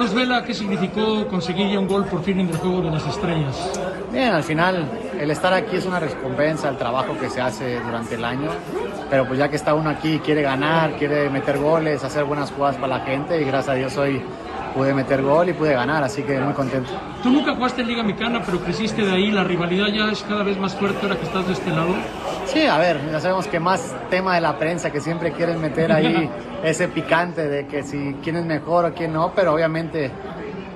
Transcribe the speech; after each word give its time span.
Carlos 0.00 0.16
Vela, 0.16 0.42
¿qué 0.42 0.54
significó 0.54 1.28
conseguir 1.28 1.70
ya 1.70 1.78
un 1.78 1.86
gol 1.86 2.06
por 2.06 2.22
fin 2.22 2.40
en 2.40 2.48
el 2.48 2.56
juego 2.56 2.80
de 2.80 2.90
las 2.90 3.06
estrellas? 3.06 3.70
Bien, 4.10 4.32
al 4.32 4.42
final 4.42 4.90
el 5.20 5.30
estar 5.30 5.52
aquí 5.52 5.76
es 5.76 5.84
una 5.84 6.00
recompensa 6.00 6.68
al 6.68 6.78
trabajo 6.78 7.18
que 7.20 7.28
se 7.28 7.38
hace 7.38 7.78
durante 7.80 8.14
el 8.14 8.24
año, 8.24 8.48
pero 9.10 9.26
pues 9.26 9.38
ya 9.38 9.50
que 9.50 9.56
está 9.56 9.74
uno 9.74 9.90
aquí, 9.90 10.18
quiere 10.20 10.40
ganar, 10.40 10.92
quiere 10.92 11.28
meter 11.28 11.58
goles, 11.58 12.02
hacer 12.02 12.24
buenas 12.24 12.50
jugadas 12.50 12.76
para 12.76 12.96
la 12.96 13.04
gente 13.04 13.42
y 13.42 13.44
gracias 13.44 13.68
a 13.68 13.74
Dios 13.74 13.94
hoy 13.98 14.22
pude 14.74 14.94
meter 14.94 15.20
gol 15.20 15.50
y 15.50 15.52
pude 15.52 15.74
ganar, 15.74 16.02
así 16.02 16.22
que 16.22 16.40
muy 16.40 16.54
contento. 16.54 16.90
Tú 17.22 17.28
nunca 17.28 17.54
jugaste 17.54 17.82
en 17.82 17.88
Liga 17.88 18.02
Mexicana, 18.02 18.40
pero 18.46 18.58
creciste 18.58 19.02
de 19.02 19.12
ahí, 19.12 19.30
la 19.30 19.44
rivalidad 19.44 19.88
ya 19.88 20.10
es 20.10 20.22
cada 20.22 20.44
vez 20.44 20.56
más 20.56 20.74
fuerte 20.76 20.98
ahora 21.02 21.18
que 21.18 21.26
estás 21.26 21.46
de 21.46 21.52
este 21.52 21.68
lado. 21.72 21.94
Sí, 22.46 22.66
a 22.66 22.78
ver, 22.78 22.98
ya 23.10 23.20
sabemos 23.20 23.46
que 23.46 23.60
más 23.60 23.94
tema 24.10 24.34
de 24.34 24.40
la 24.40 24.58
prensa, 24.58 24.90
que 24.90 25.00
siempre 25.00 25.32
quieren 25.32 25.60
meter 25.60 25.92
ahí 25.92 26.28
ese 26.64 26.88
picante 26.88 27.48
de 27.48 27.66
que 27.66 27.82
si 27.82 28.16
quién 28.22 28.36
es 28.36 28.44
mejor 28.44 28.84
o 28.86 28.94
quién 28.94 29.12
no, 29.12 29.32
pero 29.34 29.54
obviamente 29.54 30.10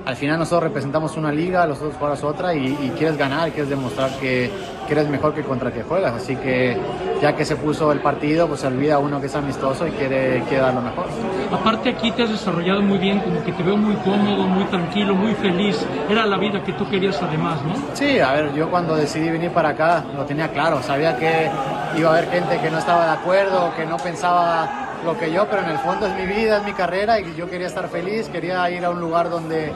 al 0.05 0.15
final 0.15 0.37
nosotros 0.37 0.63
representamos 0.63 1.17
una 1.17 1.31
liga, 1.31 1.65
los 1.65 1.79
otros 1.79 1.95
juegas 1.95 2.23
otra 2.23 2.53
y, 2.53 2.67
y, 2.67 2.93
quieres 2.97 3.17
ganar, 3.17 3.49
quieres 3.49 3.69
demostrar 3.69 4.11
que, 4.19 4.51
que, 4.87 4.93
eres 4.93 5.09
mejor 5.09 5.33
que 5.33 5.41
contra 5.41 5.73
que 5.73 5.81
juegas. 5.83 6.13
Así 6.13 6.35
que 6.35 6.77
ya 7.21 7.35
que 7.35 7.43
se 7.43 7.55
puso 7.55 7.91
el 7.91 7.99
partido, 7.99 8.47
pues 8.47 8.61
se 8.61 8.67
olvida 8.67 8.99
uno 8.99 9.19
que 9.19 9.25
es 9.25 9.35
amistoso 9.35 9.87
y 9.87 9.91
quiere, 9.91 10.43
quiere 10.47 10.63
dar 10.63 10.73
lo 10.73 10.81
mejor. 10.81 11.05
Aparte 11.51 11.89
aquí 11.89 12.11
te 12.11 12.23
has 12.23 12.29
desarrollado 12.29 12.81
muy 12.81 12.99
bien, 12.99 13.19
como 13.19 13.43
que 13.43 13.51
te 13.51 13.63
veo 13.63 13.77
muy 13.77 13.95
cómodo, 13.95 14.43
muy 14.43 14.65
tranquilo, 14.65 15.15
muy 15.15 15.33
feliz. 15.33 15.83
Era 16.09 16.25
la 16.25 16.37
vida 16.37 16.63
que 16.63 16.73
tú 16.73 16.87
querías 16.87 17.21
además, 17.21 17.59
¿no? 17.63 17.73
Sí, 17.93 18.19
a 18.19 18.31
ver, 18.33 18.53
yo 18.53 18.69
cuando 18.69 18.95
decidí 18.95 19.29
venir 19.29 19.51
para 19.51 19.69
acá 19.69 20.03
lo 20.15 20.23
tenía 20.25 20.49
claro. 20.49 20.83
Sabía 20.83 21.17
que 21.17 21.49
iba 21.97 22.09
a 22.09 22.13
haber 22.13 22.29
gente 22.29 22.59
que 22.59 22.69
no 22.69 22.77
estaba 22.77 23.05
de 23.05 23.11
acuerdo, 23.13 23.73
que 23.75 23.85
no 23.85 23.97
pensaba 23.97 24.85
lo 25.05 25.17
que 25.17 25.31
yo, 25.31 25.47
pero 25.47 25.61
en 25.61 25.69
el 25.69 25.77
fondo 25.77 26.07
es 26.07 26.15
mi 26.15 26.25
vida, 26.25 26.57
es 26.57 26.63
mi 26.63 26.73
carrera 26.73 27.19
y 27.19 27.35
yo 27.35 27.49
quería 27.49 27.67
estar 27.67 27.87
feliz, 27.87 28.27
quería 28.29 28.69
ir 28.71 28.83
a 28.83 28.89
un 28.89 28.99
lugar 28.99 29.29
donde 29.29 29.71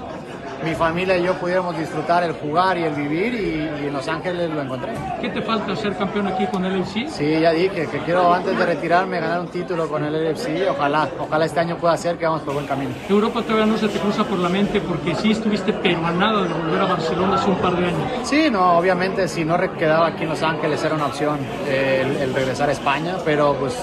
mi 0.63 0.75
familia 0.75 1.17
y 1.17 1.23
yo 1.23 1.33
pudiéramos 1.35 1.77
disfrutar 1.77 2.23
el 2.23 2.33
jugar 2.33 2.77
y 2.77 2.83
el 2.83 2.93
vivir 2.93 3.33
y, 3.33 3.83
y, 3.83 3.87
en 3.87 3.93
Los 3.93 4.07
Ángeles 4.07 4.49
lo 4.49 4.61
encontré. 4.61 4.91
¿Qué 5.21 5.29
te 5.29 5.41
falta 5.41 5.75
ser 5.75 5.95
campeón 5.95 6.27
aquí 6.27 6.45
con 6.47 6.65
el 6.65 6.79
LFC? 6.79 7.07
Sí, 7.07 7.39
ya 7.39 7.51
dije 7.51 7.87
que 7.87 7.99
quiero 7.99 8.33
antes 8.33 8.57
de 8.57 8.65
retirarme 8.65 9.19
ganar 9.19 9.41
un 9.41 9.47
título 9.47 9.87
con 9.87 10.03
el 10.03 10.13
LFC. 10.13 10.69
Ojalá, 10.69 11.09
ojalá 11.19 11.45
este 11.45 11.59
año 11.59 11.77
pueda 11.77 11.95
ser 11.97 12.17
que 12.17 12.25
vamos 12.25 12.41
por 12.41 12.53
buen 12.53 12.67
camino. 12.67 12.91
Europa 13.07 13.41
todavía 13.41 13.65
no 13.65 13.77
se 13.77 13.87
te 13.87 13.99
cruza 13.99 14.23
por 14.23 14.39
la 14.39 14.49
mente 14.49 14.81
porque 14.81 15.15
sí 15.15 15.31
estuviste 15.31 15.73
pero 15.73 16.05
a 16.05 16.11
nada 16.11 16.43
de 16.43 16.53
volver 16.53 16.81
a 16.81 16.85
Barcelona 16.85 17.35
hace 17.35 17.49
un 17.49 17.57
par 17.57 17.75
de 17.75 17.85
años. 17.85 18.11
Sí, 18.23 18.49
no, 18.51 18.77
obviamente 18.77 19.27
si 19.27 19.45
no 19.45 19.57
quedaba 19.77 20.07
aquí 20.07 20.23
en 20.23 20.29
Los 20.29 20.41
Ángeles 20.41 20.83
era 20.83 20.95
una 20.95 21.07
opción 21.07 21.37
eh, 21.67 22.03
el, 22.05 22.17
el 22.17 22.33
regresar 22.33 22.69
a 22.69 22.71
España, 22.71 23.17
pero 23.23 23.53
pues 23.53 23.77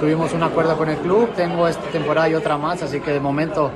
tuvimos 0.00 0.32
un 0.32 0.42
acuerdo 0.42 0.76
con 0.76 0.88
el 0.88 0.96
club, 0.96 1.30
tengo 1.34 1.68
esta 1.68 1.86
temporada 1.90 2.28
y 2.28 2.34
otra 2.34 2.56
más, 2.56 2.82
así 2.82 3.00
que 3.00 3.10
de 3.12 3.20
momento 3.20 3.70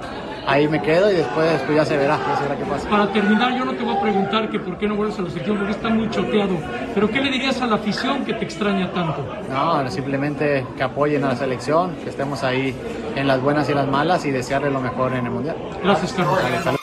ahí 0.47 0.69
me 0.69 0.81
quedo 0.83 1.11
y 1.11 1.17
después 1.17 1.61
pues 1.63 1.77
ya 1.77 1.85
se 1.85 1.97
verá, 1.97 2.19
ya 2.19 2.37
se 2.37 2.43
verá 2.43 2.57
qué 2.57 2.65
pasa. 2.65 2.89
Para 2.89 3.13
terminar, 3.13 3.57
yo 3.57 3.65
no 3.65 3.75
te 3.75 3.83
voy 3.83 3.97
a 3.97 4.01
preguntar 4.01 4.51
que 4.51 4.59
por 4.59 4.79
qué 4.79 4.87
no 4.87 4.97
vuelves 4.97 5.19
a 5.19 5.23
la 5.23 5.31
selección, 5.31 5.59
porque 5.59 5.73
está 5.73 5.89
muy 5.89 6.11
choteado, 6.11 6.57
pero 6.95 7.11
¿qué 7.11 7.21
le 7.21 7.31
dirías 7.31 7.61
a 7.63 7.67
la 7.67 7.77
afición 7.77 8.25
que 8.25 8.35
te 8.35 8.45
extraña 8.45 8.93
tanto? 8.93 9.25
No, 9.49 9.91
simplemente 9.91 10.67
que 10.77 10.83
apoyen 10.83 11.25
a 11.25 11.29
la 11.29 11.37
selección, 11.37 11.95
que 11.97 12.11
estemos 12.11 12.43
ahí 12.43 12.75
en 13.17 13.27
las 13.27 13.41
buenas 13.41 13.69
y 13.69 13.75
las 13.75 13.87
malas 13.87 14.25
y 14.25 14.31
desearle 14.31 14.71
lo 14.71 14.81
mejor 14.81 15.13
en 15.15 15.27
el 15.27 15.33
Mundial. 15.33 15.57
Gracias, 15.83 16.13
Carlos. 16.13 16.39
Vale, 16.43 16.79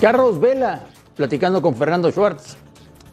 Carlos 0.00 0.38
Vela, 0.38 0.80
platicando 1.16 1.60
con 1.60 1.74
Fernando 1.74 2.10
Schwartz. 2.10 2.56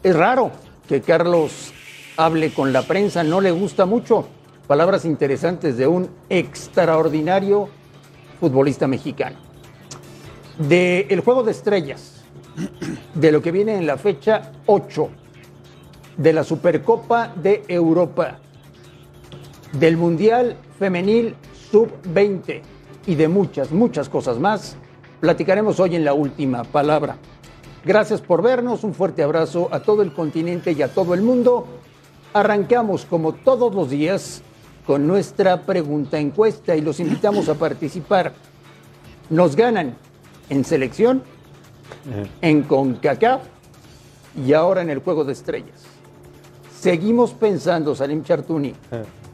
Es 0.02 0.14
raro 0.14 0.52
que 0.88 1.00
Carlos 1.00 1.72
hable 2.16 2.52
con 2.52 2.72
la 2.72 2.82
prensa, 2.82 3.24
no 3.24 3.40
le 3.40 3.50
gusta 3.50 3.86
mucho. 3.86 4.28
Palabras 4.66 5.04
interesantes 5.04 5.76
de 5.76 5.86
un 5.86 6.10
extraordinario 6.28 7.68
futbolista 8.40 8.88
mexicano. 8.88 9.36
De 10.58 11.06
el 11.08 11.20
juego 11.20 11.44
de 11.44 11.52
estrellas, 11.52 12.24
de 13.14 13.30
lo 13.30 13.40
que 13.42 13.52
viene 13.52 13.76
en 13.76 13.86
la 13.86 13.96
fecha 13.96 14.50
8, 14.66 15.08
de 16.16 16.32
la 16.32 16.42
Supercopa 16.42 17.32
de 17.36 17.62
Europa, 17.68 18.38
del 19.78 19.96
Mundial 19.96 20.56
Femenil 20.80 21.36
Sub-20 21.70 22.60
y 23.06 23.14
de 23.14 23.28
muchas, 23.28 23.70
muchas 23.70 24.08
cosas 24.08 24.40
más, 24.40 24.76
platicaremos 25.20 25.78
hoy 25.78 25.94
en 25.94 26.04
la 26.04 26.12
última 26.12 26.64
palabra. 26.64 27.18
Gracias 27.84 28.20
por 28.20 28.42
vernos, 28.42 28.82
un 28.82 28.94
fuerte 28.94 29.22
abrazo 29.22 29.68
a 29.70 29.78
todo 29.78 30.02
el 30.02 30.12
continente 30.12 30.72
y 30.72 30.82
a 30.82 30.88
todo 30.88 31.14
el 31.14 31.22
mundo. 31.22 31.68
Arrancamos 32.32 33.04
como 33.04 33.32
todos 33.32 33.72
los 33.72 33.90
días 33.90 34.42
con 34.86 35.06
nuestra 35.06 35.62
pregunta 35.62 36.18
encuesta 36.18 36.76
y 36.76 36.80
los 36.80 37.00
invitamos 37.00 37.48
a 37.48 37.54
participar. 37.54 38.32
¿Nos 39.28 39.56
ganan 39.56 39.96
en 40.48 40.64
selección, 40.64 41.22
en 42.40 42.62
CONCACAF 42.62 43.42
y 44.46 44.52
ahora 44.52 44.82
en 44.82 44.90
el 44.90 45.00
juego 45.00 45.24
de 45.24 45.32
estrellas? 45.32 45.84
¿Seguimos 46.78 47.32
pensando, 47.32 47.96
Salim 47.96 48.22
Chartuni, 48.22 48.72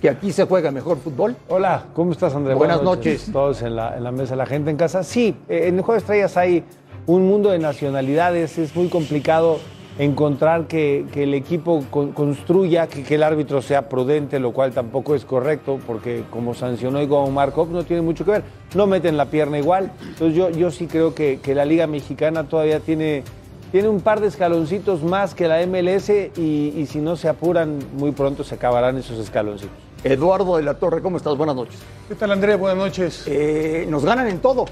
que 0.01 0.09
aquí 0.09 0.33
se 0.33 0.45
juega 0.45 0.71
mejor 0.71 0.97
fútbol? 0.99 1.37
Hola, 1.49 1.84
¿cómo 1.93 2.13
estás, 2.13 2.34
André? 2.34 2.55
Buenas, 2.55 2.83
noches. 2.83 3.29
Todos 3.31 3.61
en 3.61 3.77
la, 3.77 3.97
en 3.97 4.05
la 4.05 4.11
mesa, 4.11 4.34
la 4.34 4.47
gente 4.47 4.71
en 4.71 4.79
casa. 4.79 5.03
Sí, 5.03 5.37
eh, 5.49 5.69
en 5.69 5.77
el 5.77 5.83
juego 5.83 5.93
de 5.93 5.99
estrellas 5.99 6.37
hay 6.39 6.65
un 7.07 7.27
mundo 7.27 7.51
de 7.51 7.59
nacionalidades, 7.59 8.57
es 8.57 8.75
muy 8.75 8.89
complicado 8.89 9.59
encontrar 9.98 10.66
que, 10.66 11.06
que 11.12 11.25
el 11.25 11.34
equipo 11.34 11.84
con, 11.91 12.12
construya, 12.12 12.86
que, 12.86 13.03
que, 13.03 13.16
el 13.16 13.22
árbitro 13.22 13.60
sea 13.62 13.88
prudente, 13.88 14.38
lo 14.38 14.53
cual 14.53 14.72
tampoco 14.72 15.14
es 15.14 15.25
correcto, 15.25 15.78
porque 15.86 16.25
como 16.30 16.54
sancionó 16.54 17.03
y 17.03 17.06
como 17.06 17.30
Markov 17.30 17.70
no 17.70 17.84
tiene 17.84 18.03
mucho 18.03 18.25
que 18.25 18.32
ver, 18.32 18.44
no 18.75 18.86
meten 18.86 19.16
la 19.16 19.26
pierna 19.26 19.58
igual. 19.58 19.92
Entonces 20.03 20.34
yo, 20.34 20.50
yo 20.50 20.70
sí 20.70 20.86
creo 20.86 21.14
que, 21.14 21.41
que 21.42 21.54
la 21.54 21.64
Liga 21.64 21.86
Mexicana 21.86 22.44
todavía 22.44 22.80
tiene, 22.80 23.22
tiene 23.70 23.88
un 23.88 24.00
par 24.00 24.20
de 24.20 24.28
escaloncitos 24.28 25.03
más 25.03 25.34
que 25.34 25.48
la 25.48 25.64
MLS 25.66 26.10
y, 26.36 26.72
y 26.76 26.86
si 26.86 26.98
no 26.98 27.16
se 27.16 27.28
apuran, 27.28 27.78
muy 27.94 28.12
pronto 28.12 28.44
se 28.44 28.54
acabarán 28.54 28.97
esos 28.97 29.19
escaloncitos. 29.19 29.76
Eduardo 30.04 30.56
de 30.56 30.64
la 30.64 30.74
Torre, 30.74 31.00
¿cómo 31.00 31.16
estás? 31.16 31.36
Buenas 31.36 31.54
noches. 31.54 31.78
¿Qué 32.09 32.16
tal, 32.16 32.32
André? 32.32 32.56
Buenas 32.56 32.78
noches. 32.78 33.24
Eh, 33.26 33.86
nos 33.88 34.04
ganan 34.04 34.26
en 34.26 34.41
todo. 34.41 34.64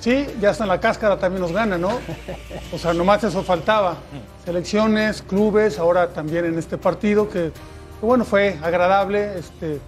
Sí, 0.00 0.26
ya 0.40 0.50
hasta 0.50 0.64
en 0.64 0.68
la 0.68 0.80
cáscara 0.80 1.18
también 1.18 1.42
nos 1.42 1.52
gana, 1.52 1.78
¿no? 1.78 1.98
O 2.72 2.78
sea, 2.78 2.92
nomás 2.92 3.24
eso 3.24 3.42
faltaba. 3.42 3.96
Selecciones, 4.44 5.22
clubes, 5.22 5.78
ahora 5.78 6.08
también 6.08 6.44
en 6.44 6.58
este 6.58 6.78
partido 6.78 7.28
que, 7.28 7.52
bueno, 8.00 8.24
fue 8.24 8.58
agradable. 8.62 9.38
Este, 9.38 9.80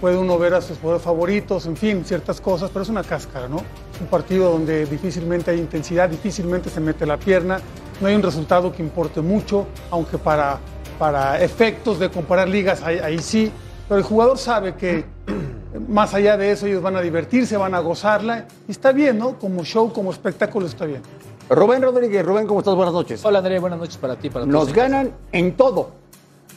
puede 0.00 0.18
uno 0.18 0.38
ver 0.38 0.54
a 0.54 0.60
sus 0.60 0.78
jugadores 0.78 1.02
favoritos, 1.02 1.66
en 1.66 1.76
fin, 1.76 2.04
ciertas 2.04 2.40
cosas, 2.40 2.70
pero 2.70 2.82
es 2.82 2.88
una 2.88 3.02
cáscara, 3.02 3.48
¿no? 3.48 3.58
Un 4.00 4.06
partido 4.10 4.50
donde 4.50 4.86
difícilmente 4.86 5.50
hay 5.50 5.58
intensidad, 5.58 6.08
difícilmente 6.08 6.68
se 6.68 6.80
mete 6.80 7.06
la 7.06 7.16
pierna, 7.16 7.60
no 8.00 8.08
hay 8.08 8.14
un 8.14 8.22
resultado 8.22 8.72
que 8.72 8.82
importe 8.82 9.20
mucho, 9.20 9.66
aunque 9.90 10.18
para, 10.18 10.58
para 10.98 11.40
efectos 11.40 11.98
de 11.98 12.10
comparar 12.10 12.48
ligas 12.48 12.82
ahí, 12.82 12.98
ahí 12.98 13.18
sí, 13.18 13.50
pero 13.88 13.98
el 13.98 14.04
jugador 14.04 14.38
sabe 14.38 14.74
que 14.74 15.04
más 15.88 16.14
allá 16.14 16.36
de 16.36 16.50
eso 16.50 16.66
ellos 16.66 16.82
van 16.82 16.96
a 16.96 17.00
divertirse, 17.00 17.56
van 17.56 17.74
a 17.74 17.80
gozarla 17.80 18.46
y 18.66 18.70
está 18.70 18.92
bien, 18.92 19.18
¿no? 19.18 19.38
Como 19.38 19.64
show, 19.64 19.92
como 19.92 20.10
espectáculo 20.10 20.66
está 20.66 20.86
bien. 20.86 21.02
Rubén 21.48 21.82
Rodríguez, 21.82 22.24
Rubén, 22.24 22.46
¿cómo 22.46 22.60
estás? 22.60 22.74
Buenas 22.74 22.94
noches. 22.94 23.24
Hola 23.24 23.40
André, 23.40 23.58
buenas 23.58 23.78
noches 23.78 23.96
para 23.96 24.16
ti. 24.16 24.30
Para 24.30 24.46
Nos 24.46 24.72
ganan 24.72 25.12
en 25.32 25.56
todo. 25.56 25.90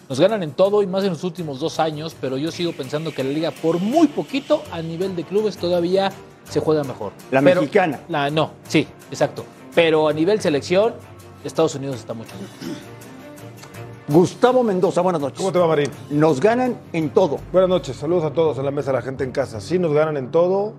Nos 0.07 0.19
ganan 0.21 0.41
en 0.41 0.51
todo 0.51 0.81
y 0.81 0.87
más 0.87 1.03
en 1.03 1.09
los 1.09 1.23
últimos 1.25 1.59
dos 1.59 1.79
años, 1.81 2.15
pero 2.21 2.37
yo 2.37 2.49
sigo 2.49 2.71
pensando 2.71 3.13
que 3.13 3.23
la 3.23 3.31
liga 3.31 3.51
por 3.51 3.79
muy 3.79 4.07
poquito 4.07 4.63
a 4.71 4.81
nivel 4.81 5.17
de 5.17 5.25
clubes 5.25 5.57
todavía 5.57 6.11
se 6.49 6.61
juega 6.61 6.85
mejor. 6.85 7.11
La 7.31 7.41
pero, 7.41 7.59
mexicana. 7.61 7.99
La, 8.07 8.29
no, 8.29 8.51
sí, 8.69 8.87
exacto. 9.11 9.43
Pero 9.75 10.07
a 10.07 10.13
nivel 10.13 10.39
selección, 10.39 10.93
Estados 11.43 11.75
Unidos 11.75 11.97
está 11.97 12.13
mucho 12.13 12.31
mejor. 12.35 12.96
Gustavo 14.09 14.63
Mendoza, 14.63 15.01
buenas 15.01 15.21
noches. 15.21 15.37
¿Cómo 15.37 15.51
te 15.51 15.59
va, 15.59 15.67
Marín? 15.67 15.91
Nos 16.09 16.39
ganan 16.39 16.77
en 16.93 17.09
todo. 17.09 17.39
Buenas 17.51 17.69
noches, 17.69 17.97
saludos 17.97 18.23
a 18.23 18.31
todos 18.31 18.57
en 18.57 18.63
la 18.63 18.71
mesa, 18.71 18.91
a 18.91 18.93
la 18.93 19.01
gente 19.01 19.25
en 19.25 19.31
casa. 19.31 19.59
Sí, 19.59 19.79
nos 19.79 19.93
ganan 19.93 20.15
en 20.15 20.31
todo. 20.31 20.75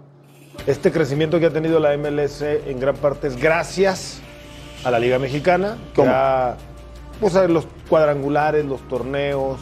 Este 0.67 0.91
crecimiento 0.91 1.39
que 1.39 1.45
ha 1.45 1.53
tenido 1.53 1.79
la 1.79 1.95
MLS 1.99 2.41
en 2.41 2.81
gran 2.81 2.97
parte 2.97 3.27
es 3.29 3.37
gracias 3.37 4.21
a 4.83 4.91
la 4.91 4.99
Liga 4.99 5.19
Mexicana, 5.19 5.77
que 5.91 6.01
¿Cómo? 6.01 6.11
ha, 6.11 6.57
pues, 7.21 7.37
a 7.37 7.47
los 7.49 7.67
cuadrangulares, 7.91 8.65
los 8.65 8.81
torneos, 8.89 9.59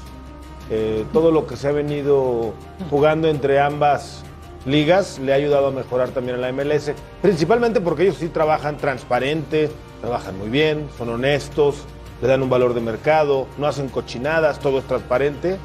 eh, 0.71 1.05
todo 1.13 1.33
lo 1.33 1.49
que 1.49 1.57
se 1.57 1.67
ha 1.67 1.73
venido 1.73 2.55
jugando 2.89 3.27
entre 3.27 3.59
ambas 3.59 4.23
ligas 4.65 5.19
le 5.19 5.33
ha 5.33 5.37
ayudado 5.37 5.69
a 5.69 5.71
mejorar 5.73 6.11
también 6.11 6.37
a 6.37 6.41
la 6.41 6.53
MLS, 6.53 6.93
principalmente 7.21 7.81
porque 7.81 8.05
ellos 8.05 8.17
sí 8.19 8.29
trabajan 8.29 8.77
transparente, 8.77 9.71
trabajan 10.01 10.39
muy 10.39 10.51
bien, 10.51 10.89
son 10.97 11.09
honestos, 11.09 11.85
le 12.23 12.29
dan 12.29 12.43
un 12.43 12.51
valor 12.51 12.75
de 12.75 12.81
mercado, 12.81 13.47
no 13.59 13.67
hacen 13.67 13.89
cochinadas, 13.89 14.59
todo 14.59 14.79
es 14.79 14.85
transparente 14.85 15.59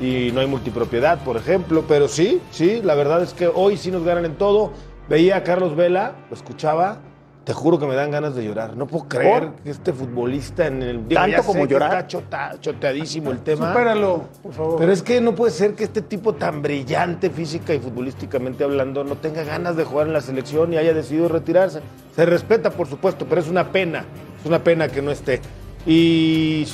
y 0.00 0.30
no 0.32 0.40
hay 0.40 0.46
multipropiedad, 0.46 1.22
por 1.22 1.36
ejemplo, 1.36 1.84
pero 1.86 2.08
sí, 2.08 2.40
sí, 2.50 2.80
la 2.82 2.94
verdad 2.94 3.22
es 3.22 3.34
que 3.34 3.46
hoy 3.46 3.76
sí 3.76 3.90
nos 3.90 4.02
ganan 4.04 4.24
en 4.24 4.34
todo. 4.36 4.72
Veía 5.08 5.36
a 5.36 5.42
Carlos 5.44 5.76
Vela, 5.76 6.14
lo 6.30 6.36
escuchaba, 6.36 6.98
te 7.44 7.52
juro 7.52 7.78
que 7.78 7.86
me 7.86 7.94
dan 7.96 8.10
ganas 8.12 8.34
de 8.36 8.44
llorar. 8.44 8.76
No 8.76 8.86
puedo 8.86 9.08
creer 9.08 9.50
que 9.64 9.70
este 9.70 9.92
futbolista 9.92 10.66
en 10.68 10.80
el 10.82 11.08
digo, 11.08 11.20
¿Tanto 11.20 11.42
como 11.42 11.66
llorar? 11.66 11.90
Está 11.92 12.06
chota- 12.06 12.52
choteadísimo 12.60 13.30
el 13.32 13.40
tema. 13.40 13.68
Supéralo, 13.72 14.22
por 14.42 14.52
favor. 14.52 14.76
Pero 14.78 14.92
es 14.92 15.02
que 15.02 15.20
no 15.20 15.34
puede 15.34 15.50
ser 15.52 15.74
que 15.74 15.82
este 15.84 16.02
tipo 16.02 16.34
tan 16.34 16.62
brillante 16.62 17.30
física 17.30 17.74
y 17.74 17.80
futbolísticamente 17.80 18.62
hablando 18.64 19.02
no 19.04 19.16
tenga 19.16 19.42
ganas 19.42 19.76
de 19.76 19.84
jugar 19.84 20.06
en 20.06 20.12
la 20.12 20.20
selección 20.20 20.72
y 20.72 20.76
haya 20.76 20.94
decidido 20.94 21.28
retirarse. 21.28 21.80
Se 22.14 22.24
respeta, 22.24 22.70
por 22.70 22.86
supuesto, 22.86 23.26
pero 23.28 23.40
es 23.40 23.48
una 23.48 23.70
pena. 23.72 24.04
Es 24.40 24.46
una 24.46 24.60
pena 24.62 24.86
que 24.88 25.02
no 25.02 25.10
esté. 25.10 25.40
Y 25.86 26.66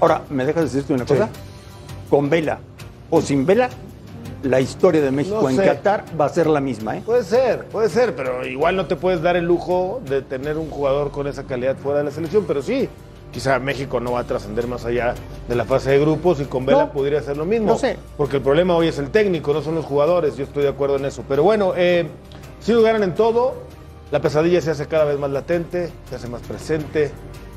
Ahora, 0.00 0.22
¿me 0.28 0.44
dejas 0.44 0.64
decirte 0.64 0.92
una 0.92 1.04
cosa? 1.04 1.28
Con 2.10 2.28
vela 2.28 2.58
o 3.10 3.20
sin 3.20 3.46
vela, 3.46 3.68
la 4.42 4.60
historia 4.60 5.00
de 5.00 5.10
México 5.10 5.40
No 5.40 5.48
en. 5.48 5.56
Qatar 5.56 6.04
va 6.20 6.26
a 6.26 6.28
ser 6.28 6.46
la 6.46 6.60
misma, 6.60 6.98
¿eh? 6.98 7.02
puede 7.04 7.22
ser, 7.24 7.64
puede 7.66 7.88
ser, 7.88 8.14
pero 8.14 8.46
igual 8.46 8.76
no 8.76 8.86
te 8.86 8.96
puedes 8.96 9.22
dar 9.22 9.36
el 9.36 9.44
lujo 9.44 10.02
de 10.08 10.22
tener 10.22 10.58
un 10.58 10.68
jugador 10.68 11.10
con 11.10 11.26
esa 11.26 11.44
calidad 11.44 11.76
fuera 11.76 11.98
de 11.98 12.04
la 12.04 12.10
selección, 12.10 12.44
pero 12.46 12.60
sí. 12.62 12.88
Quizá 13.32 13.58
México 13.58 13.98
no 13.98 14.12
va 14.12 14.20
a 14.20 14.24
trascender 14.24 14.68
más 14.68 14.84
allá 14.84 15.14
de 15.48 15.56
la 15.56 15.64
fase 15.64 15.90
de 15.90 15.98
grupos 15.98 16.38
y 16.40 16.44
con 16.44 16.64
Vela 16.66 16.84
No, 16.84 16.92
podría 16.92 17.20
ser 17.20 17.36
lo 17.36 17.44
mismo. 17.44 17.66
no 17.66 17.78
sé. 17.78 17.96
Porque 18.16 18.36
el 18.36 18.42
problema 18.42 18.76
hoy 18.76 18.86
es 18.86 18.98
el 18.98 19.10
técnico, 19.10 19.52
no 19.52 19.60
son 19.60 19.74
los 19.74 19.84
jugadores. 19.84 20.36
Yo 20.36 20.44
estoy 20.44 20.62
de 20.62 20.68
acuerdo 20.68 20.96
en 20.96 21.04
eso. 21.04 21.24
Pero 21.28 21.42
bueno, 21.42 21.72
eh, 21.76 22.06
sí 22.60 22.72
lo 22.72 22.82
ganan 22.82 23.02
en 23.02 23.14
todo. 23.16 23.54
La 24.12 24.20
pesadilla 24.20 24.60
se 24.60 24.70
hace 24.70 24.86
cada 24.86 25.04
vez 25.04 25.18
más 25.18 25.32
latente, 25.32 25.90
se 26.08 26.14
hace 26.14 26.28
más 26.28 26.42
presente. 26.42 27.10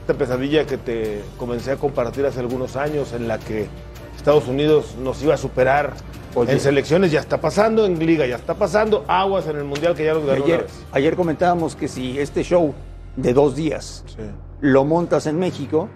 Esta 0.07 0.17
pesadilla 0.17 0.65
que 0.65 0.77
te 0.77 1.21
comencé 1.37 1.71
a 1.71 1.75
compartir 1.75 2.25
hace 2.25 2.39
algunos 2.39 2.77
años, 2.77 3.11
en 3.11 3.27
la 3.27 3.39
que 3.39 3.67
Estados 4.15 4.47
Unidos 4.47 4.95
nos 5.03 5.21
iba 5.21 5.33
a 5.33 5.37
superar 5.37 5.95
Oye. 6.33 6.53
en 6.53 6.61
selecciones, 6.61 7.11
ya 7.11 7.19
está 7.19 7.41
pasando, 7.41 7.85
en 7.85 7.99
liga 7.99 8.25
ya 8.25 8.37
está 8.37 8.53
pasando, 8.53 9.03
aguas 9.09 9.47
en 9.47 9.57
el 9.57 9.65
mundial 9.65 9.95
que 9.95 10.05
ya 10.05 10.13
nos 10.13 10.25
ganó 10.25 10.37
una 10.37 10.45
Ayer, 10.45 10.61
vez. 10.63 10.71
ayer 10.93 11.15
comentábamos 11.17 11.75
que 11.75 11.89
si 11.89 12.17
este 12.19 12.41
show 12.43 12.73
de 13.17 13.33
dos 13.33 13.57
días 13.57 14.05
Sí. 14.07 14.21
lo 14.61 14.85
montas 14.85 15.27
en 15.27 15.39
México, 15.39 15.89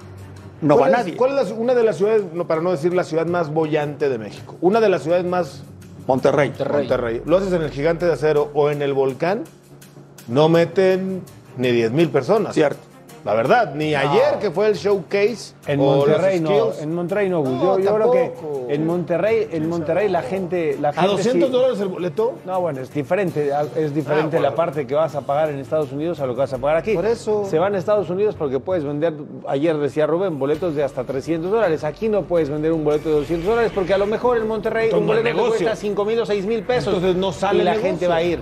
no 0.61 0.75
va 0.75 0.79
¿Cuál 0.81 0.91
es- 0.91 0.97
nadie. 0.97 1.15
¿Cuál 1.15 1.39
es 1.39 1.49
la- 1.49 1.55
una 1.55 1.73
de 1.73 1.83
las 1.85 1.95
ciudades, 1.95 2.23
no, 2.33 2.45
para 2.47 2.59
no 2.59 2.71
decir 2.71 2.93
la 2.93 3.05
ciudad 3.05 3.27
más 3.27 3.49
bollante 3.49 4.09
de 4.09 4.17
México? 4.17 4.57
Una 4.59 4.81
de 4.81 4.89
las 4.89 5.03
ciudades 5.03 5.23
más 5.23 5.63
Monterrey. 6.05 6.49
Monterrey. 6.49 6.79
Monterrey. 6.79 7.21
Lo 7.25 7.37
haces 7.37 7.53
en 7.53 7.61
el 7.61 7.71
Gigante 7.71 8.05
de 8.05 8.11
Acero 8.11 8.51
o 8.53 8.69
en 8.71 8.81
el 8.81 8.91
Volcán, 8.93 9.45
no 10.27 10.49
meten 10.49 11.21
ni 11.55 11.71
10 11.71 11.91
mil 11.93 12.09
personas. 12.09 12.53
Cierto. 12.55 12.90
La 13.23 13.35
verdad, 13.35 13.75
ni 13.75 13.94
ayer 13.94 14.39
que 14.39 14.50
fue 14.50 14.68
el 14.68 14.73
showcase. 14.75 15.53
En 15.68 15.79
Monterrey 15.79 16.39
no, 16.39 16.71
en 16.79 16.95
Monterrey 16.95 17.29
no. 17.29 17.44
No, 17.44 17.77
yo, 17.77 17.79
yo 17.79 17.95
creo 17.95 18.12
que 18.12 18.33
en 18.73 18.88
Monterrey, 18.88 19.47
en 19.51 19.69
Monterrey 19.69 20.09
la 20.09 20.23
gente, 20.23 20.75
la 20.81 20.89
¿A 20.89 20.94
gente 20.94 21.07
200 21.09 21.47
sí- 21.50 21.53
dólares 21.53 21.79
el 21.81 21.88
boleto? 21.89 22.33
No, 22.45 22.59
bueno, 22.62 22.81
es 22.81 22.91
diferente, 22.91 23.51
es 23.75 23.94
diferente 23.94 24.38
Ah, 24.38 24.39
bueno. 24.39 24.50
la 24.50 24.56
parte 24.56 24.88
que 24.88 24.95
vas 24.95 25.13
a 25.13 25.21
pagar 25.21 25.50
en 25.51 25.59
Estados 25.59 25.91
Unidos 25.91 26.19
a 26.19 26.25
lo 26.25 26.33
que 26.33 26.39
vas 26.39 26.53
a 26.53 26.57
pagar 26.57 26.77
aquí. 26.77 26.95
Por 26.95 27.06
eso. 27.06 27.45
Se 27.45 27.59
van 27.59 27.75
a 27.75 27.77
Estados 27.77 28.09
Unidos 28.09 28.33
porque 28.35 28.59
puedes 28.59 28.83
vender, 28.83 29.13
ayer 29.47 29.77
decía 29.77 30.07
Rubén, 30.07 30.39
boletos 30.39 30.73
de 30.73 30.83
hasta 30.83 31.03
300 31.03 31.51
dólares. 31.51 31.83
Aquí 31.83 32.09
no 32.09 32.23
puedes 32.23 32.50
vender 32.50 32.71
un 32.73 32.83
boleto 32.83 33.09
de 33.09 33.15
200 33.15 33.47
dólares 33.47 33.71
porque 33.75 33.94
a 33.94 34.00
lo 34.00 34.07
mejor 34.07 34.38
en 34.38 34.47
Monterrey 34.47 34.89
un 34.94 35.06
boleto 35.06 35.29
te 35.29 35.33
cuesta 35.35 35.75
5 35.75 36.06
mil 36.06 36.19
o 36.21 36.25
6 36.25 36.45
mil 36.47 36.63
pesos. 36.63 36.94
Entonces 36.95 37.15
no 37.18 37.31
sale 37.31 37.59
Y 37.62 37.65
la 37.65 37.71
negocio. 37.73 37.89
gente 37.91 38.07
va 38.07 38.15
a 38.15 38.23
ir. 38.23 38.39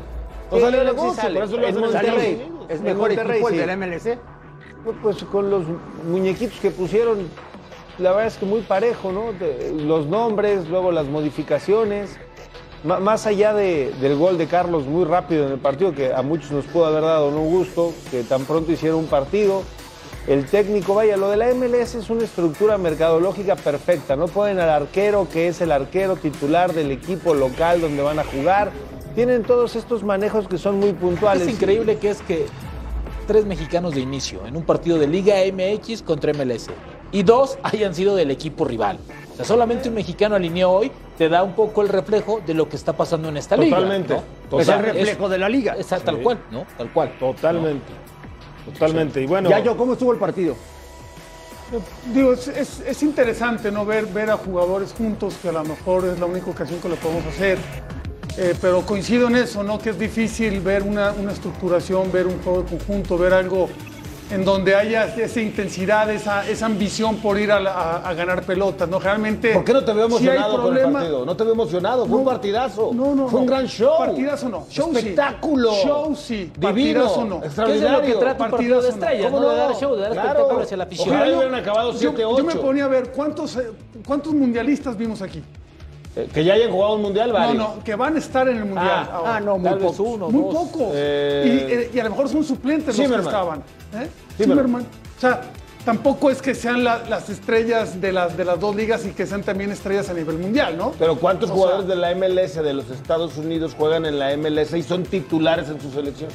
No 0.50 0.58
Sí, 0.58 0.64
sale 0.64 0.80
sí 0.80 0.86
negocio, 0.86 1.14
sale. 1.22 1.36
por 1.40 1.44
eso 1.48 1.58
lo 1.58 1.68
en 1.68 1.80
Monterrey. 1.80 2.48
Es 2.70 2.82
mejor 2.82 3.08
Monterrey, 3.10 3.32
equipo 3.34 3.50
el 3.50 3.54
sí. 3.56 3.60
del 3.60 3.70
MLC. 3.78 4.18
Pues 5.02 5.24
con 5.26 5.50
los 5.50 5.64
muñequitos 6.10 6.60
que 6.60 6.72
pusieron, 6.72 7.28
la 7.98 8.12
verdad 8.12 8.28
es 8.28 8.38
que 8.38 8.46
muy 8.46 8.62
parejo, 8.62 9.12
¿no? 9.12 9.34
De- 9.34 9.74
los 9.86 10.06
nombres, 10.08 10.68
luego 10.70 10.92
las 10.92 11.08
modificaciones. 11.08 12.18
Más 12.84 13.26
allá 13.26 13.54
de- 13.54 13.92
del 14.00 14.16
gol 14.18 14.38
de 14.38 14.48
Carlos 14.48 14.86
muy 14.86 15.04
rápido 15.04 15.46
en 15.46 15.52
el 15.54 15.60
partido, 15.60 15.94
que 15.94 16.14
a 16.14 16.22
muchos 16.22 16.52
nos 16.52 16.66
pudo 16.66 16.86
haber 16.86 17.02
dado 17.02 17.30
no 17.32 17.42
gusto, 17.42 17.94
que 18.10 18.24
tan 18.24 18.46
pronto 18.46 18.72
hicieron 18.72 19.00
un 19.00 19.08
partido. 19.08 19.64
El 20.28 20.46
técnico, 20.46 20.94
vaya, 20.96 21.18
lo 21.18 21.30
de 21.30 21.38
la 21.38 21.50
MLS 21.50 21.96
es 21.98 22.10
una 22.10 22.24
estructura 22.24 22.78
mercadológica 22.78 23.56
perfecta. 23.56 24.16
No 24.16 24.28
ponen 24.28 24.60
al 24.60 24.70
arquero, 24.70 25.28
que 25.32 25.48
es 25.48 25.60
el 25.60 25.72
arquero 25.72 26.16
titular 26.16 26.72
del 26.74 26.92
equipo 26.92 27.34
local 27.34 27.82
donde 27.82 28.02
van 28.02 28.20
a 28.20 28.24
jugar. 28.24 28.72
Tienen 29.16 29.44
todos 29.44 29.76
estos 29.76 30.04
manejos 30.04 30.48
que 30.48 30.58
son 30.58 30.80
muy 30.80 30.94
puntuales. 30.94 31.48
Es 31.48 31.54
increíble 31.54 31.98
que 31.98 32.12
es 32.12 32.22
que 32.22 32.46
tres 33.30 33.46
mexicanos 33.46 33.94
de 33.94 34.02
inicio 34.02 34.44
en 34.48 34.56
un 34.58 34.64
partido 34.64 34.98
de 34.98 35.06
Liga 35.06 35.36
MX 35.54 36.02
contra 36.02 36.34
MLS 36.34 36.66
y 37.12 37.22
dos 37.22 37.60
hayan 37.62 37.94
sido 37.94 38.16
del 38.16 38.32
equipo 38.32 38.66
rival. 38.66 38.98
O 39.34 39.36
sea, 39.36 39.46
solamente 39.46 39.88
un 39.88 39.94
mexicano 39.94 40.36
alineó 40.36 40.72
hoy 40.72 40.92
te 41.16 41.30
da 41.30 41.44
un 41.44 41.54
poco 41.54 41.84
el 41.84 41.90
reflejo 41.90 42.42
de 42.44 42.56
lo 42.56 42.68
que 42.68 42.76
está 42.76 42.94
pasando 42.94 43.30
en 43.30 43.38
esta 43.38 43.56
Totalmente. 43.56 44.16
liga. 44.16 44.24
¿no? 44.52 44.60
Es 44.60 44.68
el 44.68 44.80
reflejo 44.80 45.30
de 45.30 45.38
la 45.38 45.48
liga. 45.48 45.76
es 45.78 45.86
tal 45.86 46.22
cual, 46.24 46.40
¿no? 46.50 46.66
Tal 46.76 46.92
cual. 46.92 47.12
Totalmente. 47.20 47.86
Totalmente. 48.66 49.22
Y 49.22 49.28
bueno. 49.28 49.48
Ya 49.52 49.60
yo, 49.60 49.78
¿cómo 49.78 49.94
estuvo 49.94 50.12
el 50.12 50.18
partido? 50.18 50.56
Digo, 52.12 52.34
es, 52.34 52.48
es- 52.48 52.80
es 52.84 53.04
interesante 53.04 53.72
no 53.72 53.86
ver, 53.86 54.08
ver 54.08 54.32
a 54.32 54.38
jugadores 54.38 54.92
juntos, 54.98 55.36
que 55.40 55.50
a 55.50 55.52
lo 55.52 55.64
mejor 55.66 56.04
es 56.06 56.20
la 56.20 56.26
única 56.26 56.50
ocasión 56.50 56.80
que 56.82 56.90
lo 56.90 56.96
podemos 56.96 57.28
hacer. 57.28 57.60
Eh, 58.42 58.56
pero 58.62 58.82
coincido 58.86 59.28
en 59.28 59.36
eso, 59.36 59.64
¿no? 59.64 59.78
Que 59.80 59.90
es 59.90 60.00
difícil 60.00 60.62
ver 60.62 60.84
una, 60.84 61.12
una 61.12 61.34
estructuración, 61.34 62.10
ver 62.12 62.26
un 62.26 62.42
juego 62.42 62.64
conjunto, 62.66 63.18
ver 63.18 63.34
algo 63.34 63.68
en 64.32 64.46
donde 64.46 64.76
haya 64.76 65.06
esa 65.16 65.42
intensidad, 65.42 66.10
esa, 66.12 66.48
esa 66.48 66.68
ambición 66.68 67.18
por 67.18 67.38
ir 67.40 67.52
a, 67.52 67.60
la- 67.60 67.74
a- 67.74 68.10
a 68.10 68.14
ganar 68.14 68.44
pelotas, 68.44 68.88
¿no? 68.88 69.00
Realmente. 69.00 69.54
¿Por 69.56 69.64
qué 69.66 69.74
no 69.74 69.84
te 69.84 69.92
veo 69.92 70.08
sí 70.08 70.14
emocionado 70.28 70.62
con 70.62 70.78
el 70.78 70.92
partido? 70.92 71.26
No 71.26 71.36
te 71.36 71.44
veo 71.44 71.54
emocionado, 71.54 72.06
fue 72.06 72.18
un 72.20 72.24
No, 72.24 72.30
partidazo. 72.30 72.92
No, 72.94 73.16
no, 73.16 73.28
Fue 73.28 73.40
un 73.42 73.46
no. 73.48 73.52
gran 73.52 73.66
show. 73.68 73.98
Partidazo 73.98 74.48
no. 74.48 74.68
Show 74.70 74.92
sí. 74.92 74.98
Espectáculo. 75.00 75.72
Show 75.84 76.16
sí. 76.16 76.36
Divino. 76.36 76.62
Partidazo 77.02 77.26
no. 77.26 77.42
¿Qué 77.42 77.48
es 77.48 77.56
de 77.56 77.62
Extraordinario. 77.64 78.00
lo 78.00 78.06
que 78.06 78.14
trata 78.14 78.44
un 78.46 78.52
partido 78.52 78.82
de 78.82 78.90
Partidazo, 78.90 79.00
¿no? 79.00 79.04
estrellas? 79.06 79.32
¿Cómo 79.32 79.40
¿no? 79.42 79.50
De 79.50 79.56
no? 79.58 79.62
dar 79.68 79.76
show, 79.76 79.96
de 79.96 80.02
dar 80.02 80.12
Claro. 80.12 80.30
espectáculo 80.30 80.62
hacia 80.64 80.78
la 80.78 80.84
afición. 80.86 81.10
Ojalá 81.10 81.28
Yo- 81.28 81.38
hubieran 81.40 81.56
acabado 81.56 81.92
yo, 82.00 82.12
7-8. 82.14 82.38
yo 82.38 82.44
me 82.46 82.56
ponía 82.56 82.86
a 82.86 82.88
ver 82.88 83.12
cuántos, 83.12 83.56
eh, 83.58 83.72
cuántos 84.08 84.34
mundialistas 84.34 84.96
vimos 84.96 85.22
aquí. 85.24 85.44
Eh, 86.24 86.30
Que 86.34 86.44
ya 86.44 86.54
hayan 86.54 86.72
jugado 86.72 86.96
un 86.96 87.02
mundial, 87.02 87.28
No, 87.30 87.34
varios. 87.34 87.56
no, 87.58 87.84
que 87.84 87.96
van 87.96 88.16
a 88.16 88.20
estar 88.20 88.48
en 88.48 88.58
el 88.58 88.66
mundial. 88.66 88.88
Ah, 88.90 89.10
ahora. 89.14 89.36
Ah, 89.36 89.40
no, 89.40 89.58
muy 89.58 89.70
pocos. 89.72 90.00
uno, 90.00 90.30
Muy 90.30 90.42
dos. 90.54 90.54
pocos. 90.70 90.92
Eh, 90.94 91.68
y, 91.70 91.74
eh, 91.74 91.92
y 91.94 92.00
a 92.00 92.04
lo 92.06 92.10
mejor 92.12 92.30
son 92.30 92.44
suplentes 92.44 92.88
los 92.88 92.96
Zimmerman. 92.98 93.22
que 93.22 93.28
estaban. 93.30 93.60
¿eh? 93.60 94.08
Zimmerman. 94.38 94.66
Zimmerman. 94.66 94.82
O 95.18 95.22
sea, 95.22 95.42
tampoco 95.86 96.30
es 96.30 96.42
que 96.42 96.54
sean 96.56 96.84
la- 96.84 97.04
las 97.10 97.30
estrellas 97.30 98.00
de 98.02 98.12
las, 98.12 98.36
de 98.38 98.46
las 98.46 98.60
dos 98.60 98.76
ligas 98.76 99.06
y 99.06 99.10
que 99.12 99.26
sean 99.26 99.44
también 99.44 99.72
estrellas 99.72 100.10
a 100.10 100.14
nivel 100.14 100.38
mundial, 100.38 100.78
¿no? 100.78 100.92
Pero 101.00 101.16
¿cuántos 101.18 101.50
O 101.50 101.54
jugadores 101.54 101.86
sea- 101.88 101.96
de 101.96 102.02
la 102.02 102.12
MLS 102.12 102.62
de 102.62 102.74
los 102.74 102.90
Estados 102.90 103.38
Unidos 103.38 103.76
juegan 103.78 104.06
en 104.06 104.20
la 104.20 104.32
MLS 104.34 104.74
y 104.78 104.84
son 104.84 105.04
titulares 105.04 105.70
en 105.70 105.80
su 105.82 105.90
selección? 105.92 106.30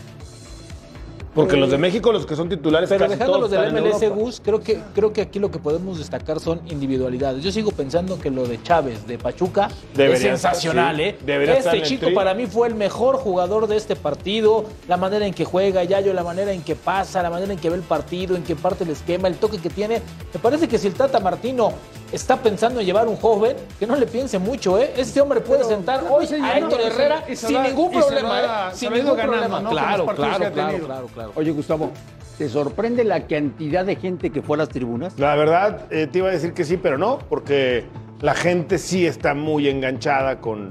Porque 1.34 1.56
los 1.56 1.70
de 1.70 1.78
México, 1.78 2.12
los 2.12 2.26
que 2.26 2.36
son 2.36 2.48
titulares, 2.48 2.88
Pero 2.88 3.06
casi 3.06 3.12
dejando 3.14 3.38
todos 3.38 3.50
los 3.50 3.50
del 3.50 3.72
MLS. 3.72 4.08
Gus, 4.14 4.40
creo 4.44 4.60
que, 4.60 4.80
creo 4.94 5.12
que 5.12 5.22
aquí 5.22 5.38
lo 5.38 5.50
que 5.50 5.58
podemos 5.58 5.98
destacar 5.98 6.38
son 6.38 6.60
individualidades. 6.66 7.42
Yo 7.42 7.50
sigo 7.50 7.72
pensando 7.72 8.18
que 8.18 8.30
lo 8.30 8.46
de 8.46 8.62
Chávez, 8.62 9.06
de 9.06 9.18
Pachuca, 9.18 9.68
Debería 9.94 10.34
es 10.34 10.40
sensacional, 10.40 11.00
estar, 11.00 11.26
sí. 11.26 11.32
¿eh? 11.32 11.58
Este 11.58 11.82
chico 11.82 12.14
para 12.14 12.34
mí 12.34 12.46
fue 12.46 12.68
el 12.68 12.74
mejor 12.74 13.16
jugador 13.16 13.66
de 13.66 13.76
este 13.76 13.96
partido, 13.96 14.64
la 14.88 14.96
manera 14.96 15.26
en 15.26 15.34
que 15.34 15.44
juega 15.44 15.82
Yayo, 15.82 16.12
la 16.14 16.22
manera 16.22 16.52
en 16.52 16.62
que 16.62 16.76
pasa, 16.76 17.22
la 17.22 17.30
manera 17.30 17.52
en 17.52 17.58
que 17.58 17.68
ve 17.68 17.76
el 17.76 17.82
partido, 17.82 18.36
en 18.36 18.44
que 18.44 18.54
parte 18.54 18.84
el 18.84 18.90
esquema, 18.90 19.28
el 19.28 19.36
toque 19.36 19.58
que 19.58 19.70
tiene. 19.70 20.00
Me 20.32 20.40
parece 20.40 20.68
que 20.68 20.78
si 20.78 20.86
el 20.86 20.94
Tata 20.94 21.18
Martino 21.20 21.72
está 22.14 22.36
pensando 22.36 22.80
en 22.80 22.86
llevar 22.86 23.08
un 23.08 23.16
joven, 23.16 23.56
que 23.78 23.86
no 23.86 23.96
le 23.96 24.06
piense 24.06 24.38
mucho, 24.38 24.78
¿eh? 24.78 24.92
Este 24.96 25.20
hombre 25.20 25.40
puede 25.40 25.64
sentar 25.64 26.00
pero 26.00 26.14
hoy 26.14 26.24
ese 26.24 26.36
a 26.36 26.60
no, 26.60 26.66
Héctor 26.66 26.80
Herrera 26.80 27.24
y 27.28 27.36
se 27.36 27.48
sin 27.48 27.62
ningún 27.62 27.90
problema, 27.90 28.40
¿eh? 28.40 28.74
Sin 28.74 28.92
ningún 28.92 29.16
ganando, 29.16 29.32
problema. 29.32 29.60
¿no? 29.60 29.70
Claro, 29.70 30.06
claro, 30.06 30.52
claro, 30.52 30.78
claro, 30.78 31.06
claro. 31.12 31.32
Oye, 31.34 31.50
Gustavo, 31.50 31.90
¿te 32.38 32.48
sorprende 32.48 33.04
la 33.04 33.26
cantidad 33.26 33.84
de 33.84 33.96
gente 33.96 34.30
que 34.30 34.42
fue 34.42 34.56
a 34.56 34.58
las 34.58 34.68
tribunas? 34.68 35.18
La 35.18 35.34
verdad, 35.34 35.86
eh, 35.90 36.06
te 36.06 36.18
iba 36.18 36.28
a 36.28 36.32
decir 36.32 36.54
que 36.54 36.64
sí, 36.64 36.76
pero 36.76 36.98
no, 36.98 37.18
porque 37.28 37.84
la 38.20 38.34
gente 38.34 38.78
sí 38.78 39.06
está 39.06 39.34
muy 39.34 39.68
enganchada 39.68 40.40
con 40.40 40.68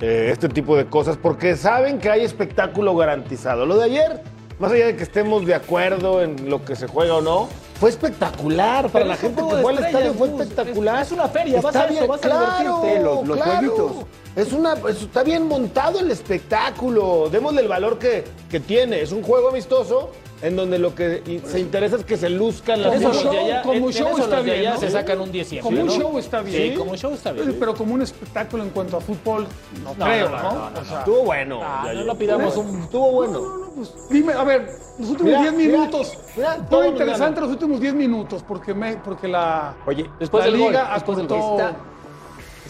eh, 0.00 0.28
este 0.32 0.48
tipo 0.48 0.76
de 0.76 0.86
cosas, 0.86 1.16
porque 1.16 1.56
saben 1.56 1.98
que 1.98 2.10
hay 2.10 2.24
espectáculo 2.24 2.96
garantizado. 2.96 3.66
Lo 3.66 3.76
de 3.76 3.84
ayer, 3.84 4.22
más 4.58 4.72
allá 4.72 4.86
de 4.86 4.96
que 4.96 5.02
estemos 5.02 5.44
de 5.46 5.54
acuerdo 5.54 6.22
en 6.22 6.48
lo 6.48 6.64
que 6.64 6.76
se 6.76 6.86
juega 6.86 7.16
o 7.16 7.20
no, 7.20 7.48
fue 7.78 7.90
espectacular 7.90 8.88
para 8.88 9.04
la 9.04 9.16
gente 9.16 9.42
que 9.42 9.48
fue 9.62 9.72
al 9.72 9.84
estadio, 9.84 10.14
fue 10.14 10.28
espectacular. 10.28 11.02
Es- 11.02 11.12
una 11.12 11.28
feria, 11.28 11.60
vas 11.60 11.76
a 11.76 11.86
eso, 11.86 12.06
vas 12.06 12.24
a 12.24 12.28
divertirte. 12.28 13.02
Los- 13.02 13.26
los 13.28 13.40
jueguitos. 13.42 13.92
Es 14.36 14.52
una, 14.52 14.74
es- 14.88 15.02
está 15.02 15.22
bien 15.22 15.46
montado 15.46 16.00
el 16.00 16.10
espectáculo. 16.10 17.28
Démosle 17.30 17.60
el 17.62 17.68
valor 17.68 17.98
que, 17.98 18.24
que 18.50 18.60
tiene. 18.60 19.00
Es 19.00 19.12
un 19.12 19.22
juego 19.22 19.50
amistoso 19.50 20.10
en 20.42 20.56
donde 20.56 20.78
lo 20.78 20.94
que 20.94 21.40
se 21.46 21.60
interesa 21.60 21.96
es 21.96 22.04
que 22.04 22.16
se 22.16 22.28
luzcan 22.28 22.82
las 22.82 22.94
Como 22.96 23.14
show, 23.14 23.32
de 23.32 23.38
allá- 23.38 23.62
como 23.62 23.90
show 23.92 24.08
eso 24.08 24.24
está 24.24 24.40
bien, 24.40 24.64
¿no? 24.64 24.76
se 24.78 24.90
sacan 24.90 25.20
un 25.20 25.32
10 25.32 25.48
siempre, 25.48 25.70
Como 25.70 25.80
un 25.82 25.86
¿no? 25.86 25.94
show 26.04 26.18
está 26.18 26.42
bien. 26.42 26.72
Sí, 26.72 26.76
como 26.76 26.96
show 26.96 27.12
está 27.14 27.32
bien. 27.32 27.56
Pero, 27.58 27.74
como 27.74 27.94
un 27.94 28.02
espectáculo 28.02 28.62
en 28.64 28.70
cuanto 28.70 28.96
a 28.96 29.00
fútbol, 29.00 29.46
no, 29.82 29.94
No, 29.94 30.04
creo, 30.04 30.28
no, 30.28 30.36
¿no? 30.42 30.52
no, 30.52 30.70
no, 30.70 30.80
O 30.80 30.84
sea, 30.84 30.98
Estuvo 30.98 31.22
bueno. 31.22 31.60
No 31.84 31.92
lo 32.04 32.14
pidamos 32.18 32.56
un- 32.56 32.80
Estuvo 32.82 33.10
bueno. 33.12 33.70
pues, 33.76 33.94
dime, 34.10 34.32
a 34.34 34.44
ver, 34.44 34.68
los 34.98 35.10
últimos 35.10 35.24
Mira, 35.32 35.40
10 35.42 35.52
mira, 35.54 35.78
minutos. 35.78 36.18
mira, 36.36 36.56
todo 36.68 36.84
interesante 36.86 37.40
los 37.40 37.50
últimos 37.50 37.80
10 37.80 37.94
minutos, 37.94 38.44
porque, 38.46 38.74
me, 38.74 38.96
porque 38.98 39.28
la, 39.28 39.76
Oye, 39.86 40.10
Después 40.18 40.44
la 40.44 40.50
del 40.50 40.60
gol, 40.60 40.72
liga 40.72 40.90
después 40.94 41.16
del. 41.18 41.26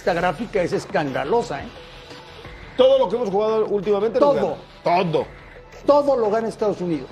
Esta, 0.04 0.12
gráfica 0.12 0.62
es 0.62 0.74
escandalosa, 0.74 1.62
¿eh? 1.62 1.68
Todo 2.76 2.98
lo 2.98 3.08
que 3.08 3.16
hemos 3.16 3.30
jugado 3.30 3.64
últimamente. 3.66 4.18
Todo. 4.18 4.34
gana. 4.34 4.56
Todo. 4.82 5.26
Todo 5.86 6.16
lo 6.16 6.30
gana 6.30 6.46
Estados 6.48 6.80
Unidos. 6.82 7.08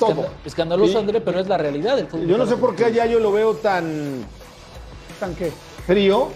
todo. 0.00 0.26
Escandaloso, 0.44 0.90
Sí. 0.90 0.98
André, 0.98 1.20
pero 1.20 1.38
es 1.38 1.46
la 1.46 1.56
realidad 1.56 1.94
del 1.94 2.08
fútbol. 2.08 2.26
Yo 2.26 2.36
no 2.36 2.46
sé 2.46 2.56
por 2.56 2.74
qué 2.74 2.86
allá 2.86 3.06
yo 3.06 3.20
lo 3.20 3.30
veo 3.30 3.54
tan 3.54 4.24
¿Tan 5.20 5.36
qué? 5.36 5.52
frío, 5.86 6.30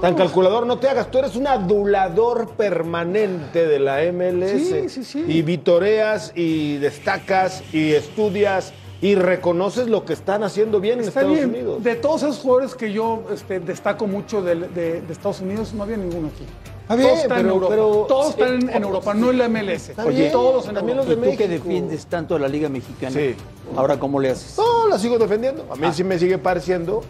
tan 0.00 0.14
calculador. 0.14 0.64
No 0.64 0.78
te 0.78 0.88
hagas, 0.88 1.10
tú 1.10 1.18
eres 1.18 1.34
un 1.34 1.48
adulador 1.48 2.50
permanente 2.50 3.66
de 3.66 3.80
la 3.80 4.02
MLS. 4.12 4.68
Sí, 4.68 4.88
sí, 4.88 5.02
sí. 5.02 5.24
Y 5.26 5.42
vitoreas 5.42 6.30
y 6.36 6.76
destacas 6.76 7.64
y 7.72 7.92
estudias 7.94 8.72
y 9.00 9.14
reconoces 9.14 9.88
lo 9.88 10.04
que 10.04 10.12
están 10.14 10.42
haciendo 10.42 10.80
bien 10.80 11.00
en 11.00 11.06
Estados 11.08 11.32
bien. 11.32 11.50
Unidos. 11.50 11.82
De 11.84 11.94
todos 11.96 12.22
esos 12.22 12.38
jugadores 12.38 12.74
que 12.74 12.92
yo 12.92 13.22
este, 13.32 13.60
destaco 13.60 14.06
mucho 14.06 14.42
de, 14.42 14.54
de 14.68 15.02
Estados 15.10 15.40
Unidos, 15.40 15.74
no 15.74 15.82
había 15.82 15.96
ninguno 15.98 16.28
aquí. 16.28 16.44
Está 16.82 16.94
bien, 16.96 17.08
Todos 17.08 17.22
están 17.22 17.38
en 17.38 17.42
pero- 17.44 17.54
Europa. 17.54 17.74
pero- 17.74 18.06
Todos 18.08 18.28
están 18.30 18.54
en, 18.62 18.70
en 18.70 18.82
Europa, 18.84 19.14
no 19.14 19.30
en 19.30 19.38
la 19.38 19.48
MLS. 19.48 19.90
bien, 20.08 20.30
todos 20.32 20.68
en 20.68 20.74
también 20.74 20.98
Europa. 20.98 21.14
los 21.16 21.20
de 21.22 21.28
¿Y 21.28 21.32
tú 21.32 21.38
que 21.38 21.48
defiendes 21.48 22.06
tanto 22.06 22.36
a 22.36 22.38
la 22.38 22.46
Liga 22.48 22.68
Mexicana? 22.68 23.10
Sí. 23.12 23.34
Ahora, 23.76 23.98
¿cómo 23.98 24.20
le 24.20 24.30
haces? 24.30 24.56
No, 24.56 24.86
la 24.88 24.98
sigo 24.98 25.18
defendiendo. 25.18 25.66
A 25.70 25.74
mí 25.76 25.88
sí 25.92 26.04
me 26.04 26.18
sigue 26.18 26.38
pareciendo 26.38 27.02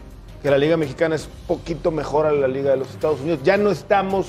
que 0.42 0.50
la 0.50 0.56
Liga 0.58 0.76
Mexicana 0.78 1.14
es 1.14 1.28
poquito 1.46 1.90
mejor 1.90 2.24
a 2.26 2.32
la 2.32 2.48
Liga 2.48 2.70
de 2.70 2.78
los 2.78 2.88
Estados 2.90 3.20
Unidos. 3.20 3.40
Ya 3.44 3.56
no 3.58 3.70
estamos 3.70 4.28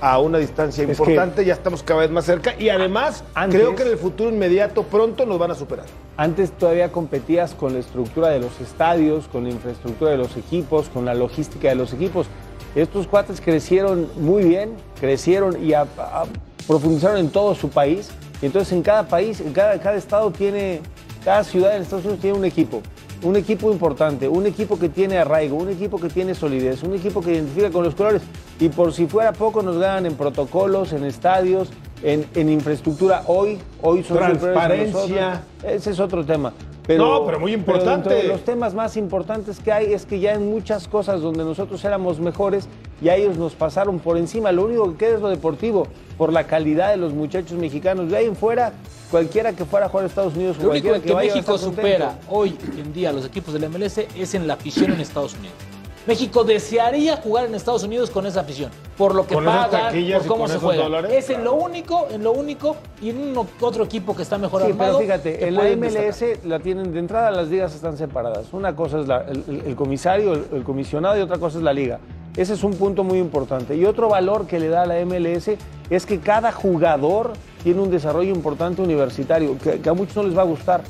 a 0.00 0.18
una 0.18 0.38
distancia 0.38 0.84
Es 0.84 0.90
importante, 0.90 1.44
ya 1.44 1.54
estamos 1.54 1.82
cada 1.82 2.00
vez 2.00 2.10
más 2.10 2.24
cerca 2.24 2.54
y 2.58 2.68
además 2.68 3.24
Antes- 3.34 3.60
creo 3.60 3.74
que 3.74 3.82
en 3.82 3.88
el 3.88 3.98
futuro 3.98 4.30
inmediato 4.30 4.82
pronto 4.82 5.24
nos 5.26 5.38
van 5.38 5.50
a 5.50 5.54
superar. 5.54 5.86
Antes 6.16 6.50
todavía 6.52 6.92
competías 6.92 7.54
con 7.54 7.72
la 7.74 7.78
estructura 7.80 8.28
de 8.28 8.40
los 8.40 8.60
estadios, 8.60 9.26
con 9.28 9.44
la 9.44 9.50
infraestructura 9.50 10.10
de 10.10 10.16
los 10.18 10.36
equipos, 10.36 10.88
con 10.88 11.04
la 11.04 11.14
logística 11.14 11.68
de 11.68 11.74
los 11.74 11.92
equipos. 11.92 12.26
Estos 12.74 13.06
cuates 13.06 13.40
crecieron 13.40 14.08
muy 14.16 14.44
bien, 14.44 14.74
crecieron 15.00 15.62
y 15.64 15.72
a- 15.72 15.86
a- 15.98 16.24
profundizaron 16.66 17.18
en 17.18 17.30
todo 17.30 17.54
su 17.54 17.70
país. 17.70 18.10
Y 18.42 18.46
entonces 18.46 18.72
en 18.72 18.82
cada 18.82 19.08
país, 19.08 19.40
en 19.40 19.52
cada, 19.52 19.78
cada 19.80 19.96
estado 19.96 20.30
tiene, 20.30 20.80
cada 21.24 21.42
ciudad 21.42 21.74
en 21.74 21.82
Estados 21.82 22.04
Unidos 22.04 22.20
tiene 22.20 22.36
un 22.38 22.44
equipo. 22.44 22.82
Un 23.22 23.34
equipo 23.36 23.72
importante, 23.72 24.28
un 24.28 24.46
equipo 24.46 24.78
que 24.78 24.88
tiene 24.88 25.18
arraigo, 25.18 25.56
un 25.56 25.70
equipo 25.70 25.98
que 25.98 26.08
tiene 26.08 26.34
solidez, 26.34 26.82
un 26.82 26.94
equipo 26.94 27.20
que 27.22 27.32
identifica 27.32 27.70
con 27.70 27.82
los 27.82 27.94
colores. 27.94 28.22
Y 28.60 28.68
por 28.68 28.92
si 28.92 29.06
fuera 29.06 29.32
poco, 29.32 29.62
nos 29.62 29.78
ganan 29.78 30.06
en 30.06 30.14
protocolos, 30.14 30.92
en 30.92 31.04
estadios, 31.04 31.70
en, 32.02 32.26
en 32.34 32.50
infraestructura. 32.50 33.22
Hoy, 33.26 33.58
hoy 33.82 34.02
son 34.04 34.18
Transparencia. 34.18 35.42
Ese 35.62 35.90
es 35.90 36.00
otro 36.00 36.24
tema. 36.24 36.52
No, 36.94 37.26
pero 37.26 37.40
muy 37.40 37.52
importante. 37.52 38.10
dentro 38.10 38.12
de 38.12 38.28
los 38.28 38.44
temas 38.44 38.74
más 38.74 38.96
importantes 38.96 39.58
que 39.58 39.72
hay 39.72 39.92
es 39.92 40.06
que 40.06 40.20
ya 40.20 40.34
en 40.34 40.48
muchas 40.48 40.86
cosas 40.86 41.20
donde 41.20 41.42
nosotros 41.42 41.84
éramos 41.84 42.20
mejores, 42.20 42.68
ya 43.02 43.16
ellos 43.16 43.36
nos 43.36 43.54
pasaron 43.54 43.98
por 43.98 44.16
encima. 44.18 44.52
Lo 44.52 44.64
único 44.64 44.92
que 44.92 44.96
queda 44.96 45.16
es 45.16 45.20
lo 45.20 45.28
deportivo, 45.28 45.88
por 46.16 46.32
la 46.32 46.44
calidad 46.46 46.90
de 46.90 46.96
los 46.96 47.12
muchachos 47.12 47.58
mexicanos. 47.58 48.08
De 48.08 48.18
ahí 48.18 48.26
en 48.26 48.36
fuera, 48.36 48.72
cualquiera 49.10 49.52
que 49.52 49.64
fuera 49.64 49.86
a 49.86 49.88
jugar 49.88 50.04
a 50.04 50.08
Estados 50.08 50.34
Unidos, 50.34 50.56
Lo 50.58 50.70
único 50.70 50.94
en 50.94 51.02
que, 51.02 51.08
que 51.08 51.14
México 51.14 51.56
supera 51.58 52.18
hoy 52.28 52.56
en 52.78 52.92
día 52.92 53.10
a 53.10 53.12
los 53.12 53.24
equipos 53.26 53.54
del 53.54 53.68
MLS 53.68 53.98
es 54.16 54.34
en 54.34 54.46
la 54.46 54.54
afición 54.54 54.92
en 54.92 55.00
Estados 55.00 55.34
Unidos. 55.34 55.54
México 56.06 56.44
desearía 56.44 57.16
jugar 57.16 57.46
en 57.46 57.56
Estados 57.56 57.82
Unidos 57.82 58.10
con 58.10 58.26
esa 58.26 58.40
afición, 58.42 58.70
por 58.96 59.12
lo 59.12 59.26
que 59.26 59.34
taquillas 59.34 60.18
por 60.18 60.26
y 60.26 60.28
cómo 60.28 60.46
se 60.48 60.58
juega. 60.58 60.84
dólares, 60.84 61.10
es 61.12 61.30
en 61.30 61.40
claro. 61.40 61.56
lo 61.56 61.64
único, 61.64 62.06
en 62.12 62.22
lo 62.22 62.30
único, 62.30 62.76
y 63.02 63.10
en 63.10 63.30
uno- 63.30 63.44
otro 63.60 63.82
equipo 63.82 64.14
que 64.14 64.22
está 64.22 64.38
mejor 64.38 64.62
Sí, 64.62 64.68
armado. 64.70 64.98
pero 64.98 65.00
fíjate, 65.00 65.48
en 65.48 65.54
la 65.56 65.64
MLS 65.70 65.94
destacar. 66.20 66.46
la 66.46 66.60
tienen 66.60 66.92
de 66.92 67.00
entrada, 67.00 67.32
las 67.32 67.48
ligas 67.48 67.74
están 67.74 67.96
separadas. 67.98 68.52
Una 68.52 68.76
cosa 68.76 69.00
es 69.00 69.08
la- 69.08 69.22
el, 69.28 69.42
el- 69.48 69.62
el 69.66 69.74
comisario, 69.74 70.34
el, 70.34 70.44
el 70.52 70.62
comisionado 70.62 71.18
y 71.18 71.22
otra 71.22 71.38
cosa 71.38 71.58
es 71.58 71.64
la 71.64 71.72
liga. 71.72 71.98
Ese 72.36 72.52
es 72.52 72.62
un 72.62 72.74
punto 72.74 73.02
muy 73.02 73.18
importante. 73.18 73.74
Y 73.74 73.84
otro 73.84 74.08
valor 74.08 74.46
que 74.46 74.60
le 74.60 74.68
da 74.68 74.82
a 74.82 74.86
la 74.86 75.00
MLS 75.04 75.56
es 75.90 76.06
que 76.06 76.18
cada 76.20 76.52
jugador 76.52 77.32
tiene 77.62 77.80
un 77.80 77.90
desarrollo 77.90 78.34
importante 78.34 78.82
universitario, 78.82 79.56
que, 79.58 79.80
que 79.80 79.88
a 79.88 79.92
muchos 79.94 80.16
no 80.16 80.22
les 80.24 80.36
va 80.36 80.42
a 80.42 80.46
gustar. 80.46 80.82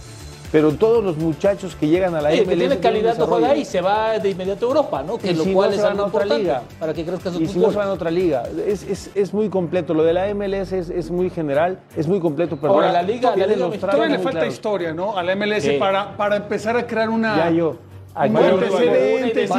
Pero 0.53 0.73
todos 0.73 1.03
los 1.03 1.17
muchachos 1.17 1.75
que 1.75 1.88
llegan 1.88 2.15
a 2.15 2.21
la 2.21 2.31
Sí, 2.31 2.38
el 2.38 2.45
MLS. 2.45 2.50
que 2.50 2.57
tiene 2.57 2.79
calidad 2.79 3.19
no 3.19 3.26
juega 3.26 3.50
ahí, 3.50 3.65
se 3.65 3.81
va 3.81 4.17
de 4.21 4.31
inmediato 4.31 4.67
a 4.67 4.69
Europa, 4.69 5.03
¿no? 5.03 5.19
Que 5.19 5.33
Y 5.33 5.35
lo 5.35 5.43
si 5.43 5.53
cual 5.53 5.71
no, 5.71 5.76
es 5.76 5.83
algo 5.83 6.05
a 6.05 6.07
otra 6.07 6.23
importante 6.23 6.43
liga. 6.45 6.62
para 6.79 6.95
que 6.95 7.05
crezca 7.05 7.31
su 7.33 7.43
Y 7.43 7.49
si 7.49 7.59
no 7.59 7.71
se 7.73 7.76
van 7.76 7.88
a 7.88 7.93
otra 7.93 8.11
liga. 8.12 8.45
Es, 8.65 8.85
es- 8.85 9.11
es 9.17 9.35
muy 9.35 9.49
completo. 9.49 9.93
Lo 9.93 10.05
de 10.05 10.12
la 10.12 10.29
MLS 10.33 10.73
es, 10.73 10.88
es 10.88 11.11
muy 11.11 11.31
general, 11.31 11.81
es 11.97 12.07
muy 12.07 12.21
completo. 12.21 12.57
Pero 12.61 12.75
Ahora, 12.75 12.93
la 12.93 13.03
liga- 13.03 13.35
la 13.37 13.45
liga 13.47 13.69
Todavía 13.76 14.07
le 14.07 14.19
falta 14.21 14.47
historia, 14.47 14.95
¿no? 14.95 15.19
A 15.19 15.23
la 15.25 15.33
MLS 15.35 15.62
Sí. 15.65 15.76
para, 15.81 16.17
para 16.17 16.37
empezar 16.37 16.76
a 16.76 16.87
crear 16.87 17.11
una. 17.11 17.37
Ya 17.37 17.50
yo. 17.50 17.76
Aquí 18.15 18.35
antecedentes 18.37 19.50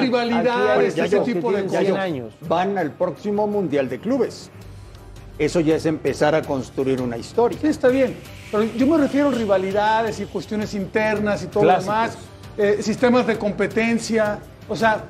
rivalidades, 0.00 0.98
ese 0.98 1.20
tipo 1.20 1.50
de 1.52 1.64
cosas. 1.64 1.80
100 1.84 1.96
años. 1.96 2.34
Van 2.48 2.76
al 2.78 2.90
próximo 2.92 3.46
Mundial 3.46 3.88
de 3.88 3.98
Clubes. 3.98 4.50
Eso 5.38 5.60
ya 5.60 5.74
es 5.76 5.86
empezar 5.86 6.34
a 6.34 6.42
construir 6.42 7.00
una 7.02 7.16
historia. 7.18 7.58
Sí, 7.60 7.66
está 7.66 7.88
bien. 7.88 8.16
Pero 8.52 8.64
yo 8.64 8.86
me 8.86 8.96
refiero 8.98 9.28
a 9.28 9.32
rivalidades 9.32 10.20
y 10.20 10.26
cuestiones 10.26 10.74
internas 10.74 11.42
y 11.42 11.46
todo 11.48 11.64
Clásicos. 11.64 11.86
lo 11.86 11.92
demás, 12.02 12.18
eh, 12.56 12.78
sistemas 12.82 13.26
de 13.26 13.36
competencia. 13.36 14.38
O 14.68 14.76
sea, 14.76 15.04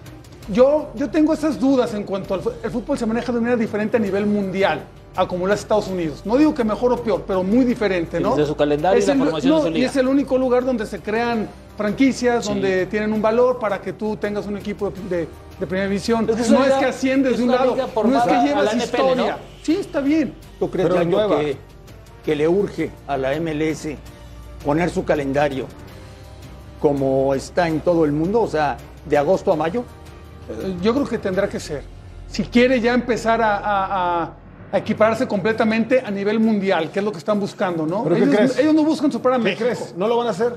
yo, 0.50 0.90
yo 0.94 1.10
tengo 1.10 1.34
esas 1.34 1.60
dudas 1.60 1.92
en 1.94 2.04
cuanto 2.04 2.34
al 2.34 2.40
el 2.62 2.70
fútbol 2.70 2.98
se 2.98 3.04
maneja 3.06 3.32
de 3.32 3.40
manera 3.40 3.56
diferente 3.56 3.96
a 3.98 4.00
nivel 4.00 4.26
mundial 4.26 4.80
a 5.16 5.28
como 5.28 5.46
lo 5.46 5.52
hace 5.52 5.62
Estados 5.62 5.88
Unidos. 5.88 6.22
No 6.24 6.36
digo 6.36 6.54
que 6.54 6.64
mejor 6.64 6.92
o 6.92 6.96
peor, 7.02 7.22
pero 7.26 7.42
muy 7.44 7.64
diferente, 7.64 8.18
¿no? 8.18 8.30
Desde 8.34 8.46
su 8.48 8.56
calendario 8.56 8.98
y 8.98 9.00
Es 9.02 9.06
la 9.06 9.12
el- 9.12 9.18
formación 9.20 9.56
de 9.56 9.62
su 9.62 9.68
Y 9.68 9.74
liga. 9.74 9.86
es 9.90 9.96
el 9.96 10.08
único 10.08 10.36
lugar 10.38 10.64
donde 10.64 10.86
se 10.86 10.98
crean 11.00 11.48
franquicias, 11.76 12.46
donde 12.46 12.86
tienen 12.86 13.12
un 13.12 13.20
valor 13.22 13.58
para 13.58 13.80
que 13.80 13.92
tú 13.92 14.16
tengas 14.16 14.46
un 14.46 14.56
equipo 14.56 14.90
de, 14.90 15.16
de- 15.18 15.28
de 15.60 15.66
primera 15.66 15.88
división. 15.88 16.28
Es 16.28 16.36
que 16.36 16.42
es 16.42 16.50
no 16.50 16.64
es 16.64 16.72
que 16.74 16.84
asciendes 16.86 17.32
es 17.32 17.38
de 17.38 17.44
un 17.44 17.50
lado, 17.50 17.76
no 17.76 18.18
es 18.18 18.24
que 18.24 18.42
llevas 18.42 18.64
la 18.64 18.72
NPL, 18.72 18.82
historia. 18.84 19.32
¿no? 19.32 19.38
Sí, 19.62 19.76
está 19.76 20.00
bien. 20.00 20.34
¿Tú 20.58 20.70
crees, 20.70 20.88
Pero 20.88 21.38
que, 21.38 21.56
que 22.24 22.36
le 22.36 22.48
urge 22.48 22.90
a 23.06 23.16
la 23.16 23.38
MLS 23.40 23.88
poner 24.64 24.90
su 24.90 25.04
calendario 25.04 25.66
como 26.80 27.34
está 27.34 27.68
en 27.68 27.80
todo 27.80 28.04
el 28.04 28.12
mundo? 28.12 28.42
O 28.42 28.48
sea, 28.48 28.76
de 29.06 29.16
agosto 29.16 29.52
a 29.52 29.56
mayo. 29.56 29.84
Eh, 30.50 30.76
Yo 30.82 30.92
creo 30.94 31.06
que 31.06 31.18
tendrá 31.18 31.48
que 31.48 31.60
ser. 31.60 31.82
Si 32.26 32.42
quiere 32.44 32.80
ya 32.80 32.92
empezar 32.94 33.40
a, 33.40 33.56
a- 33.58 34.22
a- 34.24 34.32
a 34.72 34.78
equipararse 34.78 35.28
completamente 35.28 36.02
a 36.04 36.10
nivel 36.10 36.40
mundial, 36.40 36.90
que 36.90 36.98
es 36.98 37.04
lo 37.04 37.12
que 37.12 37.18
están 37.18 37.38
buscando, 37.38 37.86
¿no? 37.86 38.02
¿Pero 38.02 38.16
qué 38.16 38.22
ellos, 38.22 38.34
crees? 38.36 38.58
ellos 38.58 38.74
no 38.74 38.82
buscan 38.84 39.12
superar 39.12 39.36
a 39.38 39.42
¿Qué 39.42 39.50
México. 39.50 39.64
crees? 39.64 39.94
¿No 39.96 40.08
lo 40.08 40.16
van 40.16 40.26
a 40.26 40.30
hacer? 40.30 40.52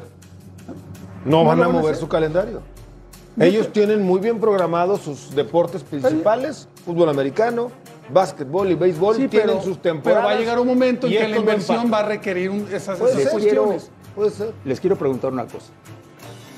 No, 1.23 1.43
van 1.45 1.59
a 1.61 1.67
van 1.67 1.75
a 1.75 1.79
mover 1.79 1.95
su 1.95 2.07
calendario. 2.07 2.61
Ellos 3.39 3.71
tienen 3.71 4.01
muy 4.03 4.19
bien 4.19 4.39
programados 4.39 5.01
sus 5.01 5.33
deportes 5.35 5.83
principales, 5.83 6.67
fútbol 6.85 7.09
americano, 7.09 7.71
básquetbol 8.09 8.71
y 8.71 8.75
béisbol, 8.75 9.15
Sí, 9.15 9.27
tienen 9.27 9.49
pero, 9.49 9.61
sus 9.61 9.77
pero 9.77 9.93
temporadas. 9.95 10.25
va 10.25 10.31
a 10.31 10.35
llegar 10.39 10.59
un 10.59 10.67
momento 10.67 11.07
en 11.07 11.13
y 11.13 11.17
que 11.17 11.27
la 11.27 11.37
inversión 11.37 11.91
va 11.93 11.99
a 11.99 12.03
requerir 12.03 12.49
un- 12.49 12.67
esas, 12.73 12.97
Puede 12.97 13.11
esas 13.13 13.23
ser. 13.23 13.31
cuestiones. 13.33 13.91
Puede 14.15 14.31
ser. 14.31 14.53
Les 14.65 14.79
quiero 14.79 14.95
preguntar 14.95 15.31
una 15.31 15.43
cosa. 15.45 15.67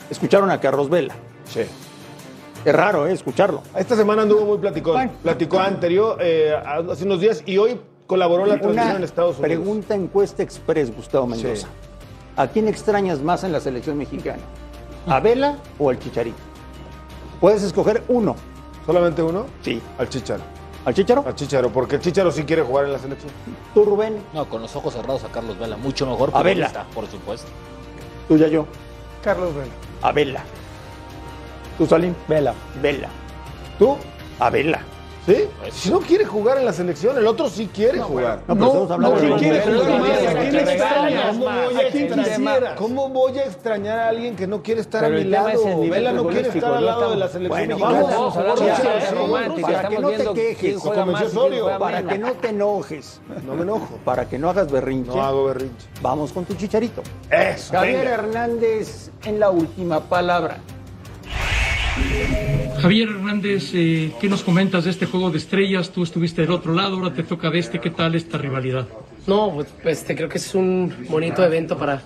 Escucharon 0.10 0.50
a 0.52 0.60
Carlos 0.60 0.90
Vela. 0.90 1.14
Sí. 1.52 1.62
Es 2.66 2.74
raro, 2.76 3.08
¿eh? 3.08 3.14
Escucharlo. 3.14 3.62
Esta 3.78 3.96
semana 3.96 4.22
anduvo 4.22 4.46
muy 4.46 4.58
platicón. 4.58 4.94
Bueno. 4.94 5.12
Platicó 5.24 5.60
anterior, 5.60 6.18
eh, 6.22 6.54
hace 6.90 7.04
unos 7.06 7.20
días, 7.20 7.44
y 7.46 7.58
hoy 7.58 7.80
colaboró 8.08 8.44
en 8.44 8.50
la 8.50 8.60
transmisión 8.60 8.96
en 8.98 9.04
Estados 9.04 9.38
Unidos. 9.40 9.48
pregunta 9.48 9.96
encuesta 9.96 10.44
express, 10.44 10.96
Gustavo 10.96 11.28
Mendoza. 11.28 11.68
Sí. 11.68 11.74
¿A 12.38 12.48
quién 12.48 12.68
extrañas 12.68 13.22
más 13.22 13.44
en 13.44 13.52
la 13.52 13.60
selección 13.60 13.98
mexicana? 13.98 14.42
¿A 15.08 15.20
Vela 15.20 15.58
o 15.78 15.90
al 15.90 16.00
Chicharito? 16.00 16.38
Puedes 17.40 17.64
escoger 17.64 18.04
uno. 18.08 18.36
¿Solamente 18.86 19.22
uno? 19.22 19.46
Sí. 19.62 19.82
Al 19.98 20.10
Chicharo. 20.10 20.44
¿Al 20.86 20.94
Chicharo? 20.94 21.24
Al 21.26 21.36
Chicharo, 21.36 21.70
porque 21.70 21.96
el 21.96 22.02
Chicharo 22.02 22.32
sí 22.32 22.44
quiere 22.44 22.62
jugar 22.64 22.86
en 22.86 22.94
la 22.94 23.00
selección. 23.00 23.32
¿Tú, 23.74 23.86
Rubén? 23.86 24.22
No, 24.34 24.48
con 24.50 24.62
los 24.62 24.76
ojos 24.76 24.94
cerrados 24.94 25.24
a 25.24 25.28
Carlos 25.30 25.58
Vela, 25.60 25.78
mucho 25.78 26.06
mejor 26.06 26.32
A 26.34 26.42
Vela. 26.42 26.86
por 26.94 27.08
supuesto. 27.08 27.48
¿Tú, 28.28 28.38
yo? 28.38 28.66
Carlos 29.24 29.54
Vela. 29.54 29.72
A 30.02 30.12
Vela. 30.12 30.44
¿Tú, 31.78 31.86
Salim? 31.86 32.14
Vela. 32.28 32.54
Vela. 32.82 33.10
¿Tú? 33.78 33.98
A 34.40 34.50
Vela. 34.50 34.82
¿Sí? 35.30 35.48
Si 35.72 35.92
no 35.92 36.00
quiere 36.00 36.26
jugar 36.26 36.58
en 36.58 36.66
la 36.66 36.74
selección, 36.74 37.16
el 37.20 37.28
otro 37.28 37.50
sí 37.50 37.70
quiere 37.72 38.00
jugar. 38.00 38.40
No, 38.48 38.56
pero 38.56 38.60
No, 38.66 38.66
estamos 38.68 38.92
hablando 38.92 39.20
no. 39.28 39.36
¿A 39.36 39.38
quién 39.38 39.62
¿Cómo 39.62 39.76
extrañas 40.72 41.38
voy 41.38 41.46
más? 41.46 41.60
a 41.60 41.60
¿A 41.70 41.92
quién 41.92 42.06
extrañar- 42.06 42.26
quisieras? 42.26 42.76
¿Cómo 42.80 43.10
voy 43.10 43.38
a 43.38 43.44
extrañar 43.44 44.00
a 44.00 44.08
alguien 44.10 44.36
que 44.36 44.48
no 44.48 44.64
quiere 44.64 44.82
estar 44.82 45.02
Pero 45.04 45.16
a 45.16 45.20
mi 45.20 45.26
lado? 45.26 45.80
Vela 45.88 46.12
no 46.14 46.28
quiere 46.28 46.50
estar 46.50 46.74
al 46.74 46.86
lado 46.86 47.12
de 47.12 47.16
la 47.18 47.28
selección 47.28 47.68
Bueno, 47.68 47.78
mexicana. 47.78 48.16
vamos, 48.16 48.34
sí. 48.60 49.16
romántica, 49.16 49.68
Para 49.68 49.90
que 49.90 50.00
no 50.00 50.10
te 50.10 50.34
quejes, 50.34 50.82
Para 51.80 52.04
que 52.08 52.18
no 52.18 52.32
te 52.34 52.50
enojes, 52.50 53.22
No 53.46 53.54
me 53.56 53.62
enojo. 53.62 54.00
para 54.04 54.28
que 54.28 54.40
no 54.40 54.50
hagas 54.50 54.72
berrinche, 54.72 55.12
No 55.16 55.22
hago 55.24 55.46
berrinche. 55.46 55.88
vamos 56.02 56.32
con 56.32 56.46
tu 56.46 56.56
chicharito. 56.56 57.04
Eso. 57.30 57.72
Javier. 57.74 58.08
Hernández 58.08 59.12
en 59.26 59.40
la 59.40 59.52
última 59.52 60.00
palabra. 60.00 60.58
Javier 62.82 63.10
Hernández, 63.10 63.72
eh, 63.74 64.12
¿qué 64.22 64.30
nos 64.30 64.42
comentas 64.44 64.86
de 64.86 64.92
este 64.92 65.06
juego 65.06 65.30
de 65.32 65.38
estrellas? 65.38 65.90
Tú 65.90 66.04
estuviste 66.04 66.42
del 66.44 66.52
otro 66.52 66.74
lado, 66.74 66.96
ahora 66.98 67.14
te 67.14 67.24
toca 67.24 67.50
de 67.50 67.60
este. 67.60 67.80
¿Qué 67.80 67.90
tal 67.90 68.16
esta 68.16 68.38
rivalidad? 68.38 68.88
No, 69.28 69.52
pues, 69.54 69.68
pues, 69.84 70.00
este, 70.00 70.16
creo 70.16 70.30
que 70.30 70.38
es 70.38 70.56
un 70.56 70.94
bonito 71.10 71.44
evento 71.44 71.78
para, 71.78 72.02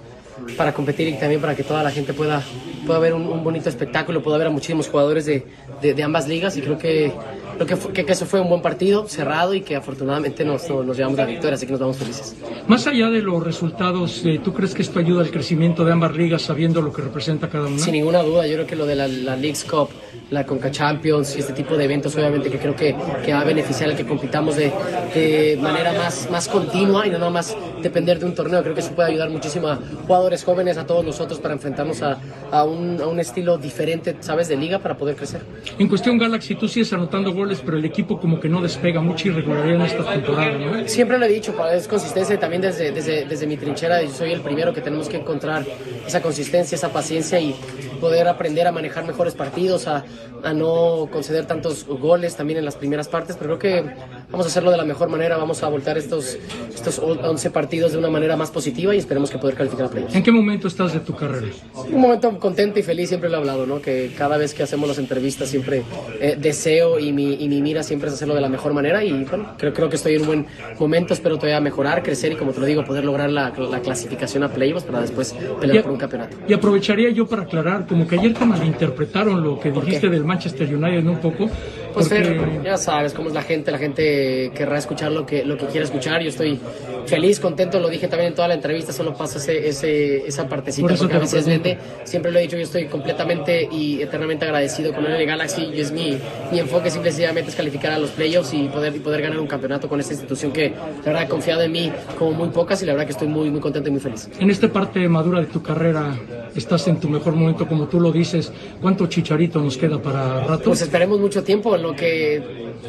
para 0.58 0.74
competir 0.74 1.08
y 1.10 1.14
también 1.14 1.40
para 1.40 1.56
que 1.56 1.64
toda 1.64 1.84
la 1.84 1.92
gente 1.92 2.14
pueda, 2.14 2.42
pueda 2.88 3.00
ver 3.00 3.14
un, 3.14 3.44
bonito 3.44 3.70
espectáculo, 3.70 4.24
pueda 4.24 4.38
ver 4.40 4.48
a 4.48 4.50
muchísimos 4.50 4.90
jugadores 4.90 5.26
de- 5.28 5.46
de 5.82 6.04
ambas 6.04 6.28
ligas 6.28 6.58
y 6.58 6.62
creo 6.62 6.78
que 6.78 7.12
lo 7.58 7.66
que, 7.66 7.76
fue, 7.76 7.94
que, 7.94 8.06
que 8.06 8.12
eso 8.12 8.26
fue 8.26 8.40
un 8.40 8.50
buen 8.50 8.62
partido, 8.62 9.08
cerrado 9.08 9.54
y 9.54 9.62
que 9.62 9.76
afortunadamente 9.76 10.44
nos, 10.46 10.70
nos, 10.70 10.86
nos 10.86 10.98
llevamos 10.98 11.18
la 11.18 11.26
victoria, 11.26 11.56
así 11.56 11.66
que 11.66 11.72
nos 11.72 11.82
vamos 11.82 11.98
felices. 11.98 12.36
Más 12.68 12.88
allá 12.88 13.10
de 13.10 13.22
los 13.22 13.44
resultados, 13.44 14.24
eh, 14.26 14.40
¿tú 14.44 14.54
crees 14.54 14.74
que 14.74 14.82
esto 14.82 15.00
ayuda 15.00 15.22
al 15.22 15.32
crecimiento 15.32 15.86
de 15.86 15.92
ambas 15.92 16.16
ligas 16.16 16.42
sabiendo 16.42 16.82
lo 16.82 16.92
que 16.92 17.02
representa 17.02 17.50
cada 17.50 17.68
una? 17.68 17.80
Sin 17.80 17.94
ninguna 17.94 18.24
duda, 18.24 18.48
yo 18.48 18.54
creo 18.56 18.68
que 18.68 18.76
lo 18.76 18.86
de 18.86 18.96
la, 18.96 19.08
la 19.08 19.36
Leagues 19.36 19.64
Cup, 19.64 19.90
la 20.34 20.46
Conca 20.46 20.72
Champions 20.72 21.36
y 21.36 21.40
este 21.40 21.54
tipo 21.54 21.78
de 21.78 21.86
eventos, 21.86 22.16
obviamente 22.16 22.50
que 22.50 22.58
creo 22.58 22.76
que, 22.76 22.96
que 23.24 23.34
va 23.34 23.42
a 23.42 23.44
beneficiar 23.44 23.92
al 23.92 23.96
que 23.96 24.06
compitamos 24.06 24.56
de, 24.56 24.72
de 25.14 25.58
manera 25.62 25.94
más, 25.94 26.30
más 26.32 26.48
continua 26.48 27.06
y 27.06 27.12
no 27.12 27.20
nada 27.20 27.32
más 27.32 27.56
depender 27.82 28.20
de 28.20 28.26
un 28.26 28.34
torneo. 28.34 28.62
Creo 28.64 28.74
que 28.74 28.82
eso 28.82 28.92
puede 28.92 29.10
ayudar 29.10 29.30
muchísimo 29.30 29.68
a 29.68 29.80
jugadores 30.08 30.44
jóvenes, 30.44 30.78
a 30.78 30.86
todos 30.86 31.06
nosotros 31.06 31.40
para 31.40 31.54
enfrentarnos 31.54 32.02
a, 32.02 32.20
a, 32.52 32.64
un, 32.64 33.00
a 33.00 33.08
un 33.08 33.20
estilo 33.20 33.58
diferente, 33.58 34.16
¿sabes?, 34.22 34.48
de 34.48 34.58
liga 34.58 34.80
para 34.80 34.98
poder 34.98 35.16
crecer. 35.16 35.42
En 35.78 35.88
cuestión 35.88 36.18
Galaxy, 36.18 36.56
tú 36.56 36.68
sigues 36.68 36.92
anotando 36.94 37.32
goles, 37.34 37.62
pero 37.64 37.78
el 37.78 37.86
equipo 37.86 38.20
como 38.20 38.40
que 38.40 38.50
no 38.50 38.62
despega, 38.62 39.02
mucha 39.02 39.28
irregularidad 39.28 39.76
en 39.76 39.82
esta 39.84 40.12
temporada, 40.12 40.58
¿no? 40.58 40.88
Siempre 40.88 41.20
lo 41.20 41.26
he 41.26 41.30
dicho, 41.30 41.54
es 41.72 41.88
consistencia 41.88 42.40
también 42.40 42.62
desde, 42.64 42.92
desde, 42.92 43.26
desde 43.26 43.46
mi 43.46 43.58
trinchera. 43.58 44.02
Yo 44.02 44.10
soy 44.10 44.32
el 44.32 44.42
primero 44.42 44.74
que 44.74 44.82
tenemos 44.82 45.08
que 45.08 45.18
encontrar 45.18 45.64
esa 46.08 46.22
consistencia, 46.22 46.76
esa 46.76 46.90
paciencia 46.92 47.40
y 47.40 47.56
poder 48.02 48.28
aprender 48.28 48.68
a 48.68 48.72
manejar 48.72 49.06
mejores 49.06 49.34
partidos, 49.34 49.88
a, 49.88 50.04
a 50.44 50.54
no 50.54 51.08
conceder 51.12 51.46
tantos 51.46 51.86
goles 51.86 52.36
también 52.36 52.60
en 52.60 52.66
las 52.66 52.76
primeras 52.76 53.08
partes, 53.08 53.36
pero 53.40 53.58
creo 53.58 53.84
que 53.84 53.92
vamos 54.32 54.46
a 54.46 54.50
hacerlo 54.50 54.72
de 54.72 54.78
la 54.78 54.86
mejor 54.86 55.10
manera, 55.10 55.38
vamos 55.38 55.64
a 55.64 55.68
voltar 55.70 55.98
estos, 55.98 56.38
estos 56.74 57.00
11 57.00 57.50
partidos 57.52 57.92
de 57.94 57.98
una 57.98 58.10
manera 58.10 58.36
más 58.36 58.52
positiva 58.52 58.94
y 58.94 58.98
esperemos 58.98 59.30
que 59.30 59.38
poder 59.38 59.56
calificar 59.56 59.86
a 59.86 59.90
playoffs. 59.90 60.16
¿En 60.16 60.24
qué 60.24 60.32
momento 60.32 60.68
estás 60.68 60.94
de 60.94 61.00
tu 61.00 61.16
carrera? 61.16 61.48
Un 61.76 62.02
momento 62.02 62.38
contento 62.40 62.80
y 62.80 62.84
feliz, 62.84 63.10
siempre 63.10 63.30
lo 63.30 63.36
he 63.38 63.40
hablado, 63.40 63.66
¿no? 63.66 63.82
que 63.82 64.12
cada 64.18 64.38
vez 64.38 64.54
que 64.54 64.64
hacemos 64.64 64.88
las 64.88 64.98
entrevistas 64.98 65.50
siempre 65.50 65.84
eh, 66.20 66.36
deseo 66.40 67.00
y 67.00 67.12
mi, 67.14 67.34
y 67.36 67.48
mi 67.50 67.62
mira 67.62 67.84
siempre 67.84 68.10
es 68.10 68.16
hacerlo 68.16 68.36
de 68.36 68.42
la 68.42 68.50
mejor 68.50 68.74
manera 68.74 69.04
y 69.04 69.24
bueno, 69.26 69.54
creo, 69.58 69.74
creo 69.74 69.90
que 69.90 69.96
estoy 69.96 70.16
en 70.16 70.22
un 70.22 70.28
buen 70.28 70.46
momento, 70.80 71.14
espero 71.14 71.36
todavía 71.38 71.60
mejorar, 71.62 72.04
crecer 72.04 72.32
y 72.34 72.36
como 72.36 72.52
te 72.52 72.60
lo 72.60 72.66
digo, 72.66 72.84
poder 72.84 73.06
lograr 73.06 73.30
la, 73.30 73.52
la 73.58 73.80
clasificación 73.80 74.44
a 74.44 74.50
playoffs 74.50 74.84
para 74.86 75.02
después 75.02 75.34
pelear 75.60 75.80
Y- 75.80 75.84
por 75.84 75.92
un 75.92 75.98
campeonato. 75.98 76.36
Y 76.48 76.54
aprovecharía 76.54 77.10
yo 77.12 77.28
para 77.28 77.44
aclarar, 77.44 77.86
como 77.88 78.08
que 78.08 78.18
ayer 78.20 78.34
te 78.34 78.46
malinterpretaron 78.46 79.44
lo 79.44 79.60
que 79.60 79.72
dijiste 79.72 80.03
del 80.10 80.24
Manchester 80.26 80.74
United. 80.74 81.06
Un 81.06 81.18
poco. 81.18 81.50
Pues 81.94 82.10
porque- 82.10 82.24
Fer, 82.24 82.64
ya 82.64 82.76
sabes 82.78 83.14
cómo 83.14 83.28
es 83.30 83.36
la 83.36 83.44
gente, 83.44 83.72
la 83.72 83.78
gente 83.78 84.52
querrá 84.56 84.80
escuchar 84.80 85.12
lo 85.12 85.28
que, 85.28 85.46
lo 85.46 85.58
que 85.58 85.68
quiere 85.68 85.86
escuchar. 85.86 86.22
Yo 86.24 86.30
estoy 86.30 86.60
feliz, 87.06 87.40
contento, 87.40 87.80
lo 87.80 87.88
dije 87.88 88.08
también 88.08 88.30
en 88.30 88.36
toda 88.36 88.48
la 88.48 88.56
entrevista, 88.56 88.92
solo 88.92 89.14
pasa 89.14 89.38
ese, 89.38 89.68
ese, 89.68 90.26
esa 90.28 90.44
Por 90.44 90.50
partecita 90.50 90.92
eso 90.94 91.04
porque 91.04 91.18
a 91.18 91.20
veces 91.20 91.46
vende. 91.46 91.78
Siempre 92.04 92.32
lo 92.32 92.40
he 92.40 92.42
dicho, 92.44 92.58
yo 92.58 92.64
estoy 92.64 92.86
completamente 92.86 93.68
y 93.72 94.02
eternamente 94.02 94.46
agradecido 94.46 94.92
con 94.92 95.06
el 95.06 95.24
Galaxy 95.26 95.66
y 95.66 95.82
es 95.82 95.92
mi, 95.92 96.18
mi 96.52 96.60
enfoque 96.60 96.90
simple 96.90 97.10
y 97.10 97.12
sencillamente 97.14 97.52
es 97.52 97.56
calificar 97.56 97.92
a 97.92 98.00
los 98.00 98.10
playoffs 98.10 98.54
y 98.56 98.68
poder, 98.70 98.96
y 98.96 99.00
poder 99.00 99.22
ganar 99.22 99.40
un 99.40 99.48
campeonato 99.48 99.88
con 99.88 100.00
esta 100.00 100.14
institución 100.14 100.52
que 100.52 100.70
la 100.72 101.06
verdad 101.06 101.22
ha 101.24 101.28
confiado 101.28 101.62
en 101.62 101.72
mí 101.72 101.92
como 102.18 102.32
muy 102.32 102.50
pocas 102.50 102.82
y 102.82 102.88
la 102.88 102.94
verdad 102.94 103.06
que 103.06 103.12
estoy 103.12 103.28
muy, 103.28 103.52
muy 103.52 103.60
contento 103.60 103.90
y 103.90 103.92
muy 103.92 104.02
feliz. 104.02 104.30
En 104.40 104.50
esta 104.50 104.68
parte 104.68 105.08
madura 105.08 105.42
de 105.42 105.46
tu 105.46 105.62
carrera, 105.62 106.16
estás 106.56 106.88
en 106.88 107.00
tu 107.00 107.10
mejor 107.10 107.36
momento, 107.36 107.68
como 107.68 107.88
tú 107.88 108.00
lo 108.00 108.12
dices. 108.12 108.52
¿Cuánto 108.82 109.08
chicharito 109.08 109.62
nos 109.62 109.78
queda 109.78 110.02
para 110.02 110.46
rato? 110.46 110.66
Pues 110.66 110.82
esperemos 110.82 111.20
mucho 111.20 111.44
tiempo, 111.44 111.76
en 111.76 111.84
lo 111.84 111.96
que, 111.96 112.42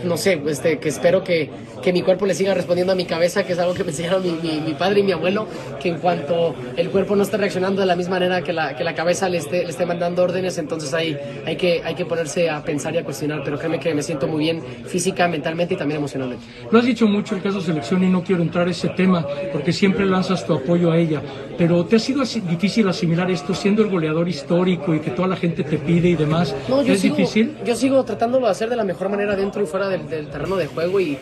no 0.04 0.16
sé, 0.16 0.40
este, 0.46 0.78
que 0.78 0.88
espero 0.88 1.22
que, 1.22 1.50
que 1.82 1.92
mi 1.92 2.02
cuerpo 2.02 2.26
le 2.26 2.34
siga 2.34 2.54
respondiendo 2.54 2.92
a 2.92 2.96
mi 2.96 3.04
cabeza, 3.04 3.44
que 3.44 3.52
es 3.52 3.58
algo 3.58 3.74
que 3.74 3.84
me 3.84 3.90
enseñaron 3.90 4.22
mi, 4.22 4.32
mi, 4.32 4.60
mi 4.60 4.74
padre 4.74 5.00
y 5.00 5.02
mi 5.02 5.12
abuelo, 5.12 5.46
que 5.80 5.88
en 5.88 5.98
cuanto 5.98 6.54
el 6.76 6.90
cuerpo 6.90 7.16
no 7.16 7.22
esté 7.22 7.36
reaccionando 7.36 7.80
de 7.80 7.86
la 7.86 7.96
misma 7.96 8.14
manera 8.14 8.42
que 8.42 8.52
la, 8.52 8.76
que 8.76 8.84
la 8.84 8.94
cabeza 8.94 9.28
le 9.28 9.38
esté, 9.38 9.64
le 9.64 9.70
esté 9.70 9.86
mandando 9.86 10.22
órdenes, 10.22 10.58
entonces 10.58 10.92
hay, 10.94 11.16
hay, 11.46 11.56
que, 11.56 11.82
hay 11.84 11.94
que 11.94 12.04
ponerse 12.04 12.48
a 12.50 12.62
pensar 12.62 12.94
y 12.94 12.98
a 12.98 13.04
cuestionar, 13.04 13.42
pero 13.44 13.58
créeme 13.58 13.80
que 13.80 13.94
me 13.94 14.02
siento 14.02 14.26
muy 14.26 14.40
bien 14.40 14.62
física, 14.86 15.28
mentalmente 15.28 15.74
y 15.74 15.76
también 15.76 15.98
emocionalmente. 15.98 16.44
Lo 16.70 16.78
has 16.78 16.84
dicho 16.84 17.06
mucho 17.06 17.34
el 17.34 17.42
caso 17.42 17.60
selección 17.60 18.02
y 18.04 18.08
no 18.08 18.22
quiero 18.22 18.42
entrar 18.42 18.68
a 18.68 18.70
ese 18.70 18.88
tema 18.90 19.26
porque 19.52 19.72
siempre 19.72 20.06
lanzas 20.06 20.46
tu 20.46 20.54
apoyo 20.54 20.90
a 20.90 20.98
ella. 20.98 21.22
Pero 21.56 21.84
¿te 21.84 21.96
ha 21.96 21.98
sido 21.98 22.22
así 22.22 22.40
difícil 22.40 22.88
asimilar 22.88 23.30
esto 23.30 23.54
siendo 23.54 23.82
el 23.82 23.88
goleador 23.88 24.28
histórico 24.28 24.94
y 24.94 25.00
que 25.00 25.10
toda 25.10 25.28
la 25.28 25.36
gente 25.36 25.62
te 25.62 25.78
pide 25.78 26.08
y 26.08 26.16
demás? 26.16 26.54
No, 26.68 26.82
yo 26.82 26.94
¿Es 26.94 27.00
sigo, 27.00 27.16
difícil? 27.16 27.56
Yo 27.64 27.76
sigo 27.76 28.04
tratándolo 28.04 28.46
de 28.46 28.52
hacer 28.52 28.68
de 28.68 28.76
la 28.76 28.84
mejor 28.84 29.08
manera 29.08 29.36
dentro 29.36 29.62
y 29.62 29.66
fuera 29.66 29.88
del, 29.88 30.08
del 30.08 30.28
terreno 30.28 30.56
de 30.56 30.66
juego 30.66 31.00
y 31.00 31.16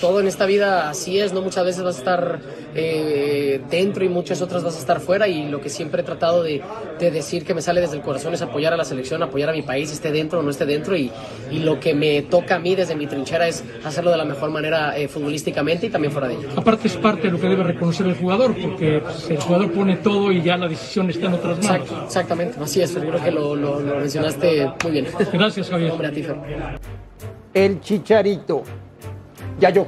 todo 0.00 0.20
en 0.20 0.26
esta 0.26 0.44
vida 0.46 0.90
así 0.90 1.18
es, 1.18 1.32
¿no? 1.32 1.40
Muchas 1.42 1.64
veces 1.64 1.82
vas 1.82 1.96
a 1.96 1.98
estar 1.98 2.40
eh, 2.74 3.60
dentro 3.70 4.04
y 4.04 4.08
muchas 4.08 4.42
otras 4.42 4.62
vas 4.62 4.76
a 4.76 4.78
estar 4.78 5.00
fuera 5.00 5.26
y 5.28 5.48
lo 5.48 5.60
que 5.60 5.70
siempre 5.70 6.02
he 6.02 6.04
tratado 6.04 6.42
de, 6.42 6.62
de 6.98 7.10
decir 7.10 7.44
que 7.44 7.54
me 7.54 7.62
sale 7.62 7.80
desde 7.80 7.96
el 7.96 8.02
corazón 8.02 8.34
es 8.34 8.42
apoyar 8.42 8.72
a 8.72 8.76
la 8.76 8.84
selección, 8.84 9.22
apoyar 9.22 9.48
a 9.48 9.52
mi 9.52 9.62
país, 9.62 9.90
esté 9.90 10.12
dentro 10.12 10.40
o 10.40 10.42
no 10.42 10.50
esté 10.50 10.66
dentro 10.66 10.96
y, 10.96 11.10
y 11.50 11.60
lo 11.60 11.80
que 11.80 11.94
me 11.94 12.22
toca 12.22 12.56
a 12.56 12.58
mí 12.58 12.74
desde 12.74 12.94
mi 12.94 13.06
trinchera 13.06 13.48
es 13.48 13.64
hacerlo 13.84 14.10
de 14.10 14.18
la 14.18 14.24
mejor 14.24 14.50
manera 14.50 14.96
eh, 14.98 15.08
futbolísticamente 15.08 15.86
y 15.86 15.90
también 15.90 16.12
fuera 16.12 16.28
de 16.28 16.34
ella. 16.34 16.48
Aparte 16.56 16.88
es 16.88 16.96
parte 16.96 17.22
de 17.22 17.30
lo 17.30 17.40
que 17.40 17.48
debe 17.48 17.62
reconocer 17.64 18.06
el 18.06 18.14
jugador 18.16 18.54
porque 18.60 19.02
el 19.30 19.38
jugador 19.40 19.72
pone 19.72 19.96
todo 19.96 20.30
y 20.32 20.42
ya 20.42 20.56
la 20.56 20.68
decisión 20.68 21.08
está 21.10 21.26
en 21.26 21.34
otras 21.34 21.62
manos. 21.64 21.88
Exact- 21.88 22.04
exactamente, 22.06 22.58
así 22.62 22.82
es, 22.82 22.92
creo 22.92 23.22
que 23.22 23.30
lo, 23.30 23.56
lo- 23.56 23.80
lo 23.80 23.96
mencionaste 23.96 24.70
muy 24.82 24.92
bien. 24.92 25.06
Gracias, 25.32 25.70
Javier. 25.70 25.90
Hombre, 25.92 26.08
a 26.08 26.12
ti, 26.12 26.22
Fer. 26.22 26.36
El 27.54 27.80
chicharito. 27.80 28.62
Ya 29.60 29.70
yo. 29.70 29.86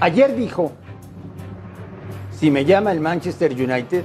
Ayer 0.00 0.34
dijo, 0.36 0.72
si 2.38 2.50
me 2.50 2.64
llama 2.64 2.92
el 2.92 3.00
Manchester 3.00 3.52
United, 3.52 4.04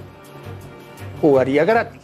jugaría 1.20 1.66
gratis. 1.66 2.00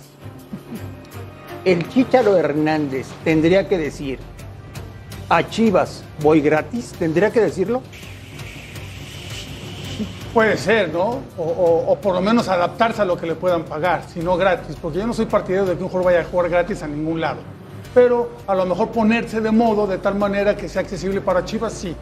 El 1.63 1.87
Chicharo 1.89 2.37
Hernández 2.37 3.07
tendría 3.23 3.67
que 3.67 3.77
decir, 3.77 4.19
a 5.29 5.47
Chivas 5.47 6.03
voy 6.21 6.41
gratis, 6.41 6.93
tendría 6.97 7.31
que 7.31 7.41
decirlo. 7.41 7.81
Puede 10.33 10.57
ser, 10.57 10.93
¿no? 10.93 11.21
O, 11.37 11.85
o- 11.87 11.97
por 11.99 12.13
lo 12.13 12.21
menos 12.21 12.47
adaptarse 12.47 13.01
a 13.01 13.05
lo 13.05 13.17
que 13.17 13.25
le 13.25 13.35
puedan 13.35 13.63
pagar, 13.63 14.03
si 14.13 14.19
no 14.19 14.37
gratis, 14.37 14.75
porque 14.81 14.99
yo 14.99 15.07
no 15.07 15.13
soy 15.13 15.25
partidario 15.25 15.65
de 15.65 15.75
que 15.77 15.83
un 15.83 15.89
jugador 15.89 16.13
vaya 16.13 16.21
a 16.21 16.29
jugar 16.29 16.49
gratis 16.49 16.83
a 16.83 16.87
ningún 16.87 17.19
lado. 17.19 17.39
Pero 17.93 18.29
a 18.45 18.53
lo 18.53 18.65
mejor 18.65 18.89
ponerse 18.89 19.41
de 19.41 19.49
modo 19.51 19.87
de 19.87 19.97
tal 19.97 20.15
manera 20.15 20.55
que 20.55 20.69
sea 20.69 20.81
accesible 20.81 21.21
para 21.21 21.43
Chivas, 21.43 21.73
sí. 21.73 21.95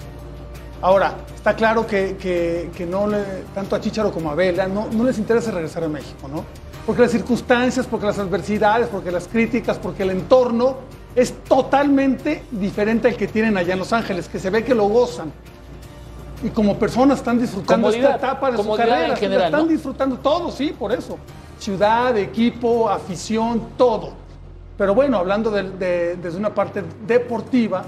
Ahora, 0.81 1.15
está 1.35 1.55
claro 1.55 1.88
que, 1.88 2.15
que- 2.17 2.69
que 2.75 2.85
no 2.85 3.07
le, 3.07 3.23
tanto 3.53 3.75
a 3.75 3.81
Chicharo 3.81 4.11
como 4.11 4.29
a 4.31 4.35
Vela 4.35 4.67
no, 4.67 4.88
no 4.91 5.03
les 5.03 5.17
interesa 5.17 5.51
regresar 5.51 5.83
a 5.83 5.88
México, 5.88 6.27
¿no? 6.27 6.43
Porque 6.85 7.01
las 7.01 7.11
circunstancias, 7.11 7.88
porque 7.88 8.05
las 8.05 8.19
adversidades, 8.19 8.88
porque 8.89 9.09
las 9.11 9.27
críticas, 9.27 9.79
porque 9.79 10.03
el 10.03 10.11
entorno 10.11 10.77
es 11.15 11.33
totalmente 11.45 12.43
diferente 12.51 13.07
al 13.07 13.15
que 13.15 13.27
tienen 13.27 13.57
allá 13.57 13.73
en 13.73 13.79
Los 13.79 13.93
Ángeles, 13.93 14.27
que 14.27 14.38
se 14.38 14.49
ve 14.49 14.63
que 14.63 14.75
lo 14.75 14.88
gozan 14.88 15.31
y 16.43 16.49
como 16.49 16.77
personas 16.77 17.19
están 17.19 17.39
disfrutando 17.39 17.88
Comodidad, 17.88 18.15
esta 18.15 18.27
etapa 18.27 18.51
de 18.51 18.57
su 18.61 18.75
carrera. 18.75 19.07
en 19.07 19.15
general, 19.17 19.45
están 19.45 19.61
¿no? 19.61 19.67
disfrutando 19.67 20.17
todo, 20.17 20.51
sí, 20.51 20.75
por 20.77 20.91
eso. 20.91 21.17
Ciudad, 21.57 22.15
equipo, 22.17 22.89
afición, 22.89 23.69
todo. 23.77 24.11
Pero 24.77 24.93
bueno, 24.93 25.17
hablando 25.17 25.49
de- 25.49 25.71
de- 25.71 26.15
desde 26.17 26.38
una 26.38 26.53
parte 26.53 26.83
deportiva, 27.07 27.83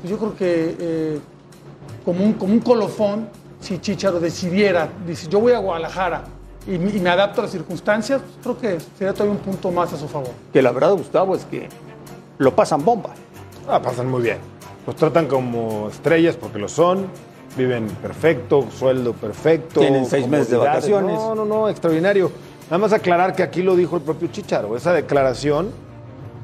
pues 0.00 0.10
yo 0.10 0.18
creo 0.18 0.36
que 0.36 0.76
eh, 0.78 1.20
como, 2.06 2.24
un, 2.24 2.32
como 2.34 2.54
un 2.54 2.60
colofón, 2.60 3.28
si 3.60 3.78
Chicharo 3.78 4.18
decidiera, 4.20 4.88
dice, 5.06 5.26
yo 5.28 5.40
voy 5.40 5.52
a 5.52 5.58
Guadalajara 5.58 6.22
y, 6.66 6.78
me- 6.78 6.90
y 6.92 7.00
me 7.00 7.10
adapto 7.10 7.42
a 7.42 7.44
las 7.44 7.50
circunstancias, 7.52 8.22
pues 8.22 8.38
creo 8.42 8.58
que 8.78 8.80
sería 8.96 9.12
todavía 9.12 9.32
un 9.32 9.40
punto 9.44 9.70
más 9.70 9.92
a 9.92 9.96
su 9.98 10.08
favor. 10.08 10.30
Que 10.52 10.62
la 10.62 10.72
verdad, 10.72 10.92
Gustavo, 10.92 11.34
es 11.36 11.44
que 11.44 11.68
lo 12.38 12.54
pasan 12.56 12.82
bomba. 12.84 13.10
Ah, 13.68 13.82
pasan 13.82 14.08
muy 14.08 14.22
bien. 14.22 14.38
Los 14.86 14.96
tratan 14.96 15.26
como 15.26 15.88
estrellas 15.90 16.36
porque 16.36 16.58
lo 16.58 16.68
son. 16.68 17.08
Viven 17.56 17.86
perfecto, 17.88 18.66
sueldo 18.70 19.12
perfecto. 19.14 19.80
Tienen 19.80 20.06
seis 20.06 20.28
meses 20.28 20.50
de 20.50 20.58
vacaciones. 20.58 21.16
No, 21.16 21.34
no, 21.34 21.44
no, 21.44 21.68
extraordinario. 21.68 22.30
Nada 22.66 22.78
más 22.78 22.92
aclarar 22.92 23.34
que 23.34 23.42
aquí 23.42 23.62
lo 23.62 23.74
dijo 23.74 23.96
el 23.96 24.02
propio 24.02 24.28
Chicharo. 24.28 24.76
Esa 24.76 24.92
declaración 24.92 25.70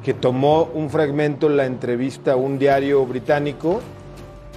que 0.02 0.14
tomó 0.14 0.70
un 0.74 0.88
fragmento 0.90 1.46
en 1.48 1.56
la 1.58 1.66
entrevista 1.66 2.32
a 2.32 2.36
un 2.36 2.58
diario 2.58 3.04
británico 3.04 3.80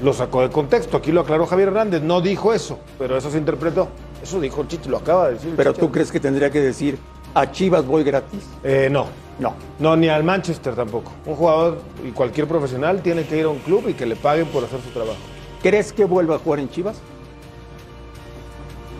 lo 0.01 0.13
sacó 0.13 0.41
de 0.41 0.49
contexto. 0.49 0.97
Aquí 0.97 1.12
lo 1.12 1.21
aclaró 1.21 1.45
Javier 1.45 1.69
Hernández. 1.69 2.01
No 2.01 2.21
dijo 2.21 2.53
eso, 2.53 2.79
pero 2.97 3.17
eso 3.17 3.29
se 3.31 3.38
interpretó. 3.38 3.88
Eso 4.21 4.39
dijo 4.39 4.62
el 4.62 4.67
Chicharo, 4.67 4.91
lo 4.91 4.97
acaba 4.97 5.27
de 5.27 5.34
decir. 5.36 5.49
el 5.51 5.55
Pero 5.55 5.73
tú 5.73 5.91
crees 5.91 6.12
que 6.12 6.19
tendría 6.19 6.49
que 6.49 6.60
decir, 6.62 6.97
a 7.34 7.51
Chivas 7.51 7.86
voy 7.86 8.03
gratis. 8.03 8.43
Eh, 8.63 8.89
no. 8.91 9.08
No. 9.39 9.53
No, 9.79 9.95
ni 9.95 10.08
al 10.08 10.23
Manchester 10.23 10.75
tampoco. 10.75 11.12
Un 11.25 11.36
jugador 11.36 11.81
y 12.05 12.12
cualquier 12.12 12.47
profesional 12.47 13.01
tiene 13.01 13.25
que 13.25 13.38
ir 13.38 13.45
a 13.45 13.49
un 13.49 13.60
club 13.60 13.89
y 13.89 13.93
que 13.93 14.05
le 14.05 14.15
paguen 14.15 14.47
por 14.47 14.63
hacer 14.63 14.79
su 14.81 14.89
trabajo. 14.89 15.17
¿Crees 15.62 15.91
que 15.91 16.05
vuelva 16.05 16.36
a 16.36 16.39
jugar 16.39 16.60
en 16.60 16.69
Chivas? 16.69 16.97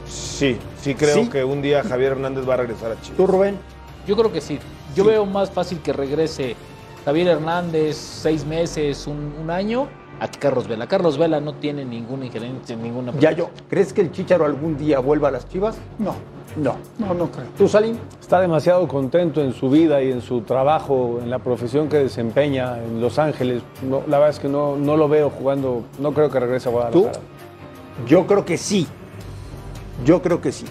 Sí, 0.08 0.58
sí 0.82 0.94
creo 0.96 1.16
¿Sí? 1.16 1.30
que 1.30 1.44
un 1.44 1.62
día 1.62 1.84
Javier 1.84 2.14
Hernández 2.14 2.48
va 2.48 2.56
a 2.56 2.58
regresar 2.58 2.92
a 2.92 3.02
Chivas. 3.02 3.18
¿Tú, 3.18 3.28
Rubén? 3.28 3.58
Yo 4.06 4.16
creo 4.16 4.32
que 4.32 4.42
sí. 4.42 4.60
Yo 4.96 5.06
veo 5.06 5.26
más 5.26 5.50
fácil 5.50 5.80
que 5.82 5.94
regrese 5.94 6.56
Javier 7.06 7.28
Hernández 7.28 7.96
seis 7.96 8.46
meses, 8.46 9.08
un, 9.08 9.34
un 9.42 9.50
año, 9.50 9.88
a 10.20 10.28
Carlos 10.28 10.68
Vela. 10.68 10.88
Carlos 10.88 11.18
Vela 11.18 11.40
no 11.40 11.56
tiene 11.56 11.84
ninguna 11.86 12.26
injerencia, 12.26 12.76
ninguna... 12.76 13.12
Ya 13.20 13.32
yo, 13.32 13.50
¿crees 13.70 13.94
que 13.94 14.02
el 14.02 14.12
Chicharo 14.12 14.46
algún 14.46 14.78
día 14.78 15.00
vuelva 15.00 15.28
a 15.28 15.32
las 15.32 15.48
Chivas? 15.50 15.78
No, 16.00 16.16
No. 16.56 16.76
no, 17.00 17.14
no 17.14 17.30
creo. 17.32 17.46
¿Tú, 17.58 17.68
Salim? 17.68 17.98
Está 18.22 18.40
demasiado 18.40 18.88
contento 18.88 19.42
en 19.42 19.54
su 19.54 19.70
vida 19.70 20.02
y 20.02 20.12
en 20.12 20.22
su 20.22 20.42
trabajo, 20.42 21.20
en 21.22 21.30
la 21.30 21.40
profesión 21.40 21.90
que 21.90 21.98
desempeña 21.98 22.82
en 22.84 23.02
Los 23.02 23.20
Ángeles. 23.20 23.62
No, 23.84 24.02
la 24.08 24.18
verdad 24.20 24.30
es 24.30 24.40
que 24.40 24.48
no, 24.48 24.78
no 24.78 24.96
lo 24.98 25.08
veo 25.10 25.30
jugando, 25.30 25.84
no 26.00 26.14
creo 26.14 26.30
que 26.30 26.40
regrese 26.40 26.70
a 26.70 26.72
Guadalajara. 26.72 27.20
Yo 28.08 28.26
creo 28.26 28.46
que 28.46 28.58
sí. 28.58 28.88
Yo 30.06 30.22
creo 30.22 30.42
que 30.42 30.52
sí. 30.52 30.66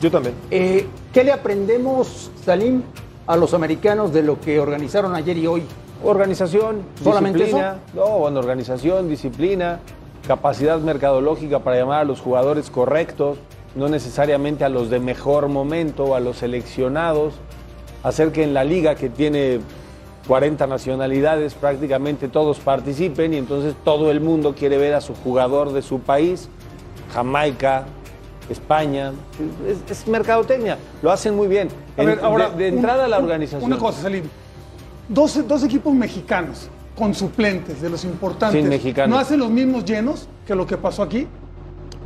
Yo 0.00 0.10
también. 0.10 0.34
Eh, 0.50 0.86
¿Qué 1.12 1.22
le 1.24 1.32
aprendemos, 1.32 2.30
Salim, 2.44 2.82
a 3.26 3.36
los 3.36 3.54
americanos 3.54 4.12
de 4.12 4.22
lo 4.22 4.40
que 4.40 4.58
organizaron 4.58 5.14
ayer 5.14 5.36
y 5.38 5.46
hoy? 5.46 5.62
Organización, 6.04 6.82
¿Solamente 7.02 7.38
disciplina. 7.38 7.76
No, 7.94 8.18
bueno, 8.18 8.38
organización, 8.40 9.08
disciplina, 9.08 9.80
capacidad 10.26 10.78
mercadológica 10.80 11.60
para 11.60 11.76
llamar 11.76 12.00
a 12.00 12.04
los 12.04 12.20
jugadores 12.20 12.70
correctos, 12.70 13.38
no 13.74 13.88
necesariamente 13.88 14.64
a 14.64 14.68
los 14.68 14.90
de 14.90 15.00
mejor 15.00 15.48
momento 15.48 16.14
a 16.14 16.20
los 16.20 16.38
seleccionados. 16.38 17.34
Hacer 18.02 18.32
que 18.32 18.42
en 18.42 18.52
la 18.54 18.64
liga 18.64 18.94
que 18.96 19.08
tiene 19.08 19.60
40 20.26 20.66
nacionalidades 20.66 21.54
prácticamente 21.54 22.28
todos 22.28 22.58
participen 22.58 23.32
y 23.34 23.38
entonces 23.38 23.74
todo 23.84 24.10
el 24.10 24.20
mundo 24.20 24.54
quiere 24.56 24.76
ver 24.78 24.94
a 24.94 25.00
su 25.00 25.14
jugador 25.14 25.72
de 25.72 25.82
su 25.82 26.00
país, 26.00 26.48
Jamaica, 27.14 27.84
España. 28.50 29.12
Es, 29.66 29.90
es 29.90 30.08
mercadotecnia, 30.08 30.78
lo 31.00 31.10
hacen 31.12 31.34
muy 31.36 31.46
bien. 31.48 31.68
A 31.96 32.02
ver, 32.02 32.20
ahora, 32.22 32.50
de, 32.50 32.64
de 32.64 32.70
un- 32.70 32.76
entrada 32.78 33.04
a 33.04 33.08
la 33.08 33.18
un- 33.18 33.24
organización. 33.24 33.64
Una 33.64 33.78
cosa, 33.78 34.02
Salim. 34.02 34.24
Dos, 35.08 35.46
dos 35.46 35.64
equipos 35.64 35.92
mexicanos 35.94 36.68
con 36.96 37.14
suplentes 37.14 37.80
de 37.80 37.90
los 37.90 38.04
importantes. 38.04 38.60
Sin 38.60 38.68
mexicanos. 38.68 39.10
¿No 39.14 39.18
hacen 39.18 39.38
los 39.40 39.50
mismos 39.50 39.84
llenos 39.84 40.28
que 40.46 40.54
lo 40.54 40.66
que 40.66 40.76
pasó 40.76 41.02
aquí? 41.02 41.26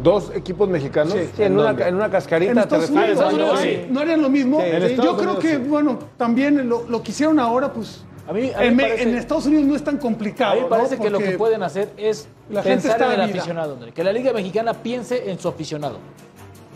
Dos 0.03 0.31
equipos 0.35 0.69
mexicanos. 0.69 1.13
Sí. 1.15 1.29
Sí, 1.37 1.43
en, 1.43 1.59
una, 1.59 1.71
en 1.87 1.95
una 1.95 2.11
cascarita 2.11 2.53
En 2.53 2.59
Estados 2.59 2.91
Unidos, 2.91 3.21
a- 3.21 3.33
¿no? 3.33 3.57
sí. 3.57 3.87
¿No 3.91 4.01
harían 4.01 4.21
lo 4.23 4.29
mismo? 4.29 4.61
Sí, 4.61 4.67
en 4.67 4.97
Yo 4.97 5.17
creo 5.17 5.33
Unidos, 5.33 5.39
que, 5.39 5.51
sí. 5.57 5.63
bueno, 5.67 5.99
también 6.17 6.69
lo, 6.69 6.85
lo 6.89 7.03
que 7.03 7.11
hicieron 7.13 7.39
ahora, 7.39 7.73
pues. 7.73 8.03
A 8.29 8.33
mí- 8.33 8.51
a 8.55 8.59
mí 8.61 8.67
en, 8.67 8.77
parece- 8.77 9.03
en 9.05 9.15
Estados 9.17 9.47
Unidos 9.47 9.65
no 9.67 9.77
es 9.77 9.85
tan 9.85 9.99
complicado. 9.99 10.53
A 10.53 10.55
mí 10.57 10.61
me 10.63 10.69
parece 10.69 10.97
¿no? 10.97 11.03
que 11.03 11.11
lo 11.11 11.19
que 11.19 11.31
pueden 11.33 11.63
hacer 11.63 11.91
es 11.97 12.29
la 12.51 12.63
gente 12.63 12.83
pensar 12.83 12.91
está 12.93 13.07
en 13.07 13.13
el 13.13 13.21
ávida. 13.23 13.37
aficionado, 13.39 13.73
André. 13.75 13.93
que 13.93 14.05
la 14.05 14.13
Liga 14.13 14.33
Mexicana 14.33 14.75
piense 14.75 15.31
en 15.31 15.39
su 15.39 15.49
aficionado. 15.49 15.99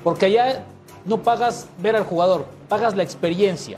Porque 0.04 0.26
allá 0.26 0.64
no 1.04 1.18
pagas 1.22 1.66
ver 1.83 1.96
al 1.96 2.04
jugador, 2.04 2.46
pagas 2.68 2.96
la 2.96 3.02
experiencia 3.02 3.76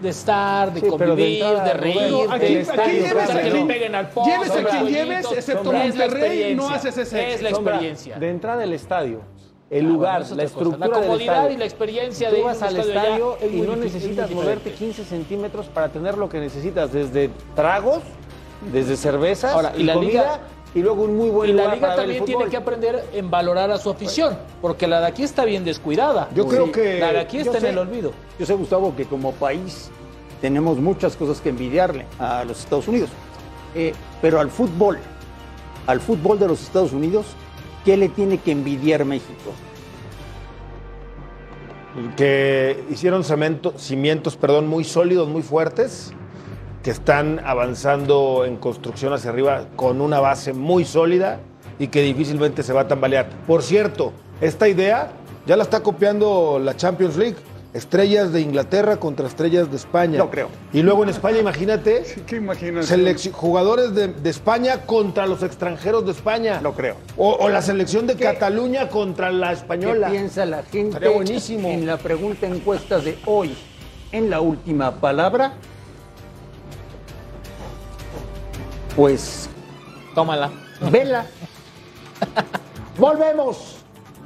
de 0.00 0.08
estar, 0.08 0.72
de 0.72 0.80
Sí, 0.80 0.86
de 0.86 0.90
convivir, 0.90 1.44
de 1.44 1.72
Rubén, 1.74 1.80
reír, 1.94 2.26
aquí, 2.30 2.38
de 2.40 2.46
aquí 2.46 2.54
estar 2.56 2.86
lleves 2.88 3.06
estar 3.22 3.36
a 3.38 3.42
que 3.42 3.50
le 3.50 3.64
peguen 3.66 3.94
al 3.94 4.08
poste, 4.08 4.30
lleves 4.30 4.50
a 4.50 4.64
quien 4.64 4.86
lleves, 4.86 5.26
excepto 5.32 5.72
Monterrey, 5.72 6.54
no 6.54 6.68
haces 6.70 6.96
ese 6.96 7.34
Es 7.34 7.42
la 7.42 7.50
experiencia. 7.50 8.18
De 8.18 8.30
entrada 8.30 8.58
del 8.60 8.72
estadio, 8.72 9.20
el 9.68 9.84
Ah, 9.84 9.88
lugar, 9.88 10.20
bueno, 10.22 10.36
la 10.36 10.42
otra 10.44 10.44
cosa. 10.44 10.44
estructura 10.44 10.88
La 10.88 10.96
del 10.98 11.06
comodidad 11.06 11.34
estadio. 11.36 11.54
y 11.54 11.58
la 11.58 11.64
experiencia 11.64 12.28
Tú 12.28 12.34
de 12.34 12.40
ir 12.40 12.44
a 12.44 12.48
vas 12.48 12.62
al 12.62 12.76
estadio 12.76 13.36
allá 13.40 13.46
y 13.46 13.60
no 13.60 13.76
necesitas 13.76 14.30
moverte 14.30 14.72
15 14.72 15.04
centímetros 15.04 15.66
para 15.66 15.88
tener 15.90 16.16
lo 16.18 16.28
que 16.28 16.40
necesitas, 16.40 16.92
desde 16.92 17.30
tragos, 17.54 18.00
desde 18.72 18.96
cervezas 18.96 19.52
Ahora, 19.54 19.72
y 19.76 19.84
la 19.84 19.94
comida, 19.94 20.10
liga- 20.10 20.40
y 20.74 20.80
luego 20.80 21.02
un 21.02 21.16
muy 21.16 21.30
buen 21.30 21.50
Y 21.50 21.52
la 21.52 21.74
liga 21.74 21.80
para 21.88 21.96
también 21.96 22.24
tiene 22.24 22.46
que 22.46 22.56
aprender 22.56 23.04
en 23.12 23.30
valorar 23.30 23.70
a 23.70 23.78
su 23.78 23.90
afición, 23.90 24.38
porque 24.62 24.86
la 24.86 25.00
de 25.00 25.06
aquí 25.08 25.22
está 25.24 25.44
bien 25.44 25.64
descuidada. 25.64 26.28
Yo 26.34 26.46
creo 26.46 26.70
que- 26.70 27.00
La 27.00 27.12
de 27.12 27.18
aquí 27.20 27.38
está 27.38 27.54
en 27.58 27.60
sé. 27.62 27.68
el 27.70 27.78
olvido. 27.78 28.12
Yo 28.38 28.46
sé, 28.46 28.54
Gustavo, 28.54 28.94
que 28.94 29.04
como 29.04 29.32
país 29.32 29.90
tenemos 30.40 30.78
muchas 30.78 31.16
cosas 31.16 31.40
que 31.40 31.48
envidiarle 31.50 32.06
a 32.18 32.44
los 32.44 32.60
Estados 32.60 32.86
Unidos. 32.88 33.10
Eh, 33.74 33.92
pero 34.22 34.40
al 34.40 34.50
fútbol, 34.50 34.98
al 35.86 36.00
fútbol 36.00 36.38
de 36.38 36.48
los 36.48 36.62
Estados 36.62 36.92
Unidos, 36.92 37.26
¿qué 37.84 37.96
le 37.96 38.08
tiene 38.08 38.38
que 38.38 38.52
envidiar 38.52 39.04
México? 39.04 39.50
que 42.16 42.84
hicieron 42.88 43.24
cemento- 43.24 43.74
cimientos 43.76 44.36
perdón, 44.36 44.68
muy 44.68 44.84
sólidos, 44.84 45.28
muy 45.28 45.42
fuertes, 45.42 46.12
que 46.82 46.90
están 46.90 47.40
avanzando 47.44 48.44
en 48.46 48.56
construcción 48.56 49.12
hacia 49.12 49.30
arriba 49.30 49.64
con 49.76 50.00
una 50.00 50.20
base 50.20 50.52
muy 50.52 50.84
sólida 50.84 51.40
y 51.78 51.88
que 51.88 52.02
difícilmente 52.02 52.62
se 52.62 52.72
va 52.72 52.82
a 52.82 52.88
tambalear. 52.88 53.28
Por 53.46 53.62
cierto, 53.62 54.12
esta 54.40 54.68
idea 54.68 55.12
ya 55.46 55.56
la 55.56 55.62
está 55.64 55.80
copiando 55.82 56.58
la 56.62 56.76
Champions 56.76 57.16
League. 57.16 57.36
Estrellas 57.72 58.32
de 58.32 58.40
Inglaterra 58.40 58.96
contra 58.96 59.28
estrellas 59.28 59.70
de 59.70 59.76
España. 59.76 60.18
No 60.18 60.28
creo. 60.28 60.48
Y 60.72 60.82
luego 60.82 61.04
en 61.04 61.10
España, 61.10 61.38
imagínate, 61.38 62.02
¿Qué 62.26 62.36
imaginas? 62.36 62.90
jugadores 63.32 63.94
de, 63.94 64.08
de 64.08 64.28
España 64.30 64.78
contra 64.86 65.24
los 65.28 65.44
extranjeros 65.44 66.04
de 66.04 66.10
España. 66.10 66.58
No 66.60 66.72
creo. 66.72 66.96
O, 67.16 67.30
o 67.34 67.48
la 67.48 67.62
selección 67.62 68.08
de 68.08 68.16
¿Qué? 68.16 68.24
Cataluña 68.24 68.88
contra 68.88 69.30
la 69.30 69.50
¿Qué 69.50 69.54
española. 69.54 70.10
piensa 70.10 70.44
la 70.46 70.64
gente 70.64 70.88
Estaría 70.96 71.10
buenísimo. 71.10 71.68
en 71.68 71.86
la 71.86 71.96
pregunta 71.96 72.48
encuesta 72.48 72.98
de 72.98 73.16
hoy? 73.26 73.54
En 74.10 74.30
la 74.30 74.40
última 74.40 74.96
palabra, 74.96 75.52
pues 78.96 79.48
Tómala. 80.14 80.50
vela. 80.90 81.26
Volvemos 82.98 83.76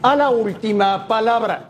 a 0.03 0.17
la 0.17 0.31
última 0.31 1.07
palabra. 1.07 1.69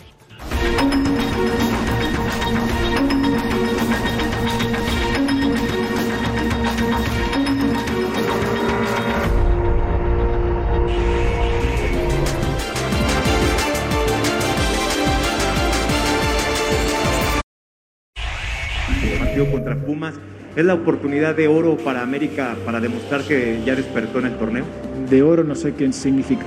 ¿Es 20.57 20.65
la 20.65 20.75
oportunidad 20.75 21.35
de 21.35 21.49
oro 21.49 21.77
para 21.77 22.03
América 22.03 22.57
para 22.65 22.79
demostrar 22.79 23.23
que 23.23 23.61
ya 23.67 23.75
despertó 23.75 24.21
en 24.21 24.27
el 24.27 24.37
torneo? 24.37 24.65
De 25.11 25.21
oro 25.21 25.43
no 25.43 25.57
sé 25.57 25.75
qué 25.75 25.93
significa. 25.93 26.45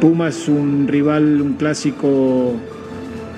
Puma 0.00 0.28
es 0.28 0.48
un 0.48 0.88
rival, 0.88 1.40
un 1.42 1.54
clásico 1.54 2.54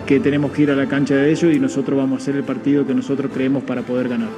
que 0.07 0.21
tenemos 0.21 0.53
que 0.53 0.63
ir 0.63 0.71
a 0.71 0.77
la 0.77 0.87
cancha 0.87 1.17
de 1.17 1.33
ellos 1.33 1.53
y 1.53 1.59
nosotros 1.59 1.99
vamos 1.99 2.21
a 2.21 2.23
hacer 2.23 2.37
el 2.37 2.45
partido 2.45 2.87
que 2.87 2.95
nosotros 2.95 3.33
creemos 3.35 3.65
para 3.65 3.83
poder 3.83 4.09
ganar. 4.09 4.29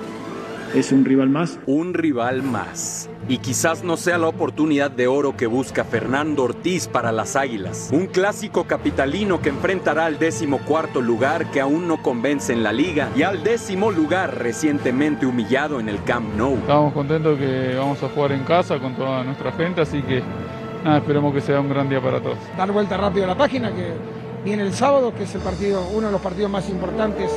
Es 0.74 0.92
un 0.92 1.04
rival 1.06 1.30
más. 1.30 1.58
Un 1.66 1.94
rival 1.94 2.42
más. 2.42 3.08
Y 3.26 3.38
quizás 3.38 3.84
no 3.84 3.96
sea 3.96 4.18
la 4.18 4.28
oportunidad 4.28 4.90
de 4.90 5.06
oro 5.06 5.34
que 5.34 5.46
busca 5.46 5.82
Fernando 5.84 6.42
Ortiz 6.42 6.88
para 6.88 7.10
las 7.10 7.36
Águilas. 7.36 7.88
Un 7.90 8.06
clásico 8.06 8.64
capitalino 8.64 9.40
que 9.40 9.48
enfrentará 9.48 10.04
al 10.04 10.18
décimo 10.18 10.58
cuarto 10.58 11.00
lugar 11.00 11.50
que 11.50 11.60
aún 11.62 11.88
no 11.88 12.02
convence 12.02 12.52
en 12.52 12.62
la 12.62 12.72
liga 12.72 13.08
y 13.16 13.22
al 13.22 13.42
décimo 13.42 13.90
lugar 13.90 14.38
recientemente 14.38 15.24
humillado 15.24 15.80
en 15.80 15.88
el 15.88 16.02
Camp 16.04 16.34
Nou. 16.36 16.56
Estamos 16.56 16.92
contentos 16.92 17.38
que 17.38 17.74
vamos 17.74 18.02
a 18.02 18.08
jugar 18.10 18.32
en 18.32 18.44
casa 18.44 18.78
con 18.78 18.94
toda 18.94 19.24
nuestra 19.24 19.52
gente, 19.52 19.80
así 19.80 20.02
que 20.02 20.22
nada, 20.84 20.98
esperemos 20.98 21.32
que 21.32 21.40
sea 21.40 21.60
un 21.60 21.70
gran 21.70 21.88
día 21.88 22.00
para 22.02 22.20
todos. 22.20 22.38
dar 22.56 22.70
vuelta 22.72 22.96
rápido 22.96 23.24
a 23.24 23.28
la 23.28 23.36
página, 23.36 23.74
que 23.74 23.92
viene 24.44 24.64
el 24.64 24.74
sábado, 24.74 25.14
que 25.14 25.24
es 25.24 25.34
el 25.34 25.40
partido, 25.40 25.86
uno 25.94 26.06
de 26.06 26.12
los 26.12 26.20
partidos 26.20 26.50
más 26.50 26.68
importantes 26.68 27.30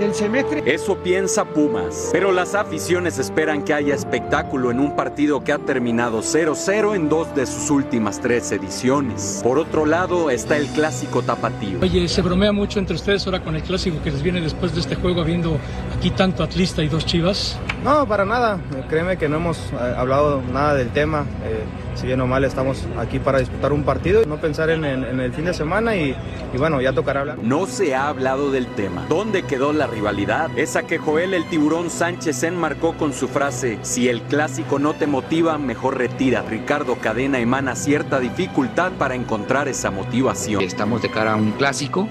del 0.00 0.14
semestre. 0.14 0.62
Eso 0.66 0.96
piensa 0.96 1.44
Pumas, 1.44 2.08
pero 2.10 2.32
las 2.32 2.54
aficiones 2.54 3.18
esperan 3.18 3.62
que 3.62 3.74
haya 3.74 3.94
espectáculo 3.94 4.70
en 4.70 4.80
un 4.80 4.96
partido 4.96 5.44
que 5.44 5.52
ha 5.52 5.58
terminado 5.58 6.22
0-0 6.22 6.96
en 6.96 7.08
dos 7.08 7.32
de 7.34 7.46
sus 7.46 7.70
últimas 7.70 8.20
tres 8.20 8.50
ediciones. 8.50 9.40
Por 9.42 9.58
otro 9.58 9.86
lado 9.86 10.30
está 10.30 10.56
el 10.56 10.66
clásico 10.68 11.22
tapatío. 11.22 11.78
Oye, 11.82 12.08
se 12.08 12.22
bromea 12.22 12.52
mucho 12.52 12.78
entre 12.78 12.96
ustedes 12.96 13.26
ahora 13.26 13.44
con 13.44 13.54
el 13.54 13.62
clásico 13.62 14.02
que 14.02 14.10
les 14.10 14.22
viene 14.22 14.40
después 14.40 14.74
de 14.74 14.80
este 14.80 14.96
juego, 14.96 15.20
habiendo 15.20 15.58
aquí 16.00 16.10
tanto 16.10 16.42
atlista 16.42 16.82
y 16.82 16.88
dos 16.88 17.04
chivas. 17.04 17.58
No, 17.84 18.06
para 18.08 18.24
nada. 18.24 18.58
Créeme 18.88 19.18
que 19.18 19.28
no 19.28 19.36
hemos 19.36 19.58
eh, 19.72 19.94
hablado 19.98 20.40
nada 20.50 20.72
del 20.74 20.88
tema. 20.88 21.26
Eh, 21.44 21.62
si 21.94 22.06
bien 22.06 22.18
o 22.22 22.26
mal 22.26 22.42
estamos 22.44 22.86
aquí 22.98 23.18
para 23.18 23.38
disputar 23.38 23.70
un 23.74 23.82
partido, 23.84 24.24
no 24.24 24.36
pensar 24.38 24.70
en, 24.70 24.82
en- 24.86 25.04
en 25.04 25.20
el 25.20 25.30
fin 25.34 25.44
de 25.44 25.52
semana 25.52 25.94
y, 25.96 26.16
y 26.54 26.56
bueno, 26.58 26.80
ya 26.80 26.94
tocará 26.94 27.20
hablar. 27.20 27.36
No 27.42 27.66
se 27.66 27.94
ha 27.94 28.08
hablado 28.08 28.50
del 28.50 28.66
tema. 28.68 29.04
¿Dónde 29.10 29.42
quedó 29.42 29.74
la 29.74 29.86
rivalidad? 29.88 30.48
Esa 30.56 30.84
que 30.84 30.96
Joel 30.96 31.34
el 31.34 31.44
tiburón 31.50 31.90
Sánchez 31.90 32.44
enmarcó 32.44 32.94
con 32.94 33.12
su 33.12 33.28
frase, 33.28 33.78
si 33.82 34.08
el 34.08 34.22
clásico 34.22 34.78
no 34.78 34.94
te 34.94 35.06
motiva, 35.06 35.58
mejor 35.58 35.98
retira. 35.98 36.42
Ricardo 36.48 36.96
Cadena 36.96 37.40
emana 37.40 37.76
cierta 37.76 38.20
dificultad 38.20 38.92
para 38.92 39.14
encontrar 39.14 39.68
esa 39.68 39.90
motivación. 39.90 40.62
Estamos 40.62 41.02
de 41.02 41.10
cara 41.10 41.34
a 41.34 41.36
un 41.36 41.50
clásico 41.52 42.08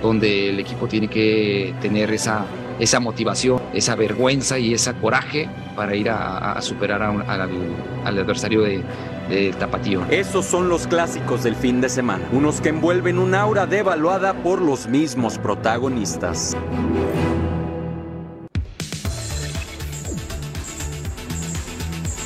donde 0.00 0.50
el 0.50 0.60
equipo 0.60 0.86
tiene 0.88 1.08
que 1.08 1.74
tener 1.80 2.12
esa, 2.12 2.44
esa 2.78 3.00
motivación, 3.00 3.60
esa 3.74 3.94
vergüenza 3.94 4.58
y 4.58 4.74
ese 4.74 4.92
coraje 4.94 5.48
para 5.76 5.94
ir 5.94 6.10
a, 6.10 6.52
a 6.52 6.62
superar 6.62 7.02
a 7.02 7.10
un- 7.10 7.22
al, 7.22 7.40
al 8.04 8.18
adversario 8.18 8.62
de, 8.62 8.82
del 9.28 9.54
tapatío. 9.56 10.02
Esos 10.10 10.44
son 10.46 10.68
los 10.68 10.86
clásicos 10.86 11.42
del 11.44 11.54
fin 11.54 11.80
de 11.80 11.88
semana, 11.88 12.24
unos 12.32 12.60
que 12.60 12.70
envuelven 12.70 13.18
un 13.18 13.34
aura 13.34 13.66
devaluada 13.66 14.34
por 14.34 14.60
los 14.60 14.86
mismos 14.88 15.38
protagonistas. 15.38 16.56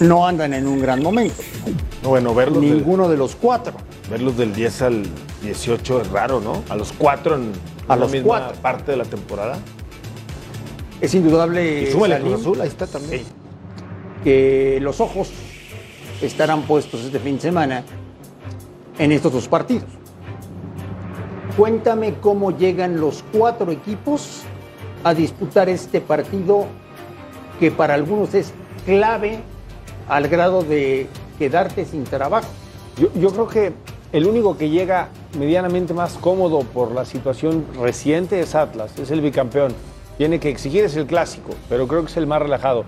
no 0.00 0.26
andan 0.26 0.52
en 0.54 0.66
un 0.66 0.80
gran 0.80 1.02
momento. 1.02 1.42
Bueno, 2.02 2.35
verlos 2.35 2.61
del- 2.62 2.76
Ninguno 2.76 3.09
de 3.09 3.16
los 3.16 3.35
cuatro. 3.35 3.74
Verlos 4.11 4.37
del 4.37 4.54
10 4.54 4.82
al 4.82 5.02
18 5.42 6.02
es 6.02 6.11
raro, 6.11 6.40
¿no? 6.40 6.62
A 6.68 6.76
los 6.76 6.92
cuatro 6.92 7.35
en 7.37 7.52
A 7.88 7.94
la 7.96 8.02
los 8.02 8.12
misma 8.12 8.26
cuatro. 8.28 8.56
parte 8.62 8.90
de 8.92 8.98
la 8.98 9.04
temporada. 9.04 9.59
Es 11.00 11.14
indudable 11.14 11.82
Y 11.82 11.92
Cruz 11.92 12.40
Azul, 12.40 12.61
ahí 12.61 12.68
está 12.68 12.87
también. 12.87 13.22
que 14.24 14.78
los 14.80 15.00
ojos 15.00 15.30
estarán 16.22 16.62
puestos 16.62 17.04
este 17.04 17.18
fin 17.18 17.37
de 17.37 17.42
semana 17.42 17.85
en 18.98 19.12
estos 19.12 19.32
dos 19.32 19.48
partidos. 19.48 19.88
Cuéntame 21.56 22.14
cómo 22.20 22.56
llegan 22.56 23.00
los 23.00 23.24
cuatro 23.32 23.70
equipos 23.72 24.42
a 25.04 25.14
disputar 25.14 25.68
este 25.68 26.00
partido 26.00 26.66
que 27.61 27.70
para 27.70 27.94
algunos 27.94 28.35
es 28.35 28.52
clave 28.85 29.38
al 30.09 30.28
grado 30.28 30.62
de 30.62 31.06
quedarte 31.38 31.85
sin 31.85 32.04
trabajo. 32.04 32.48
Yo, 32.98 33.09
yo 33.14 33.30
creo 33.30 33.48
que 33.48 33.72
el 34.12 34.26
único 34.26 34.56
que 34.56 34.70
llega 34.70 35.09
medianamente 35.38 35.92
más 35.94 36.14
cómodo 36.14 36.61
por 36.61 36.92
la 36.92 37.04
situación 37.04 37.64
reciente 37.80 38.40
es 38.40 38.54
Atlas, 38.54 38.98
es 38.98 39.11
el 39.11 39.20
bicampeón. 39.20 39.74
Tiene 40.16 40.40
que 40.40 40.48
exigir, 40.48 40.85
es 40.85 40.96
el 40.96 41.07
clásico, 41.07 41.50
pero 41.68 41.87
creo 41.87 42.02
que 42.02 42.11
es 42.11 42.16
el 42.16 42.26
más 42.26 42.40
relajado. 42.40 42.85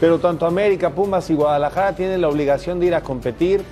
Pero 0.00 0.18
tanto 0.18 0.46
América, 0.46 0.90
Pumas 0.90 1.28
y 1.30 1.34
Guadalajara 1.34 1.96
tienen 1.96 2.20
la 2.20 2.28
obligación 2.28 2.78
de 2.78 2.86
ir 2.86 2.94
a 2.94 3.02
competir, 3.02 3.62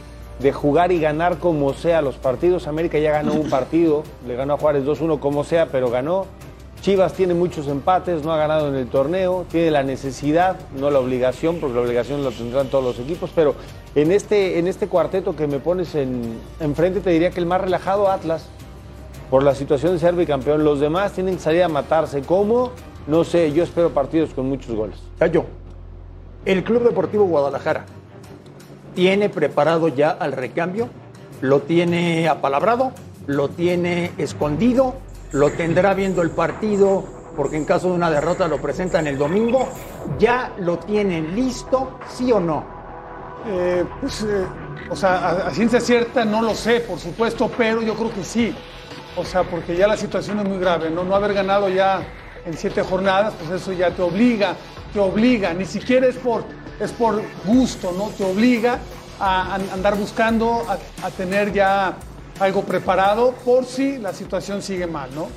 de 0.40 0.52
jugar 0.52 0.90
y 0.90 1.00
ganar 1.00 1.38
como 1.38 1.72
sea 1.72 2.02
los 2.02 2.16
partidos. 2.16 2.66
América 2.66 2.98
ya 2.98 3.12
ganó 3.12 3.34
un 3.34 3.48
partido, 3.48 4.02
le 4.26 4.34
ganó 4.34 4.54
a 4.54 4.58
Juárez 4.58 4.84
2-1 4.84 5.20
como 5.20 5.44
sea, 5.44 5.66
pero 5.66 5.90
ganó. 5.90 6.26
Chivas 6.82 7.14
tiene 7.14 7.34
muchos 7.34 7.68
empates, 7.68 8.22
no 8.22 8.32
ha 8.32 8.36
ganado 8.36 8.68
en 8.68 8.74
el 8.74 8.88
torneo, 8.88 9.46
tiene 9.50 9.70
la 9.70 9.82
necesidad, 9.82 10.56
no 10.76 10.90
la 10.90 10.98
obligación, 10.98 11.58
porque 11.58 11.74
la 11.74 11.82
obligación 11.82 12.22
la 12.22 12.30
tendrán 12.30 12.68
todos 12.68 12.84
los 12.84 12.98
equipos, 12.98 13.30
pero 13.34 13.54
en 13.94 14.12
este, 14.12 14.58
en 14.58 14.68
este 14.68 14.88
cuarteto 14.88 15.34
que 15.34 15.46
me 15.46 15.58
pones 15.58 15.94
en, 15.94 16.38
enfrente 16.60 17.00
te 17.00 17.10
diría 17.10 17.30
que 17.30 17.40
el 17.40 17.46
más 17.46 17.60
relajado 17.60 18.10
Atlas, 18.10 18.46
por 19.30 19.42
la 19.42 19.54
situación 19.54 19.92
de 19.92 19.98
ser 19.98 20.14
bicampeón. 20.14 20.64
Los 20.64 20.80
demás 20.80 21.12
tienen 21.12 21.36
que 21.36 21.42
salir 21.42 21.62
a 21.62 21.68
matarse. 21.68 22.22
¿Cómo? 22.22 22.70
No 23.06 23.22
sé, 23.22 23.52
yo 23.52 23.62
espero 23.62 23.90
partidos 23.90 24.34
con 24.34 24.48
muchos 24.48 24.74
goles. 24.74 24.98
Gallo, 25.18 25.44
el 26.44 26.64
Club 26.64 26.82
Deportivo 26.82 27.24
Guadalajara 27.24 27.84
tiene 28.94 29.28
preparado 29.28 29.88
ya 29.88 30.10
al 30.10 30.32
recambio, 30.32 30.88
lo 31.40 31.60
tiene 31.60 32.28
apalabrado, 32.28 32.92
lo 33.26 33.48
tiene 33.48 34.10
escondido, 34.18 34.94
lo 35.32 35.50
tendrá 35.50 35.94
viendo 35.94 36.22
el 36.22 36.30
partido, 36.30 37.04
porque 37.36 37.56
en 37.56 37.64
caso 37.64 37.88
de 37.90 37.94
una 37.94 38.10
derrota 38.10 38.48
lo 38.48 38.60
presentan 38.60 39.06
el 39.06 39.18
domingo, 39.18 39.68
ya 40.18 40.52
lo 40.58 40.78
tienen 40.78 41.36
listo, 41.36 41.98
sí 42.08 42.32
o 42.32 42.40
no. 42.40 42.64
Eh, 43.46 43.84
pues, 44.00 44.22
eh, 44.22 44.46
o 44.90 44.96
sea, 44.96 45.16
a, 45.18 45.30
a 45.48 45.50
ciencia 45.52 45.78
cierta 45.78 46.24
no 46.24 46.42
lo 46.42 46.54
sé, 46.54 46.80
por 46.80 46.98
supuesto, 46.98 47.48
pero 47.56 47.82
yo 47.82 47.94
creo 47.94 48.12
que 48.12 48.24
sí. 48.24 48.52
O 49.16 49.24
sea, 49.24 49.44
porque 49.44 49.76
ya 49.76 49.86
la 49.86 49.96
situación 49.96 50.40
es 50.40 50.48
muy 50.48 50.58
grave, 50.58 50.90
¿no? 50.90 51.04
No 51.04 51.14
haber 51.14 51.32
ganado 51.34 51.68
ya 51.68 52.02
en 52.46 52.56
siete 52.56 52.82
jornadas, 52.82 53.34
pues 53.38 53.60
eso 53.60 53.72
ya 53.72 53.90
te 53.90 54.02
obliga, 54.02 54.54
te 54.92 55.00
obliga, 55.00 55.52
ni 55.52 55.64
siquiera 55.66 56.06
es 56.06 56.16
por, 56.16 56.44
es 56.80 56.92
por 56.92 57.20
gusto, 57.44 57.92
¿no? 57.96 58.08
Te 58.10 58.24
obliga 58.24 58.78
a, 59.20 59.52
a 59.52 59.54
andar 59.74 59.96
buscando, 59.96 60.64
a, 60.68 60.78
a 61.06 61.10
tener 61.10 61.52
ya 61.52 61.94
algo 62.40 62.62
preparado 62.62 63.32
por 63.44 63.64
si 63.64 63.98
la 63.98 64.12
situación 64.12 64.62
sigue 64.62 64.86
mal, 64.86 65.10
¿no? 65.14 65.28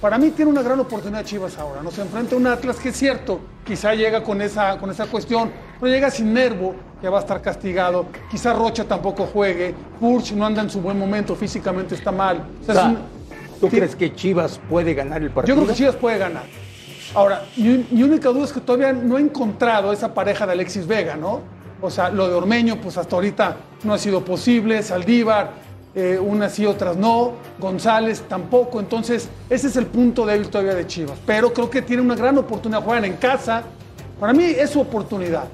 Para 0.00 0.18
mí 0.18 0.30
tiene 0.32 0.50
una 0.50 0.62
gran 0.62 0.80
oportunidad 0.80 1.24
Chivas 1.24 1.56
ahora. 1.58 1.80
Nos 1.80 1.96
enfrenta 1.98 2.34
a 2.34 2.38
un 2.38 2.46
Atlas 2.48 2.76
que 2.78 2.88
es 2.88 2.96
cierto, 2.96 3.38
quizá 3.64 3.94
llega 3.94 4.24
con 4.24 4.42
esa, 4.42 4.76
con 4.78 4.90
esa 4.90 5.06
cuestión, 5.06 5.52
pero 5.80 5.92
llega 5.92 6.10
sin 6.10 6.34
nervo, 6.34 6.74
que 7.00 7.08
va 7.08 7.18
a 7.18 7.20
estar 7.20 7.40
castigado. 7.40 8.06
Quizá 8.28 8.52
Rocha 8.52 8.82
tampoco 8.84 9.26
juegue. 9.26 9.72
Purch 10.00 10.32
no 10.32 10.44
anda 10.44 10.60
en 10.60 10.70
su 10.70 10.80
buen 10.80 10.98
momento, 10.98 11.36
físicamente 11.36 11.94
está 11.94 12.10
mal. 12.10 12.44
O 12.60 12.64
sea, 12.64 12.74
O 12.74 12.76
sea, 12.78 12.82
es 12.82 12.88
un- 12.90 13.21
¿Tú 13.62 13.68
crees 13.68 13.94
que 13.94 14.12
Chivas 14.12 14.60
puede 14.68 14.92
ganar 14.92 15.22
el 15.22 15.30
partido? 15.30 15.54
yo 15.54 15.62
creo 15.62 15.72
que 15.72 15.78
Chivas 15.78 15.94
puede 15.94 16.18
ganar. 16.18 16.42
Ahora, 17.14 17.44
mi, 17.56 17.86
mi 17.92 18.02
única 18.02 18.30
duda 18.30 18.46
es 18.46 18.52
que 18.52 18.60
todavía 18.60 18.92
no 18.92 19.18
he 19.18 19.20
encontrado 19.20 19.92
esa 19.92 20.12
pareja 20.12 20.44
de 20.46 20.52
Alexis 20.54 20.84
Vega, 20.84 21.14
¿no? 21.14 21.42
O 21.80 21.88
sea, 21.88 22.10
lo 22.10 22.26
de 22.26 22.34
Ormeño, 22.34 22.80
pues 22.80 22.98
hasta 22.98 23.14
ahorita 23.14 23.56
no 23.84 23.94
ha 23.94 23.98
sido 23.98 24.24
posible. 24.24 24.82
Saldívar, 24.82 25.52
eh, 25.94 26.18
unas 26.20 26.54
sí, 26.54 26.66
otras 26.66 26.96
no. 26.96 27.34
González 27.60 28.24
tampoco. 28.28 28.80
Entonces, 28.80 29.28
ese 29.48 29.68
es 29.68 29.76
el 29.76 29.86
punto 29.86 30.26
débil 30.26 30.48
todavía 30.48 30.74
de 30.74 30.84
Chivas. 30.88 31.18
Pero 31.24 31.52
creo 31.52 31.70
que 31.70 31.82
tiene 31.82 32.02
una 32.02 32.16
gran 32.16 32.36
oportunidad. 32.38 32.82
Juegan 32.82 33.04
en 33.04 33.14
casa. 33.14 33.62
Para 34.18 34.32
mí 34.32 34.42
es 34.42 34.70
su 34.70 34.80
oportunidad. 34.80 35.44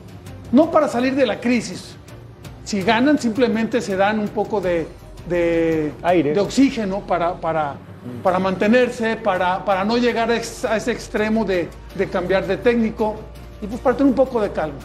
No 0.50 0.70
para 0.70 0.88
salir 0.88 1.14
de 1.14 1.26
la 1.26 1.38
crisis. 1.38 1.94
Si 2.64 2.80
ganan, 2.80 3.18
simplemente 3.18 3.82
se 3.82 3.96
dan 3.96 4.18
un 4.18 4.28
poco 4.28 4.62
de, 4.62 4.86
de, 5.28 5.92
de 6.02 6.40
oxígeno 6.40 7.00
para, 7.00 7.34
para, 7.34 7.76
para 8.22 8.38
mantenerse, 8.38 9.16
para, 9.16 9.64
para 9.64 9.84
no 9.84 9.96
llegar 9.96 10.30
a, 10.30 10.36
ex- 10.36 10.64
a 10.64 10.76
ese 10.76 10.92
extremo 10.92 11.44
de, 11.44 11.68
de 11.94 12.08
cambiar 12.08 12.46
de 12.46 12.56
técnico 12.56 13.16
y 13.60 13.66
pues 13.66 13.80
para 13.80 13.96
tener 13.96 14.10
un 14.10 14.16
poco 14.16 14.40
de 14.40 14.50
calma. 14.52 14.78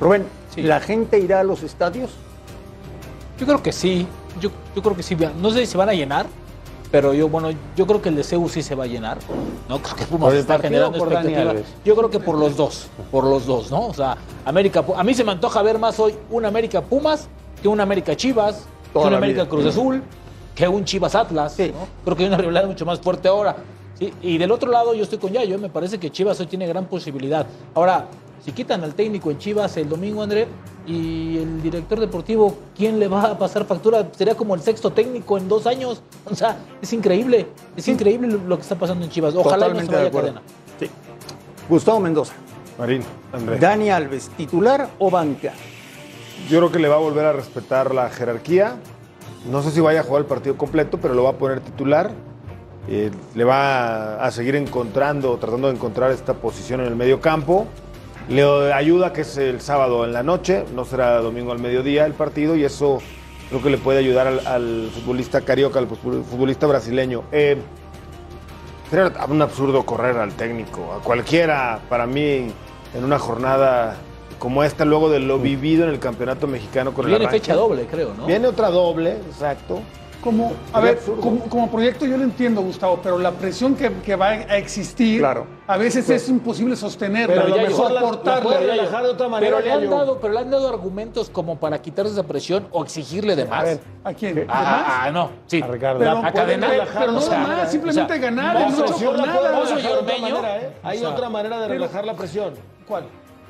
Rubén, 0.00 0.24
¿la 0.56 0.80
gente 0.80 1.18
irá 1.18 1.40
a 1.40 1.44
los 1.44 1.62
estadios? 1.62 2.10
Yo 3.38 3.46
creo 3.46 3.62
que 3.62 3.72
sí. 3.72 4.06
Yo, 4.40 4.50
yo 4.74 4.82
creo 4.82 4.96
que 4.96 5.02
sí. 5.02 5.16
No 5.40 5.50
sé 5.50 5.60
si 5.60 5.66
se 5.66 5.78
van 5.78 5.88
a 5.88 5.94
llenar, 5.94 6.26
pero 6.90 7.14
yo, 7.14 7.28
bueno, 7.28 7.48
yo 7.76 7.86
creo 7.86 8.00
que 8.02 8.08
el 8.10 8.16
de 8.16 8.24
CEU 8.24 8.48
sí 8.48 8.62
se 8.62 8.74
va 8.74 8.84
a 8.84 8.86
llenar. 8.86 9.18
No 9.68 9.78
creo 9.80 9.96
que 9.96 10.04
Pumas 10.04 10.26
¿Por 10.28 10.34
el 10.34 10.40
está 10.40 10.58
generando 10.58 10.96
o 10.96 11.00
por 11.00 11.10
Dani 11.10 11.28
expectativa. 11.28 11.50
Alves? 11.52 11.66
Yo 11.84 11.96
creo 11.96 12.10
que 12.10 12.20
por 12.20 12.38
los 12.38 12.56
dos, 12.56 12.88
por 13.10 13.24
los 13.24 13.46
dos, 13.46 13.70
¿no? 13.70 13.86
O 13.86 13.94
sea, 13.94 14.16
América, 14.44 14.84
a 14.96 15.04
mí 15.04 15.14
se 15.14 15.24
me 15.24 15.32
antoja 15.32 15.62
ver 15.62 15.78
más 15.78 15.98
hoy 16.00 16.14
un 16.30 16.44
América 16.44 16.80
Pumas 16.82 17.28
que 17.62 17.68
un 17.68 17.80
América 17.80 18.14
Chivas, 18.16 18.66
que 18.84 18.90
Toda 18.92 19.06
un 19.06 19.12
la 19.12 19.18
América 19.18 19.42
vida. 19.44 19.50
Cruz 19.50 19.66
Azul, 19.66 20.02
que 20.56 20.66
un 20.66 20.84
Chivas 20.84 21.14
Atlas, 21.14 21.56
¿no? 21.58 21.86
Creo 22.04 22.16
que 22.16 22.22
hay 22.24 22.28
una 22.28 22.38
rivalidad 22.38 22.66
mucho 22.66 22.84
más 22.84 22.98
fuerte 22.98 23.28
ahora. 23.28 23.54
¿sí? 23.98 24.12
Y 24.22 24.38
del 24.38 24.50
otro 24.50 24.70
lado 24.72 24.94
yo 24.94 25.04
estoy 25.04 25.18
con 25.18 25.30
Yayo, 25.32 25.58
me 25.58 25.68
parece 25.68 25.98
que 26.00 26.10
Chivas 26.10 26.40
hoy 26.40 26.46
tiene 26.46 26.66
gran 26.66 26.86
posibilidad. 26.86 27.46
Ahora, 27.74 28.06
si 28.44 28.52
quitan 28.52 28.82
al 28.82 28.94
técnico 28.94 29.30
en 29.30 29.38
Chivas 29.38 29.76
el 29.76 29.88
domingo, 29.88 30.22
André, 30.22 30.48
y 30.86 31.38
el 31.38 31.62
director 31.62 31.98
deportivo, 32.00 32.54
¿quién 32.76 32.98
le 33.00 33.08
va 33.08 33.22
a 33.32 33.38
pasar 33.38 33.66
factura? 33.66 34.06
Sería 34.16 34.34
como 34.36 34.54
el 34.54 34.60
sexto 34.62 34.90
técnico 34.92 35.36
en 35.36 35.46
dos 35.48 35.66
años. 35.66 36.02
O 36.30 36.34
sea, 36.34 36.56
es 36.82 36.92
increíble, 36.92 37.46
es 37.76 37.86
increíble 37.86 38.26
lo- 38.28 38.56
que 38.56 38.62
está 38.62 38.74
pasando 38.76 39.04
en 39.04 39.10
Chivas. 39.10 39.34
Ojalá 39.36 39.68
no 39.68 39.76
se 39.78 39.82
de 39.82 39.86
vaya 39.88 40.04
a 40.04 40.08
acuerdo. 40.08 40.28
cadena. 40.34 40.42
Sí. 40.80 40.88
Gustavo 41.68 42.00
Mendoza. 42.00 42.32
Marín, 42.78 43.02
André. 43.32 43.58
Dani 43.58 43.90
Alves, 43.90 44.28
titular 44.36 44.88
o 44.98 45.10
banca. 45.10 45.52
Yo 46.50 46.58
creo 46.58 46.72
que 46.72 46.78
le 46.78 46.88
va 46.88 46.96
a 46.96 46.98
volver 46.98 47.24
a 47.26 47.32
respetar 47.32 47.94
la 47.94 48.08
jerarquía. 48.10 48.76
No 49.50 49.62
sé 49.62 49.70
si 49.70 49.80
vaya 49.80 50.00
a 50.00 50.02
jugar 50.02 50.22
el 50.22 50.26
partido 50.26 50.56
completo, 50.56 50.98
pero 51.00 51.14
lo 51.14 51.24
va 51.24 51.30
a 51.30 51.34
poner 51.34 51.60
titular. 51.60 52.10
Eh, 52.88 53.10
le 53.34 53.44
va 53.44 54.24
a 54.24 54.30
seguir 54.30 54.56
encontrando, 54.56 55.36
tratando 55.38 55.68
de 55.68 55.74
encontrar 55.74 56.10
esta 56.10 56.34
posición 56.34 56.80
en 56.80 56.86
el 56.86 56.96
medio 56.96 57.20
campo. 57.20 57.66
Le 58.28 58.72
ayuda 58.72 59.12
que 59.12 59.20
es 59.20 59.36
el 59.36 59.60
sábado 59.60 60.04
en 60.04 60.12
la 60.12 60.24
noche, 60.24 60.64
no 60.74 60.84
será 60.84 61.20
domingo 61.20 61.52
al 61.52 61.60
mediodía 61.60 62.06
el 62.06 62.12
partido 62.12 62.56
y 62.56 62.64
eso 62.64 62.98
creo 63.48 63.62
que 63.62 63.70
le 63.70 63.78
puede 63.78 64.00
ayudar 64.00 64.26
al, 64.26 64.90
futbolista 64.92 65.42
carioca, 65.42 65.78
al 65.78 65.86
futbolista 65.86 66.66
brasileño. 66.66 67.22
Eh, 67.30 67.56
sería 68.90 69.12
un 69.28 69.42
absurdo 69.42 69.86
correr 69.86 70.16
al 70.16 70.32
técnico, 70.32 70.92
a 70.92 71.04
cualquiera, 71.04 71.80
para 71.88 72.06
mí, 72.06 72.48
en 72.94 73.04
una 73.04 73.18
jornada 73.20 73.96
como 74.38 74.62
esta, 74.64 74.84
luego 74.84 75.08
de 75.10 75.20
lo 75.20 75.38
vivido 75.38 75.84
en 75.84 75.90
el 75.90 75.98
campeonato 75.98 76.46
mexicano 76.46 76.92
con 76.94 77.04
el 77.06 77.10
Viene 77.10 77.28
fecha 77.28 77.54
doble, 77.54 77.86
creo, 77.86 78.12
¿no? 78.14 78.26
Viene 78.26 78.46
otra 78.48 78.70
doble, 78.70 79.12
exacto. 79.28 79.80
Como, 80.22 80.54
a 80.72 80.80
ver, 80.80 80.98
como, 81.20 81.40
como 81.42 81.70
proyecto 81.70 82.04
yo 82.04 82.16
lo 82.16 82.24
entiendo, 82.24 82.60
Gustavo, 82.60 82.98
pero 83.00 83.16
la 83.16 83.30
presión 83.30 83.76
que, 83.76 83.92
que 84.04 84.16
va 84.16 84.30
a 84.30 84.56
existir, 84.56 85.24
a 85.24 85.76
veces 85.76 86.10
es 86.10 86.28
imposible 86.28 86.74
sostenerla, 86.74 87.42
Pero 87.44 87.46
a 87.46 87.56
lo 87.56 87.62
mejor 87.62 87.92
soportarla. 87.92 88.60
la- 88.60 88.74
la 88.76 88.82
puede 88.82 89.28
manera, 89.28 89.56
Pero 89.58 89.60
le, 89.64 89.72
han 89.72 89.88
dado, 89.88 90.18
pero 90.18 90.32
le 90.32 90.40
han 90.40 90.50
dado 90.50 90.68
argumentos 90.68 91.30
como 91.30 91.60
para 91.60 91.80
quitarse 91.80 92.12
esa 92.12 92.24
presión 92.24 92.66
o 92.72 92.82
exigirle 92.82 93.36
de 93.36 93.44
más. 93.44 93.62
ver, 93.62 93.80
¿a 94.02 94.12
quién? 94.14 94.46
Ah, 94.48 94.84
ah, 94.88 95.02
ah, 95.04 95.10
no, 95.12 95.30
sí. 95.46 95.62
A 95.62 95.66
Ricardo. 95.68 96.00
Pero, 96.00 96.10
a 96.18 96.32
cadena. 96.32 96.66
pero, 96.70 96.84
pero 96.98 97.12
no 97.12 97.18
O 97.18 97.20
sea, 97.20 97.38
más, 97.38 97.70
simplemente 97.70 98.12
o 98.12 98.16
sea, 98.16 98.24
ganar 98.24 98.66
puedo 98.74 98.92
jornadas. 98.98 99.54
Mozo 99.54 99.78
y 99.78 99.82
relajar 99.82 99.82
de 99.82 99.88
otra 100.00 100.14
Ormeño. 100.16 100.34
manera, 100.42 100.60
¿eh? 100.60 100.70
Hay 100.82 100.98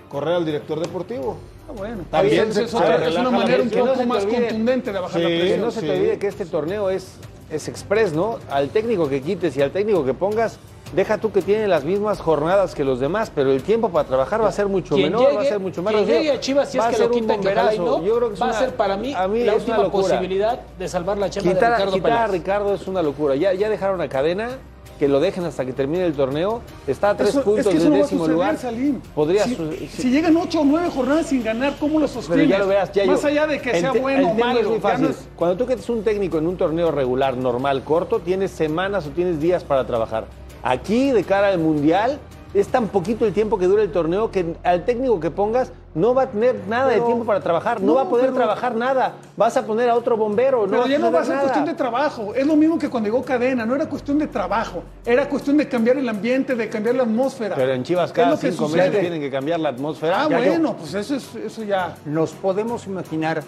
La. 0.06 0.10
Correr 0.10 0.34
al 0.34 0.44
director 0.44 0.80
deportivo. 0.80 1.36
Ah, 1.68 1.72
bueno, 1.76 2.04
También 2.10 2.48
es, 2.50 2.74
otra- 2.74 2.98
se 2.98 3.08
es 3.08 3.14
una 3.16 3.24
la 3.24 3.30
manera 3.30 3.62
un 3.62 3.70
no 3.70 3.84
poco 3.92 4.04
más 4.06 4.24
olvide. 4.24 4.40
contundente 4.46 4.92
de 4.92 4.98
bajar 5.00 5.20
la 5.20 5.26
Sí, 5.28 5.32
Que 5.34 5.40
presión. 5.40 5.60
no 5.60 5.70
se 5.72 5.80
sí. 5.80 5.86
te 5.86 5.92
olvide 5.92 6.18
que 6.18 6.26
este 6.28 6.46
torneo 6.46 6.90
es, 6.90 7.16
es 7.50 7.68
express, 7.68 8.12
¿no? 8.12 8.38
Al 8.50 8.68
técnico 8.70 9.08
que 9.08 9.20
quites 9.20 9.56
y 9.56 9.62
al 9.62 9.72
técnico 9.72 10.04
que 10.04 10.14
pongas, 10.14 10.58
deja 10.94 11.18
tú 11.18 11.32
que 11.32 11.42
tiene 11.42 11.66
las 11.66 11.82
mismas 11.82 12.20
jornadas 12.20 12.72
que 12.76 12.84
los 12.84 13.00
demás, 13.00 13.32
pero 13.34 13.50
el 13.50 13.64
tiempo 13.64 13.88
para 13.88 14.06
trabajar 14.06 14.40
va 14.44 14.48
a 14.48 14.52
ser 14.52 14.68
mucho 14.68 14.94
Quien 14.94 15.10
menor, 15.10 15.36
va 15.36 15.40
a 15.40 15.44
ser 15.44 15.58
mucho 15.58 15.82
más 15.82 15.92
quien 15.92 16.06
reducido. 16.06 16.22
llegue 16.22 16.36
a 16.36 16.40
Chivas, 16.40 16.70
si 16.70 16.78
es 16.78 16.84
Va 16.84 16.90
que 16.90 16.98
lo 16.98 17.06
un 17.06 17.10
quitan, 17.12 17.40
que 17.40 17.48
ojalá 17.48 17.74
y 17.74 17.78
bomberazo. 17.78 17.98
no, 18.00 18.06
Yo 18.06 18.16
creo 18.16 18.32
que 18.32 18.38
va 18.38 18.46
una- 18.46 18.56
a 18.56 18.58
ser 18.60 18.76
para 18.76 18.96
mí, 18.96 19.12
a 19.12 19.26
mí 19.26 19.42
la 19.42 19.54
última 19.56 19.90
posibilidad 19.90 20.60
de 20.78 20.88
salvar 20.88 21.18
la 21.18 21.28
chamba 21.30 21.52
Quitar, 21.52 21.70
de 21.70 21.76
Ricardo 21.78 21.92
quitar 21.94 22.12
a. 22.12 22.26
Ricardo 22.28 22.74
es 22.74 22.86
una 22.86 23.02
locura. 23.02 23.34
Ya, 23.34 23.52
ya 23.54 23.68
dejaron 23.68 24.00
a 24.00 24.08
cadena 24.08 24.50
que 24.98 25.08
lo 25.08 25.20
dejen 25.20 25.44
hasta 25.44 25.64
que 25.64 25.72
termine 25.72 26.04
el 26.06 26.14
torneo. 26.14 26.62
Está 26.86 27.10
a 27.10 27.16
tres 27.16 27.30
Eso- 27.30 27.42
puntos 27.42 27.66
es 27.66 27.72
que 27.74 27.78
del 27.78 27.90
no 27.90 27.96
décimo 27.96 28.20
suceder, 28.20 28.34
lugar. 28.34 28.56
Salim. 28.58 29.00
Podría 29.14 29.44
si, 29.44 29.56
si 29.92 30.10
llegan 30.10 30.36
ocho 30.36 30.60
o 30.60 30.64
nueve 30.64 30.88
jornadas 30.94 31.26
sin 31.26 31.42
ganar, 31.44 31.74
¿cómo 31.78 31.98
lo 32.00 32.08
sostienes? 32.08 32.48
ya 32.48 32.58
lo 32.58 32.66
veas, 32.68 32.90
ya 32.92 33.04
Más 33.06 33.22
yo- 33.22 33.28
allá 33.28 33.46
de 33.46 33.60
que 33.60 33.78
sea 33.80 33.92
bueno 33.92 34.30
o 34.30 34.34
malo. 34.34 34.60
es 34.60 34.66
muy 34.66 34.76
ya 34.78 34.82
no 34.82 34.88
fácil. 34.90 35.06
es- 35.06 35.28
Cuando 35.36 35.56
tú 35.56 35.66
que 35.66 35.74
eres 35.74 35.88
un 35.90 36.02
técnico 36.02 36.38
en 36.38 36.46
un 36.46 36.56
torneo 36.56 36.90
regular, 36.90 37.36
normal, 37.36 37.82
corto, 37.84 38.20
tienes 38.20 38.50
semanas 38.50 39.06
o 39.06 39.10
tienes 39.10 39.40
días 39.40 39.64
para 39.64 39.86
trabajar. 39.86 40.24
Aquí, 40.62 41.10
de 41.12 41.22
cara 41.24 41.48
al 41.48 41.58
Mundial, 41.58 42.18
es 42.58 42.68
tan 42.68 42.88
poquito 42.88 43.26
el 43.26 43.32
tiempo 43.34 43.58
que 43.58 43.66
dura 43.66 43.82
el 43.82 43.92
torneo 43.92 44.30
que 44.30 44.56
al 44.64 44.84
técnico 44.86 45.20
que 45.20 45.30
pongas 45.30 45.70
no 45.94 46.14
va 46.14 46.22
a 46.22 46.26
tener 46.30 46.56
nada 46.68 46.88
de 46.88 47.00
tiempo 47.00 47.24
para 47.24 47.40
trabajar, 47.40 47.80
no, 47.80 47.88
no, 47.88 47.94
va 47.94 48.02
a 48.02 48.08
poder 48.08 48.26
pero- 48.26 48.36
trabajar 48.36 48.74
nada. 48.74 49.14
Vas 49.36 49.56
a 49.56 49.66
poner 49.66 49.88
a 49.90 49.94
otro 49.94 50.16
bombero, 50.16 50.62
no 50.62 50.70
Pero 50.70 50.82
va 50.82 50.88
ya 50.88 50.98
no 50.98 51.12
va 51.12 51.20
a 51.20 51.24
ser 51.24 51.38
cuestión 51.40 51.64
de 51.66 51.74
trabajo. 51.74 52.34
Es 52.34 52.46
lo 52.46 52.56
mismo 52.56 52.78
que 52.78 52.88
cuando 52.88 53.08
llegó 53.08 53.22
Cadena. 53.22 53.64
No 53.66 53.74
era 53.74 53.86
cuestión 53.88 54.18
de 54.18 54.26
trabajo. 54.26 54.82
Era 55.04 55.28
cuestión 55.28 55.56
de 55.58 55.68
cambiar 55.68 55.96
el 55.98 56.08
ambiente, 56.08 56.54
de 56.54 56.68
cambiar 56.68 56.96
la 56.96 57.02
atmósfera. 57.02 57.54
Pero 57.56 57.72
en 57.72 57.82
Chivas 57.82 58.10
Es 58.10 58.12
cada 58.12 58.30
lo 58.30 58.36
cinco 58.36 58.68
meses 58.68 59.00
tienen 59.00 59.20
que 59.20 59.30
cambiar 59.30 59.60
la 59.60 59.68
atmósfera. 59.70 60.22
Ah, 60.24 60.28
Ya 60.30 60.40
yo- 60.40 60.50
bueno, 60.50 60.76
pues 60.76 60.94
eso, 60.94 61.14
es, 61.14 61.34
eso 61.34 61.62
ya. 61.62 61.94
¿Nos 62.04 62.32
podemos 62.32 62.86
imaginar 62.86 63.42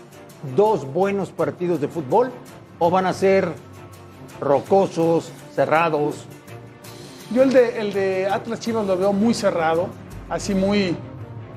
dos 0.57 0.91
buenos 0.93 1.31
partidos 1.31 1.81
de 1.81 1.89
fútbol 1.89 2.31
o 2.79 2.91
van 2.91 3.07
a 3.07 3.13
ser 3.13 3.53
rocosos, 4.41 5.31
cerrados? 5.55 6.25
Yo 7.31 7.43
el 7.43 7.53
de, 7.53 7.81
el 7.81 7.93
de 7.93 8.27
Atlas 8.27 8.61
Chivas 8.61 8.87
lo 8.87 8.97
veo 8.97 9.13
muy 9.13 9.35
cerrado, 9.35 9.89
así 10.31 10.55
muy 10.55 10.79
eh, 10.81 10.97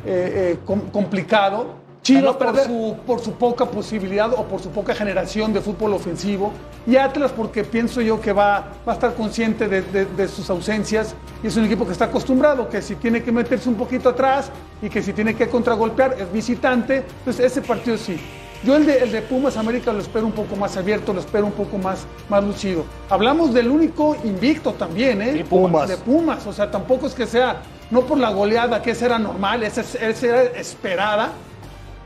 eh, 0.06 0.58
com- 0.66 0.90
complicado. 0.92 1.80
Chivas 2.04 2.36
su, 2.66 2.98
por 3.06 3.20
su 3.20 3.34
poca 3.34 3.66
posibilidad 3.68 4.34
o 4.34 4.44
por 4.46 4.60
su 4.60 4.70
poca 4.72 4.96
generación 4.96 5.54
de 5.54 5.62
fútbol 5.62 5.94
ofensivo. 5.94 6.52
Y 6.88 6.96
Atlas 6.98 7.32
porque 7.32 7.64
pienso 7.64 8.02
yo 8.02 8.20
que 8.20 8.34
va, 8.34 8.72
va 8.88 8.94
a 8.94 8.96
estar 8.96 9.14
consciente 9.14 9.68
de, 9.68 9.84
de- 9.84 10.06
de 10.06 10.28
sus 10.28 10.50
ausencias. 10.50 11.14
Y 11.44 11.48
es 11.48 11.56
un 11.58 11.66
equipo 11.66 11.86
que 11.86 11.92
está 11.92 12.06
acostumbrado, 12.06 12.68
que 12.68 12.82
si 12.82 12.96
tiene 12.96 13.22
que 13.24 13.32
meterse 13.32 13.70
un 13.70 13.76
poquito 13.76 14.10
atrás 14.10 14.50
y 14.82 14.90
que 14.90 15.04
si 15.04 15.14
tiene 15.14 15.36
que 15.36 15.48
contragolpear 15.48 16.16
es 16.20 16.32
visitante. 16.34 17.06
Entonces 17.20 17.46
ese 17.46 17.62
partido 17.62 17.96
sí. 17.98 18.20
Yo 18.64 18.76
el 18.76 18.86
de, 18.86 19.00
el 19.00 19.12
de 19.12 19.22
Pumas 19.24 19.58
América 19.58 19.92
lo 19.92 20.00
espero 20.00 20.26
un 20.26 20.34
poco 20.34 20.56
más 20.56 20.78
abierto, 20.78 21.14
lo 21.14 21.20
espero 21.20 21.46
un 21.48 21.52
poco 21.52 21.78
más, 21.80 22.06
más 22.30 22.44
lucido. 22.44 22.84
Hablamos 23.10 23.54
del 23.56 23.70
único 23.70 24.16
invicto 24.24 24.74
también, 24.74 25.22
¿eh? 25.22 25.44
Pumas. 25.50 25.90
De 25.90 25.98
Pumas, 25.98 26.46
o 26.46 26.54
sea, 26.54 26.70
tampoco 26.70 27.08
es 27.08 27.16
que 27.16 27.26
sea, 27.26 27.62
no 27.90 28.02
por 28.02 28.20
la 28.20 28.30
goleada, 28.30 28.82
que 28.84 28.92
esa 28.92 29.08
era 29.08 29.18
normal, 29.18 29.64
esa, 29.64 29.82
es- 29.82 29.96
esa 29.96 30.28
era 30.28 30.42
esperada, 30.60 31.32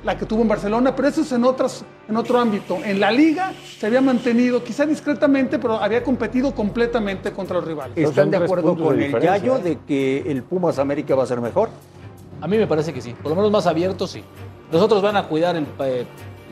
la 0.05 0.17
que 0.17 0.25
tuvo 0.25 0.43
en 0.43 0.47
Barcelona, 0.47 0.95
pero 0.95 1.09
eso 1.09 1.21
es 1.21 1.31
en, 1.33 1.43
otras, 1.43 1.83
en 2.07 2.15
otro 2.15 2.39
ámbito. 2.39 2.77
En 2.85 2.99
la 3.01 3.11
liga 3.11 3.51
se 3.79 3.87
había 3.87 3.99
mantenido, 4.01 4.63
quizá 4.63 4.85
discretamente, 4.85 5.59
pero 5.59 5.73
había 5.81 6.03
competido 6.03 6.55
completamente 6.55 7.31
contra 7.33 7.57
los 7.57 7.65
rivales. 7.65 7.97
¿Están 7.97 8.31
de 8.31 8.37
acuerdo 8.37 8.75
puntos 8.75 8.95
de 8.95 9.11
con 9.11 9.19
el 9.19 9.25
Yayo 9.27 9.57
¿eh? 9.57 9.61
de 9.61 9.77
que 9.85 10.31
el 10.31 10.43
Pumas 10.43 10.79
América 10.79 11.15
va 11.15 11.23
a 11.23 11.27
ser 11.27 11.41
mejor? 11.41 11.69
A 12.39 12.47
mí 12.47 12.57
me 12.57 12.67
parece 12.67 12.93
que 12.93 13.01
sí. 13.01 13.13
Por 13.13 13.31
lo 13.31 13.35
menos 13.35 13.51
más 13.51 13.65
abierto, 13.67 14.07
sí. 14.07 14.23
Los 14.71 14.81
otros 14.81 15.01
van 15.01 15.17
a 15.17 15.23
cuidar 15.27 15.55
el, 15.55 15.65
eh, 15.79 16.05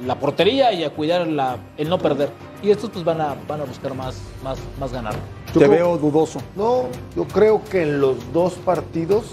la 0.06 0.20
portería 0.20 0.72
y 0.74 0.84
a 0.84 0.90
cuidar 0.90 1.28
la- 1.28 1.58
el 1.78 1.90
no 1.90 1.98
perder. 2.00 2.30
Y 2.62 2.72
estos 2.72 2.90
pues 2.90 3.04
van 3.06 3.22
a, 3.22 3.36
van 3.48 3.62
a 3.62 3.66
buscar 3.66 3.94
más, 3.94 4.16
más, 4.44 4.58
más 4.80 4.92
ganar. 4.92 5.14
Te 5.54 5.60
creo- 5.60 5.70
veo 5.72 5.98
dudoso. 5.98 6.40
No, 6.56 6.86
yo 7.16 7.26
creo 7.26 7.64
que 7.64 7.84
en 7.84 8.02
los 8.02 8.16
dos 8.34 8.54
partidos 8.54 9.24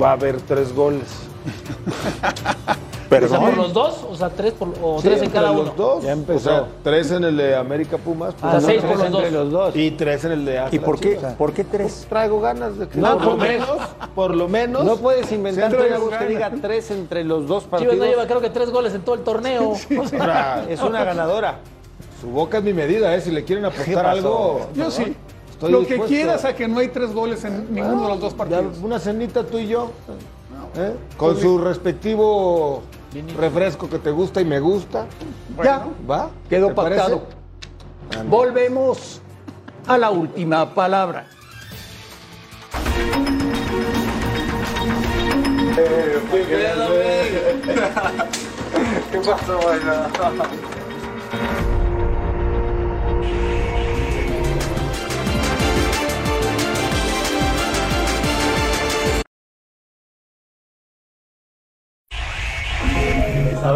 va 0.00 0.10
a 0.10 0.12
haber 0.12 0.40
tres 0.40 0.72
goles. 0.74 1.08
O 3.10 3.28
sea, 3.28 3.40
por 3.40 3.56
los 3.56 3.72
dos, 3.72 4.06
o 4.08 4.14
sea, 4.14 4.30
tres, 4.30 4.52
por, 4.52 4.68
o 4.82 5.00
Sí, 5.02 5.08
tres 5.08 5.22
en 5.22 5.30
cada 5.30 5.50
uno. 5.50 5.64
los 5.64 5.76
dos. 5.76 6.04
Ya 6.04 6.12
empezó. 6.12 6.36
O 6.38 6.40
sea, 6.40 6.66
tres 6.84 7.10
en 7.10 7.24
el 7.24 7.36
de 7.36 7.56
América 7.56 7.98
Pumas. 7.98 8.34
Ah, 8.36 8.50
Pumas, 8.50 8.64
seis 8.64 8.80
tres 8.80 8.90
por 8.92 8.98
los 8.98 9.06
entre 9.06 9.30
dos. 9.30 9.32
los 9.44 9.52
dos. 9.52 9.76
Y 9.76 9.90
tres 9.90 10.24
en 10.24 10.32
el 10.32 10.44
de 10.44 10.58
Atlas. 10.58 10.74
¿Y 10.74 10.78
por 10.78 11.00
qué, 11.00 11.16
Chivas. 11.16 11.34
por 11.34 11.52
qué 11.52 11.64
tres? 11.64 12.06
Traigo 12.08 12.40
ganas 12.40 12.78
de 12.78 12.86
que 12.88 12.98
No, 12.98 13.18
por 13.18 13.24
lo 13.26 13.36
pues, 13.36 13.48
menos, 13.50 13.68
por 14.14 14.34
lo 14.36 14.48
menos. 14.48 14.84
No 14.84 14.96
puedes 14.96 15.32
inventar 15.32 15.70
Sí 15.72 15.76
algo 15.92 16.08
que 16.10 16.26
diga 16.26 16.50
tres 16.62 16.90
entre 16.92 17.24
los 17.24 17.48
dos 17.48 17.64
Chivas 17.64 17.70
partidos. 17.80 17.96
no 17.96 18.04
lleva 18.04 18.26
creo 18.26 18.40
que 18.40 18.50
tres 18.50 18.70
goles 18.70 18.94
en 18.94 19.02
todo 19.02 19.16
el 19.16 19.22
torneo. 19.22 19.74
Ahora, 20.20 20.64
Es 20.70 20.80
una 20.80 21.02
ganadora. 21.04 21.58
Su 22.20 22.28
boca 22.28 22.58
es 22.58 22.64
mi 22.64 22.72
medida, 22.74 23.12
¿eh? 23.14 23.20
Si 23.20 23.30
le 23.32 23.44
quieren 23.44 23.64
¿Qué 23.64 23.80
apostar 23.82 24.06
algo. 24.06 24.68
Yo 24.74 24.90
sí. 24.90 25.16
Estoy 25.50 25.72
Lo 25.72 25.84
que 25.86 25.98
quieras 26.00 26.44
a 26.44 26.54
que 26.54 26.68
no 26.68 26.78
hay 26.78 26.88
tres 26.88 27.12
goles 27.12 27.44
en 27.44 27.74
ninguno 27.74 28.02
de 28.04 28.08
los 28.08 28.20
dos 28.20 28.32
Ya 28.32 28.38
partidos. 28.38 28.78
una 28.82 28.98
cenita 28.98 29.42
tú 29.44 29.58
y 29.58 29.66
yo. 29.68 29.90
¿eh? 30.76 30.94
Con 31.16 31.38
su 31.38 31.58
respectivo 31.58 32.82
refresco 33.36 33.88
que 33.88 33.98
te 33.98 34.10
gusta 34.10 34.40
y 34.40 34.44
me 34.44 34.60
gusta. 34.60 35.06
Ya, 35.62 35.86
¿Va? 36.08 36.30
quedó 36.48 36.74
pactado. 36.74 37.22
Volvemos 38.26 39.20
a 39.86 39.98
la 39.98 40.10
última 40.10 40.74
palabra. 40.74 41.26
¿Qué 49.10 49.18
pasó, 49.18 49.60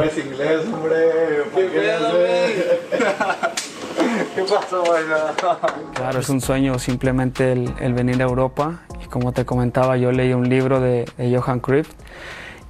¿Sabes 0.05 0.27
inglés, 0.27 0.61
hombre? 0.71 0.97
¿Qué 1.55 1.63
pedo, 1.71 2.13
¿Qué 4.35 4.43
pasó, 4.43 4.85
Claro, 5.95 6.19
es 6.19 6.29
un 6.29 6.43
sueño 6.43 6.79
simplemente 6.79 7.53
el, 7.53 7.73
el 7.81 7.95
venir 7.95 8.21
a 8.21 8.27
Europa. 8.27 8.81
Y 9.03 9.07
como 9.07 9.33
te 9.33 9.47
comentaba, 9.47 9.97
yo 9.97 10.13
leí 10.13 10.35
un 10.35 10.51
libro 10.51 10.81
de, 10.81 11.07
de 11.17 11.35
Johan 11.35 11.61
Cruyff 11.61 11.89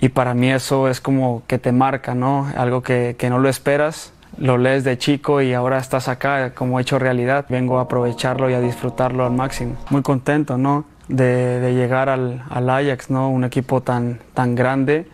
y 0.00 0.10
para 0.10 0.34
mí 0.34 0.52
eso 0.52 0.88
es 0.88 1.00
como 1.00 1.42
que 1.48 1.58
te 1.58 1.72
marca, 1.72 2.14
¿no? 2.14 2.48
Algo 2.56 2.84
que, 2.84 3.16
que 3.18 3.28
no 3.30 3.40
lo 3.40 3.48
esperas, 3.48 4.12
lo 4.38 4.56
lees 4.56 4.84
de 4.84 4.96
chico 4.96 5.42
y 5.42 5.54
ahora 5.54 5.78
estás 5.78 6.06
acá 6.06 6.54
como 6.54 6.78
hecho 6.78 7.00
realidad. 7.00 7.46
Vengo 7.48 7.80
a 7.80 7.82
aprovecharlo 7.82 8.48
y 8.48 8.54
a 8.54 8.60
disfrutarlo 8.60 9.26
al 9.26 9.32
máximo. 9.32 9.74
Muy 9.90 10.02
contento, 10.02 10.56
¿no? 10.56 10.84
De, 11.08 11.58
de 11.58 11.74
llegar 11.74 12.08
al, 12.08 12.44
al 12.48 12.70
Ajax, 12.70 13.10
¿no? 13.10 13.28
Un 13.28 13.42
equipo 13.42 13.80
tan, 13.80 14.20
tan 14.34 14.54
grande 14.54 15.08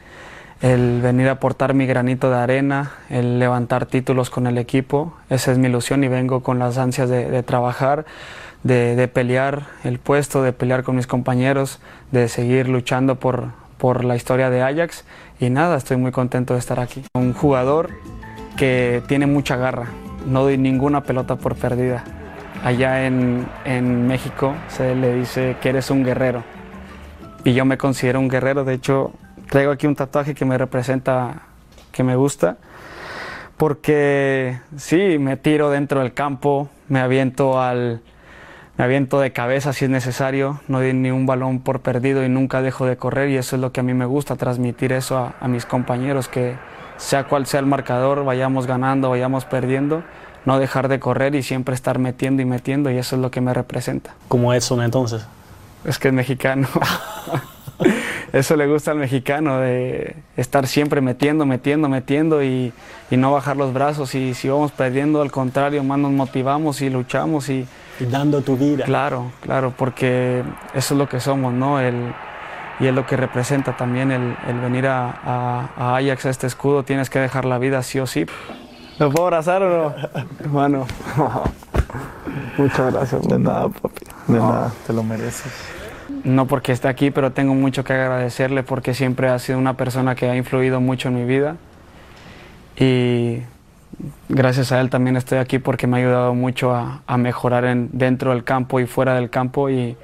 el 0.61 1.01
venir 1.01 1.29
a 1.29 1.33
aportar 1.33 1.73
mi 1.73 1.87
granito 1.87 2.31
de 2.31 2.37
arena, 2.37 2.93
el 3.09 3.39
levantar 3.39 3.87
títulos 3.87 4.29
con 4.29 4.47
el 4.47 4.59
equipo. 4.59 5.15
Esa 5.31 5.53
es 5.53 5.59
mi 5.59 5.69
ilusión 5.69 6.05
y 6.05 6.09
vengo 6.09 6.43
con 6.43 6.59
las 6.59 6.77
ansias 6.77 7.09
de, 7.09 7.43
trabajar, 7.43 8.05
de, 8.63 8.95
de 8.95 9.09
pelear 9.09 9.67
el 9.85 9.99
puesto, 9.99 10.43
de 10.43 10.53
pelear 10.53 10.83
con 10.83 10.97
mis 10.97 11.07
compañeros, 11.07 11.81
de 12.13 12.29
seguir 12.29 12.69
luchando 12.69 13.17
por, 13.17 13.49
por 13.79 14.05
la 14.05 14.17
historia 14.17 14.51
de 14.51 14.63
Ajax. 14.63 15.05
Y 15.41 15.49
nada, 15.49 15.77
estoy 15.77 15.97
muy 15.97 16.13
contento 16.13 16.53
de 16.53 16.61
estar 16.61 16.79
aquí. 16.79 17.03
Un 17.15 17.33
jugador 17.33 17.91
que 18.57 19.03
tiene 19.09 19.27
mucha 19.27 19.57
garra, 19.57 19.87
no 20.27 20.43
doy 20.43 20.59
ninguna 20.59 21.05
pelota 21.05 21.37
por 21.37 21.57
perdida. 21.57 22.05
Allá 22.63 23.07
en, 23.07 23.47
en 23.65 24.07
México 24.07 24.55
se 24.69 24.95
le 24.95 25.15
dice 25.15 25.57
que 25.63 25.71
eres 25.71 25.91
un 25.91 26.05
guerrero 26.05 26.45
y 27.45 27.55
yo 27.55 27.65
me 27.65 27.79
considero 27.79 28.21
un 28.21 28.29
guerrero. 28.29 28.65
De 28.65 28.75
hecho, 28.75 29.13
traigo 29.51 29.73
aquí 29.73 29.87
un 29.87 29.97
tatuaje 29.97 30.35
que 30.35 30.47
me 30.47 30.57
representa, 30.57 31.43
que 31.93 32.03
me 32.03 32.17
gusta, 32.17 32.57
porque 33.57 34.59
sí, 34.77 35.19
me 35.19 35.37
tiro 35.37 35.71
dentro 35.71 36.01
del 36.01 36.15
campo, 36.15 36.71
me 36.89 37.01
aviento 37.01 37.61
al, 37.61 38.01
me 38.79 38.85
aviento 38.85 39.21
de 39.21 39.33
cabeza 39.33 39.73
si 39.73 39.85
es 39.85 39.91
necesario, 39.91 40.61
no 40.69 40.79
doy 40.79 40.95
ni 40.95 41.11
un 41.11 41.27
balón 41.27 41.59
por 41.61 41.81
perdido 41.81 42.25
y 42.25 42.29
nunca 42.29 42.63
dejo 42.63 42.87
de 42.87 42.97
correr 42.97 43.29
y 43.29 43.37
eso 43.37 43.57
es 43.57 43.61
lo 43.61 43.73
que 43.73 43.81
a 43.81 43.83
mí 43.83 43.93
me 43.93 44.07
gusta, 44.07 44.37
transmitir 44.37 44.93
eso 44.93 45.19
a, 45.19 45.35
a 45.41 45.49
mis 45.49 45.67
compañeros, 45.67 46.29
que 46.29 46.55
sea 46.97 47.25
cual 47.25 47.47
sea 47.47 47.59
el 47.61 47.67
marcador, 47.67 48.25
vayamos 48.25 48.69
ganando, 48.69 49.11
vayamos 49.11 49.47
perdiendo, 49.47 50.05
no 50.45 50.61
dejar 50.61 50.87
de 50.87 51.01
correr 51.01 51.35
y 51.35 51.43
siempre 51.43 51.75
estar 51.75 51.99
metiendo 51.99 52.41
y 52.41 52.45
metiendo 52.45 52.89
y 52.89 52.99
eso 52.99 53.17
es 53.17 53.23
lo 53.23 53.33
que 53.33 53.41
me 53.41 53.53
representa. 53.53 54.15
Como 54.29 54.55
Edson 54.55 54.81
entonces. 54.81 55.27
Es 55.85 55.99
que 55.99 56.09
es 56.09 56.15
mexicano. 56.15 56.69
Eso 58.33 58.57
le 58.57 58.67
gusta 58.67 58.93
al 58.93 58.99
mexicano, 58.99 59.59
de 59.59 60.15
estar 60.37 60.67
siempre 60.67 61.01
metiendo, 61.01 61.47
metiendo, 61.47 61.89
metiendo 61.89 62.43
y, 62.45 62.73
y 63.11 63.17
no 63.17 63.33
bajar 63.33 63.57
los 63.57 63.73
brazos. 63.73 64.15
Y 64.15 64.35
si 64.35 64.49
vamos 64.49 64.71
perdiendo, 64.73 65.21
al 65.23 65.31
contrario, 65.33 65.83
más 65.83 65.99
nos 65.99 66.13
motivamos 66.13 66.81
y 66.83 66.91
luchamos. 66.91 67.49
Y, 67.49 67.67
Y 67.99 68.05
dando 68.05 68.41
tu 68.43 68.57
vida. 68.57 68.85
Claro, 68.85 69.33
claro, 69.41 69.73
porque 69.77 70.43
eso 70.75 70.95
es 70.95 70.99
lo 70.99 71.09
que 71.09 71.19
somos, 71.21 71.53
¿no? 71.53 71.81
El, 71.81 72.13
y 72.79 72.87
es 72.87 72.95
lo 72.95 73.05
que 73.07 73.17
representa 73.17 73.77
también 73.77 74.11
el, 74.13 74.37
el 74.49 74.59
venir 74.61 74.87
a, 74.87 75.11
a- 75.11 75.69
a 75.77 75.97
Ajax, 75.97 76.27
a 76.27 76.31
este 76.31 76.47
escudo, 76.47 76.83
tienes 76.85 77.11
que 77.11 77.19
dejar 77.19 77.45
la 77.45 77.59
vida 77.59 77.83
sí 77.83 77.99
o 77.99 78.07
sí. 78.07 78.27
¿Me 78.99 79.09
puedo 79.09 79.25
abrazar 79.25 79.63
o 79.63 79.69
no? 79.91 79.95
Hermano. 80.41 80.87
Muchas 82.57 82.93
gracias. 82.93 83.23
De 83.27 83.39
nada, 83.39 83.69
papi. 83.69 84.05
De 84.29 84.39
nada, 84.39 84.71
te 84.87 84.93
lo 84.93 85.03
mereces. 85.03 85.53
No 86.25 86.47
porque 86.47 86.73
esté 86.73 86.89
aquí, 86.89 87.11
pero 87.11 87.33
tengo 87.33 87.55
mucho 87.55 87.83
que 87.85 87.95
agradecerle 87.95 88.63
porque 88.63 88.95
siempre 88.95 89.29
ha 89.29 89.39
sido 89.39 89.59
una 89.59 89.75
persona 89.75 90.15
que 90.15 90.29
ha 90.29 90.37
influido 90.37 90.81
mucho 90.81 91.09
en 91.09 91.15
mi 91.15 91.25
vida. 91.25 91.57
Y 92.77 93.43
gracias 94.29 94.73
a 94.73 94.81
él 94.81 94.91
también 94.91 95.17
estoy 95.17 95.39
aquí 95.39 95.59
porque 95.59 95.87
me 95.87 95.97
ha 95.97 96.01
ayudado 96.01 96.35
mucho 96.35 96.75
a, 96.75 97.17
mejorar 97.17 97.65
en, 97.65 97.89
dentro 97.93 98.33
del 98.33 98.45
campo 98.45 98.81
y 98.81 98.87
fuera 98.87 99.15
del 99.15 99.31
campo 99.31 99.71
y 99.71 99.97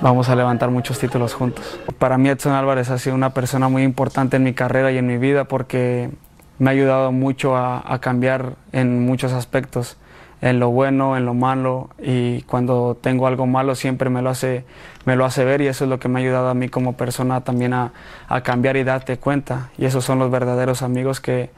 vamos 0.00 0.28
a 0.28 0.36
levantar 0.36 0.70
muchos 0.70 0.98
títulos 0.98 1.34
juntos. 1.34 1.78
Para 1.98 2.18
mí 2.18 2.28
Edson 2.28 2.52
Álvarez 2.52 2.90
ha 2.90 2.98
sido 2.98 3.14
una 3.14 3.30
persona 3.30 3.68
muy 3.68 3.82
importante 3.82 4.36
en 4.36 4.44
mi 4.44 4.52
carrera 4.52 4.90
y 4.92 4.98
en 4.98 5.06
mi 5.06 5.18
vida 5.18 5.44
porque 5.44 6.10
me 6.58 6.70
ha 6.70 6.72
ayudado 6.72 7.12
mucho 7.12 7.56
a 7.56 7.98
cambiar 8.00 8.54
en 8.72 9.06
muchos 9.06 9.32
aspectos, 9.32 9.96
en 10.40 10.60
lo 10.60 10.70
bueno, 10.70 11.16
en 11.16 11.26
lo 11.26 11.34
malo 11.34 11.90
y 12.00 12.42
cuando 12.42 12.96
tengo 13.00 13.26
algo 13.26 13.46
malo 13.46 13.74
siempre 13.74 14.10
me 14.10 14.22
lo 14.22 14.30
hace, 14.30 14.64
me 15.04 15.16
lo 15.16 15.24
hace 15.24 15.44
ver 15.44 15.60
y 15.60 15.66
eso 15.66 15.84
es 15.84 15.90
lo 15.90 15.98
que 15.98 16.08
me 16.08 16.20
ha 16.20 16.22
ayudado 16.22 16.48
a 16.48 16.54
mí 16.54 16.68
como 16.68 16.94
persona 16.94 17.42
también 17.42 17.72
a, 17.74 17.92
a 18.28 18.42
cambiar 18.42 18.76
y 18.76 18.84
darte 18.84 19.18
cuenta 19.18 19.70
y 19.78 19.84
esos 19.84 20.04
son 20.04 20.18
los 20.18 20.30
verdaderos 20.30 20.82
amigos 20.82 21.20
que, 21.20 21.50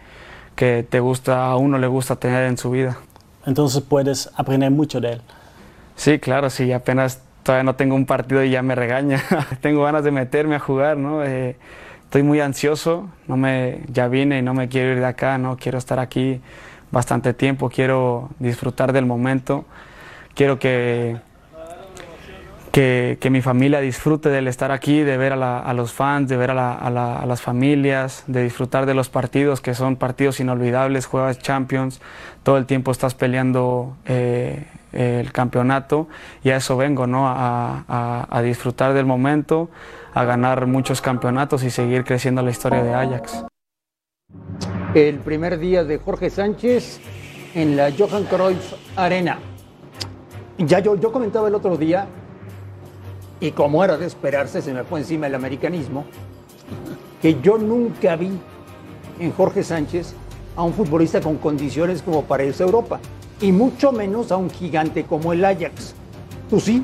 que 0.57 0.85
te 0.89 1.01
gusta, 1.01 1.47
a 1.47 1.57
uno 1.57 1.78
le 1.78 1.87
gusta 1.87 2.16
tener 2.16 2.45
en 2.45 2.57
su 2.57 2.70
vida. 2.70 2.99
Entonces 3.47 3.83
puedes 3.83 4.31
aprender 4.37 4.70
mucho 4.70 5.01
de 5.01 5.14
él. 5.14 5.22
Sí, 5.97 6.18
claro, 6.18 6.51
sí, 6.51 6.72
apenas 6.72 7.22
todavía 7.43 7.64
no 7.64 7.74
tengo 7.74 7.95
un 7.95 8.07
partido 8.07 8.43
y 8.45 8.51
ya 8.51 8.62
me 8.62 8.74
regaña. 8.74 9.22
tengo 9.61 9.83
ganas 9.85 10.05
de 10.05 10.11
meterme 10.11 10.57
a 10.57 10.59
jugar, 10.59 10.97
¿no? 10.97 11.24
Eh, 11.24 11.57
estoy 12.05 12.22
muy 12.22 12.41
ansioso, 12.41 13.09
no 13.26 13.37
me, 13.37 13.83
ya 13.89 14.09
vine 14.09 14.39
y 14.39 14.43
no 14.43 14.55
me 14.55 14.68
quiero 14.68 14.93
ir 14.93 14.99
de 14.99 15.07
acá, 15.07 15.39
no 15.39 15.57
quiero 15.57 15.78
estar 15.78 15.99
aquí 15.99 16.41
bastante 16.91 17.34
tiempo, 17.34 17.68
quiero 17.70 18.30
disfrutar 18.38 18.93
del 18.93 19.07
momento, 19.07 19.64
quiero 20.34 20.59
que, 20.59 21.16
que, 22.72 23.18
que 23.20 23.30
mi 23.30 23.43
familia 23.43 23.80
disfrute 23.80 24.28
del 24.28 24.47
estar 24.49 24.70
aquí, 24.70 25.01
de 25.03 25.16
ver 25.16 25.32
a, 25.32 25.72
los 25.74 25.93
fans, 25.93 26.28
de 26.28 26.36
ver 26.36 26.51
a, 26.53 26.55
la- 26.55 26.74
a 26.74 26.91
la- 26.91 27.16
a 27.16 27.26
las 27.26 27.41
familias, 27.43 28.24
de 28.28 28.43
disfrutar 28.45 28.86
de 28.86 28.95
los 28.95 29.09
partidos 29.09 29.61
que 29.61 29.74
son 29.74 29.97
partidos 29.97 30.41
inolvidables, 30.41 31.07
juegas 31.07 31.38
Champions, 31.38 32.01
todo 32.43 32.57
el 32.59 32.66
tiempo 32.66 32.91
estás 32.93 33.14
peleando 33.14 33.97
eh, 34.07 34.66
el 34.93 35.32
campeonato 35.32 36.09
y 36.43 36.51
a 36.51 36.57
eso 36.57 36.76
vengo, 36.76 37.07
¿no? 37.07 37.26
A 37.28 38.41
disfrutar 38.43 38.93
del 38.93 39.07
momento, 39.07 39.68
a 40.14 40.24
ganar 40.24 40.66
muchos 40.66 41.01
campeonatos 41.01 41.62
y 41.62 41.70
seguir 41.70 42.05
creciendo 42.05 42.43
la 42.43 42.51
historia 42.51 42.82
de 42.82 42.95
Ajax. 42.95 43.45
El 44.93 45.20
primer 45.20 45.61
día 45.61 45.84
de 45.84 45.99
Jorge 45.99 46.30
Sánchez 46.30 46.99
en 47.55 47.76
la 47.76 47.93
Johan 47.97 48.24
Cruyff 48.24 48.72
Arena. 48.97 49.38
Ya 50.59 50.80
yo, 50.80 50.97
yo 50.97 51.12
comentaba 51.12 51.47
el 51.47 51.55
otro 51.55 51.76
día, 51.76 52.09
y 53.38 53.53
como 53.53 53.84
era 53.84 53.97
de 53.97 54.07
esperarse, 54.07 54.61
se 54.61 54.74
me 54.74 54.82
fue 54.82 54.99
encima 54.99 55.28
el 55.28 55.36
americanismo, 55.36 56.07
que 57.22 57.41
yo 57.41 57.57
nunca 57.57 58.16
vi 58.16 58.32
en 59.20 59.32
Jorge 59.32 59.62
Sánchez 59.62 60.14
a 60.57 60.64
un 60.64 60.72
futbolista 60.72 61.20
con 61.20 61.36
condiciones 61.36 62.03
como 62.03 62.24
para 62.24 62.43
irse 62.43 62.64
a 62.64 62.66
Europa, 62.66 62.99
y 63.41 63.53
mucho 63.53 63.93
menos 63.93 64.32
a 64.32 64.38
un 64.38 64.51
gigante 64.51 65.05
como 65.05 65.32
el 65.32 65.45
Ajax. 65.45 65.95
¿Tú 66.51 66.59
sí? 66.59 66.82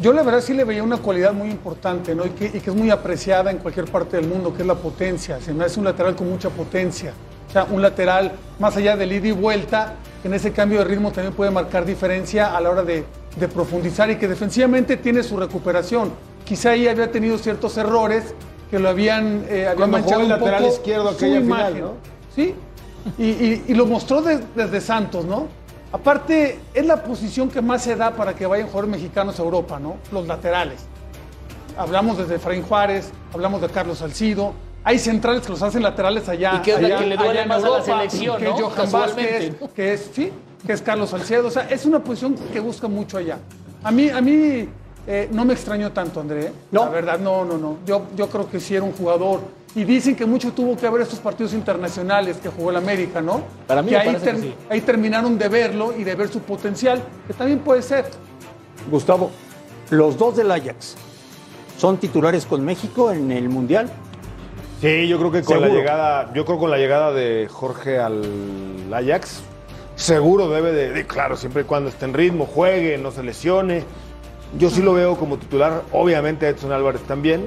Yo 0.00 0.12
la 0.12 0.22
verdad 0.22 0.40
sí 0.40 0.54
le 0.54 0.64
veía 0.64 0.82
una 0.82 0.96
cualidad 0.96 1.32
muy 1.32 1.50
importante, 1.50 2.14
¿no? 2.14 2.24
Y 2.24 2.30
que, 2.30 2.46
y 2.46 2.60
que 2.60 2.70
es 2.70 2.74
muy 2.76 2.90
apreciada 2.90 3.50
en 3.50 3.58
cualquier 3.58 3.86
parte 3.90 4.16
del 4.16 4.26
mundo, 4.28 4.54
que 4.54 4.62
es 4.62 4.66
la 4.68 4.74
potencia. 4.76 5.38
Se 5.40 5.52
me 5.52 5.64
hace 5.64 5.78
un 5.78 5.84
lateral 5.84 6.16
con 6.16 6.28
mucha 6.30 6.48
potencia. 6.48 7.12
O 7.48 7.52
sea, 7.52 7.64
un 7.64 7.82
lateral 7.82 8.32
más 8.58 8.76
allá 8.76 8.96
del 8.96 9.12
ida 9.12 9.28
y 9.28 9.32
vuelta, 9.32 9.94
que 10.22 10.28
en 10.28 10.34
ese 10.34 10.52
cambio 10.52 10.78
de 10.78 10.84
ritmo 10.86 11.10
también 11.12 11.34
puede 11.34 11.50
marcar 11.50 11.84
diferencia 11.84 12.56
a 12.56 12.60
la 12.60 12.70
hora 12.70 12.82
de, 12.82 13.04
de 13.38 13.48
profundizar 13.48 14.08
y 14.10 14.16
que 14.16 14.26
defensivamente 14.28 14.96
tiene 14.96 15.22
su 15.22 15.36
recuperación. 15.36 16.12
Quizá 16.44 16.70
ahí 16.70 16.88
había 16.88 17.10
tenido 17.10 17.36
ciertos 17.36 17.76
errores 17.76 18.34
que 18.70 18.78
lo 18.78 18.88
habían, 18.88 19.44
eh, 19.48 19.66
habían 19.66 19.90
manchado 19.90 20.20
el 20.20 20.26
un 20.26 20.28
lateral 20.32 20.62
poco 20.62 20.74
izquierdo 20.76 21.08
su 21.10 21.14
aquella 21.16 21.40
final, 21.40 21.58
imagen. 21.72 21.80
¿no? 21.80 21.92
Sí, 22.34 22.54
y, 23.18 23.24
y- 23.24 23.64
y 23.68 23.74
lo 23.74 23.84
mostró 23.86 24.22
de- 24.22 24.40
desde 24.54 24.80
Santos, 24.80 25.24
¿no? 25.24 25.48
Aparte, 25.92 26.60
es 26.72 26.86
la 26.86 27.02
posición 27.02 27.50
que 27.50 27.60
más 27.60 27.82
se 27.82 27.96
da 27.96 28.12
para 28.12 28.34
que 28.34 28.46
vayan 28.46 28.66
jugadores 28.66 28.90
mexicanos 28.90 29.40
a 29.40 29.42
Europa, 29.42 29.80
¿no? 29.80 29.96
Los 30.12 30.26
laterales. 30.26 30.80
Hablamos 31.76 32.18
desde 32.18 32.36
Efraín 32.36 32.62
Juárez, 32.62 33.10
hablamos 33.34 33.60
de 33.60 33.68
Carlos 33.68 33.98
Salcido. 33.98 34.52
Hay 34.84 34.98
centrales 34.98 35.42
que 35.42 35.50
los 35.50 35.62
hacen 35.62 35.82
laterales 35.82 36.28
allá. 36.28 36.54
Y 36.56 36.62
que 36.62 36.72
es 36.72 36.80
la 36.80 36.98
que 36.98 37.06
le 37.06 37.16
duele 37.16 37.44
más 37.46 37.64
a 37.64 37.68
la 37.68 37.82
selección, 37.82 38.38
que 38.38 38.44
¿no? 38.44 38.54
es 38.54 38.60
Johan 38.62 38.74
Casualmente, 38.76 39.32
Vázquez, 39.32 39.60
¿no? 39.60 39.72
que 39.74 39.92
es, 39.92 40.10
sí, 40.14 40.32
que 40.64 40.72
es 40.72 40.82
Carlos 40.82 41.10
Salcedo. 41.10 41.48
O 41.48 41.50
sea, 41.50 41.68
es 41.68 41.84
una 41.84 41.98
posición 41.98 42.36
que 42.52 42.60
busca 42.60 42.86
mucho 42.86 43.18
allá. 43.18 43.38
A 43.82 43.90
mí, 43.90 44.08
a 44.10 44.20
mí 44.20 44.68
eh, 45.06 45.28
no 45.32 45.44
me 45.44 45.54
extrañó 45.54 45.90
tanto, 45.90 46.20
André. 46.20 46.46
¿eh? 46.46 46.52
La 46.70 46.88
verdad, 46.88 47.18
no, 47.18 47.44
no, 47.44 47.58
no. 47.58 47.78
Yo, 47.84 48.06
yo 48.16 48.28
creo 48.28 48.48
que 48.48 48.60
sí 48.60 48.76
era 48.76 48.84
un 48.84 48.92
jugador. 48.92 49.40
Y 49.74 49.84
dicen 49.84 50.16
que 50.16 50.26
mucho 50.26 50.52
tuvo 50.52 50.76
que 50.76 50.88
ver 50.90 51.02
estos 51.02 51.20
partidos 51.20 51.52
internacionales 51.54 52.38
que 52.42 52.48
jugó 52.48 52.70
el 52.70 52.76
América, 52.76 53.20
¿no? 53.20 53.42
Para 53.68 53.82
mí 53.82 53.90
que 53.90 53.94
me 53.96 54.00
ahí, 54.02 54.16
que 54.16 54.36
sí. 54.36 54.54
ahí 54.68 54.80
terminaron 54.80 55.38
de 55.38 55.48
verlo 55.48 55.94
y 55.96 56.02
de 56.02 56.14
ver 56.16 56.28
su 56.28 56.40
potencial, 56.40 57.00
que 57.28 57.34
también 57.34 57.60
puede 57.60 57.82
ser. 57.82 58.06
Gustavo, 58.90 59.30
los 59.90 60.18
dos 60.18 60.36
del 60.36 60.50
Ajax 60.50 60.96
son 61.78 61.98
titulares 61.98 62.46
con 62.46 62.64
México 62.64 63.12
en 63.12 63.30
el 63.30 63.48
Mundial. 63.48 63.88
Sí, 64.80 65.06
yo 65.06 65.18
creo 65.18 65.30
que 65.30 65.42
con 65.42 65.60
la 65.60 65.68
llegada, 65.68 66.32
yo 66.34 66.44
creo 66.44 66.58
con 66.58 66.70
la 66.70 66.78
llegada 66.78 67.12
de 67.12 67.46
Jorge 67.50 67.98
al 67.98 68.22
Ajax, 68.92 69.42
seguro 69.94 70.48
debe 70.48 70.72
de, 70.72 70.90
de- 70.90 71.06
claro, 71.06 71.36
siempre 71.36 71.62
y 71.62 71.64
cuando 71.66 71.90
esté 71.90 72.06
en 72.06 72.14
ritmo, 72.14 72.46
juegue, 72.46 72.98
no 72.98 73.12
se 73.12 73.22
lesione. 73.22 73.84
Yo 74.58 74.68
sí 74.68 74.82
lo 74.82 74.94
veo 74.94 75.16
como 75.16 75.36
titular, 75.36 75.82
obviamente 75.92 76.48
Edson 76.48 76.72
Álvarez 76.72 77.02
también, 77.02 77.46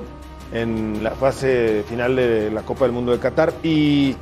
en 0.51 1.03
la 1.03 1.11
fase 1.11 1.83
final 1.87 2.15
de 2.15 2.51
la 2.51 2.61
Copa 2.61 2.85
del 2.85 2.93
Mundo 2.93 3.11
de 3.11 3.19
Qatar. 3.19 3.53
Y 3.63 4.15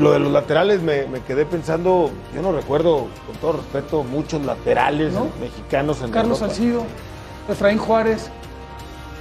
lo 0.00 0.12
de 0.12 0.18
los 0.18 0.32
laterales 0.32 0.82
me, 0.82 1.06
me 1.06 1.20
quedé 1.20 1.44
pensando, 1.44 2.10
yo 2.34 2.42
no 2.42 2.52
recuerdo, 2.52 3.08
con 3.26 3.36
todo 3.40 3.52
respeto, 3.54 4.02
muchos 4.02 4.44
laterales 4.44 5.12
¿No? 5.12 5.28
mexicanos 5.40 6.02
en 6.02 6.10
Carlos 6.10 6.40
Europa. 6.40 6.54
Salcido, 6.54 6.84
Efraín 7.48 7.78
Juárez. 7.78 8.30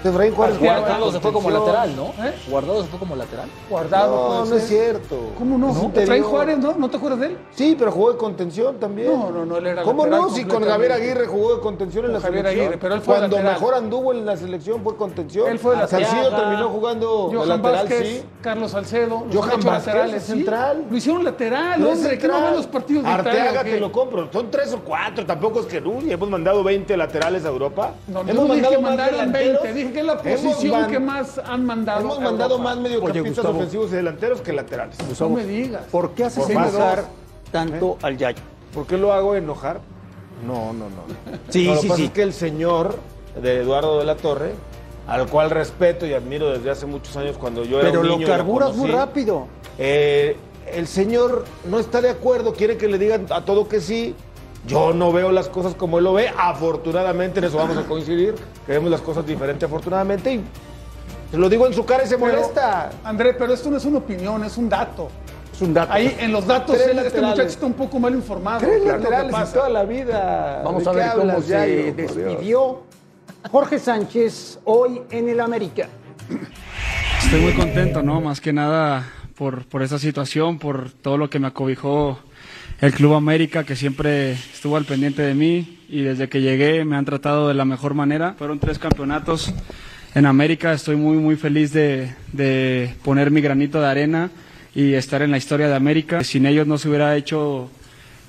Efraín 0.03 0.33
Juárez 0.33 0.59
Guardado 0.59 1.11
se 1.11 1.19
fue 1.19 1.31
como 1.31 1.49
lateral, 1.51 1.95
¿no? 1.95 2.07
¿Eh? 2.25 2.33
Guardado 2.49 2.81
se 2.83 2.89
fue 2.89 2.99
como 2.99 3.15
lateral. 3.15 3.47
Guardado. 3.69 4.43
No, 4.43 4.45
no 4.45 4.55
es 4.55 4.67
cierto. 4.67 5.17
¿Cómo 5.37 5.57
no? 5.57 5.69
Es 5.71 5.97
Efraín. 6.03 6.23
Juárez, 6.23 6.57
¿no? 6.57 6.73
¿No 6.77 6.89
te 6.89 6.97
acuerdas 6.97 7.19
de 7.19 7.25
él? 7.27 7.37
Sí, 7.51 7.75
pero 7.77 7.91
jugó 7.91 8.11
de 8.13 8.17
contención 8.17 8.79
también. 8.79 9.07
No, 9.11 9.29
no, 9.31 9.45
no, 9.45 9.57
él 9.57 9.67
era 9.67 9.83
¿Cómo 9.83 10.05
lateral 10.05 10.29
no? 10.29 10.35
Si 10.35 10.45
con. 10.45 10.63
Javier 10.63 10.91
Aguirre 10.93 11.27
jugó 11.27 11.55
de 11.55 11.61
contención 11.61 12.05
en 12.05 12.13
la 12.13 12.19
Javier 12.21 12.43
selección. 12.45 12.65
Aguirre, 12.65 12.77
pero 12.81 12.95
él 12.95 13.01
fue 13.01 13.15
Cuando 13.17 13.35
lateral. 13.37 13.53
mejor 13.59 13.73
anduvo 13.75 14.13
en 14.13 14.25
la 14.25 14.37
selección 14.37 14.81
fue 14.83 14.95
contención. 14.95 15.47
Él 15.49 15.59
fue 15.59 15.75
lateral. 15.75 16.05
Salcido 16.05 16.35
terminó 16.35 16.69
jugando 16.69 17.29
de 17.29 17.35
Johan 17.37 17.49
lateral, 17.49 17.75
Vázquez, 17.87 18.07
sí. 18.07 18.23
Carlos 18.41 18.71
Salcedo. 18.71 19.25
Johan 19.31 19.49
Vázquez 19.49 19.65
laterales, 19.65 20.15
es 20.15 20.23
sí. 20.23 20.31
central. 20.33 20.85
Lo 20.89 20.97
hicieron 20.97 21.23
lateral, 21.23 21.81
No 21.81 21.89
hombre. 21.89 22.17
¿Qué 22.17 22.27
no 22.27 22.33
central. 22.33 22.43
ven 22.43 22.55
los 22.55 22.67
partidos 22.67 23.03
de? 23.03 23.09
Arteaga 23.09 23.63
te 23.63 23.79
lo 23.79 23.91
compro. 23.91 24.31
Son 24.31 24.49
tres 24.49 24.73
o 24.73 24.79
cuatro. 24.79 25.25
Tampoco 25.25 25.59
es 25.61 25.65
que 25.65 25.79
uy, 25.79 26.11
hemos 26.11 26.29
mandado 26.29 26.63
20 26.63 26.95
laterales 26.97 27.45
a 27.45 27.49
Europa. 27.49 27.93
No, 28.07 28.23
no 28.23 28.55
dije 28.55 28.69
que 28.69 28.77
mandaran 28.77 29.31
20, 29.31 29.73
dije 29.73 29.90
que 29.91 29.99
es 29.99 30.05
la 30.05 30.17
posición 30.21 30.87
que 30.87 30.99
más 30.99 31.37
han 31.39 31.65
mandado. 31.65 32.01
Hemos 32.01 32.19
mandado 32.21 32.55
Europa. 32.55 32.69
más 32.75 32.77
mediocampistas 32.79 33.35
Gustavo. 33.37 33.57
ofensivos 33.57 33.91
y 33.91 33.95
delanteros 33.95 34.41
que 34.41 34.53
laterales. 34.53 34.97
No 35.19 35.29
me 35.29 35.45
digas. 35.45 35.83
¿Por 35.91 36.11
qué 36.11 36.25
haces 36.25 36.43
Por 36.45 36.53
más 36.53 36.69
enojar 36.73 36.97
dos. 36.97 37.05
tanto 37.51 37.97
al 38.01 38.17
Yayo? 38.17 38.41
¿Por 38.73 38.87
qué 38.87 38.97
lo 38.97 39.13
hago 39.13 39.35
enojar? 39.35 39.79
No, 40.45 40.73
no, 40.73 40.85
no. 40.89 41.03
Sí, 41.49 41.67
No, 41.67 41.75
lo 41.75 41.81
sí, 41.81 41.87
pasa 41.87 41.97
sí. 41.97 42.05
es 42.05 42.11
que 42.11 42.23
el 42.23 42.33
señor 42.33 42.97
de 43.41 43.57
Eduardo 43.61 43.99
de 43.99 44.05
la 44.05 44.15
Torre, 44.15 44.53
al 45.07 45.27
cual 45.27 45.49
respeto 45.49 46.05
y 46.05 46.13
admiro 46.13 46.49
desde 46.51 46.69
hace 46.71 46.85
muchos 46.85 47.15
años 47.17 47.37
cuando 47.37 47.63
yo 47.63 47.79
era 47.79 47.89
Pero 47.89 48.01
un 48.01 48.07
lo 48.07 48.13
niño 48.17 48.27
y 48.27 48.29
carburas 48.29 48.75
muy 48.75 48.89
rápido. 48.89 49.47
eh, 49.77 50.37
el 50.73 50.87
señor 50.87 51.43
no 51.69 51.79
está 51.79 51.99
de 52.01 52.09
acuerdo, 52.09 52.53
quiere 52.53 52.77
que 52.77 52.87
le 52.87 52.97
digan 52.97 53.25
a 53.29 53.43
todo 53.43 53.67
que 53.67 53.81
sí. 53.81 54.15
Yo 54.67 54.93
no 54.93 55.11
veo 55.11 55.31
las 55.31 55.49
cosas 55.49 55.73
como 55.75 55.97
él 55.97 56.03
lo 56.03 56.13
ve. 56.13 56.29
Afortunadamente, 56.37 57.39
en 57.39 57.45
eso 57.45 57.57
vamos 57.57 57.77
a 57.77 57.83
coincidir. 57.83 58.35
que 58.65 58.71
vemos 58.73 58.91
las 58.91 59.01
cosas 59.01 59.25
diferente, 59.25 59.65
afortunadamente. 59.65 60.33
Y 60.35 60.41
se 61.31 61.37
lo 61.37 61.49
digo 61.49 61.65
en 61.65 61.73
su 61.73 61.83
cara 61.85 62.03
y 62.03 62.07
se 62.07 62.17
Pero, 62.17 62.31
molesta. 62.33 62.91
André, 63.03 63.33
pero 63.33 63.53
esto 63.53 63.71
no 63.71 63.77
es 63.77 63.85
una 63.85 63.97
opinión, 63.97 64.43
es 64.43 64.57
un 64.57 64.69
dato. 64.69 65.07
Es 65.53 65.61
un 65.61 65.73
dato. 65.73 65.91
Ahí 65.91 66.15
en 66.19 66.31
los 66.31 66.45
datos 66.45 66.79
él- 66.79 66.99
este 66.99 67.21
muchacho 67.21 67.41
está 67.43 67.65
un 67.65 67.73
poco 67.73 67.99
mal 67.99 68.13
informado. 68.13 68.59
Tres 68.59 68.71
¿qué 68.71 68.77
es 68.77 68.83
lo 68.85 68.91
que 68.97 69.03
laterales 69.03 69.31
pasa? 69.31 69.51
y 69.51 69.53
toda 69.53 69.69
la 69.69 69.83
vida. 69.83 70.61
Vamos 70.63 70.83
¿De 70.83 70.89
a 70.89 70.93
ver 70.93 71.11
cómo 71.15 71.41
se 71.41 71.47
Yayo? 71.49 71.93
Despidió 71.95 72.81
Jorge 73.51 73.79
Sánchez 73.79 74.59
hoy 74.65 75.01
en 75.09 75.29
el 75.29 75.39
América. 75.39 75.87
Estoy 77.23 77.41
muy 77.41 77.53
contento, 77.53 78.01
¿no? 78.03 78.21
Más 78.21 78.41
que 78.41 78.53
nada 78.53 79.07
por, 79.35 79.65
por 79.65 79.81
esta 79.81 79.97
situación, 79.99 80.59
por 80.59 80.91
todo 80.91 81.17
lo 81.17 81.29
que 81.29 81.39
me 81.39 81.47
acobijó 81.47 82.19
el 82.81 82.93
Club 82.93 83.13
América, 83.13 83.63
que 83.63 83.75
siempre 83.75 84.31
estuvo 84.31 84.75
al 84.75 84.85
pendiente 84.85 85.21
de 85.21 85.35
mí 85.35 85.77
y 85.87 86.01
desde 86.01 86.27
que 86.27 86.41
llegué 86.41 86.83
me 86.83 86.95
han 86.95 87.05
tratado 87.05 87.47
de 87.47 87.53
la 87.53 87.63
mejor 87.63 87.93
manera. 87.93 88.33
Fueron 88.39 88.57
tres 88.59 88.79
campeonatos 88.79 89.53
en 90.15 90.25
América, 90.25 90.73
estoy 90.73 90.95
muy, 90.95 91.17
muy 91.17 91.35
feliz 91.35 91.71
de, 91.73 92.11
de 92.33 92.95
poner 93.03 93.29
mi 93.29 93.39
granito 93.39 93.79
de 93.79 93.87
arena 93.87 94.31
y 94.73 94.93
estar 94.93 95.21
en 95.21 95.29
la 95.29 95.37
historia 95.37 95.67
de 95.67 95.75
América. 95.75 96.23
Sin 96.23 96.47
ellos 96.47 96.65
no 96.65 96.79
se 96.79 96.89
hubiera 96.89 97.15
hecho 97.15 97.69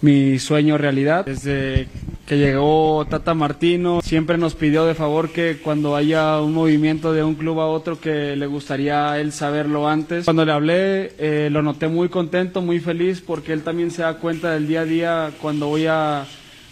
mi 0.02 0.38
sueño 0.38 0.76
realidad. 0.78 1.24
Desde 1.24 1.88
que 2.26 2.36
llegó 2.38 3.04
Tata 3.08 3.34
Martino, 3.34 4.00
siempre 4.02 4.38
nos 4.38 4.54
pidió 4.54 4.84
de 4.84 4.94
favor 4.94 5.30
que 5.30 5.58
cuando 5.62 5.96
haya 5.96 6.40
un 6.40 6.52
movimiento 6.54 7.12
de 7.12 7.22
un 7.24 7.34
club 7.34 7.60
a 7.60 7.66
otro 7.66 8.00
que 8.00 8.36
le 8.36 8.46
gustaría 8.46 9.10
a 9.12 9.20
él 9.20 9.32
saberlo 9.32 9.88
antes. 9.88 10.24
Cuando 10.24 10.44
le 10.44 10.52
hablé 10.52 11.12
eh, 11.18 11.48
lo 11.50 11.62
noté 11.62 11.88
muy 11.88 12.08
contento, 12.08 12.60
muy 12.62 12.80
feliz 12.80 13.22
porque 13.26 13.52
él 13.52 13.62
también 13.62 13.90
se 13.90 14.02
da 14.02 14.14
cuenta 14.18 14.50
del 14.52 14.66
día 14.68 14.80
a 14.82 14.84
día 14.84 15.30
cuando 15.40 15.66
voy 15.68 15.86
a, 15.86 16.24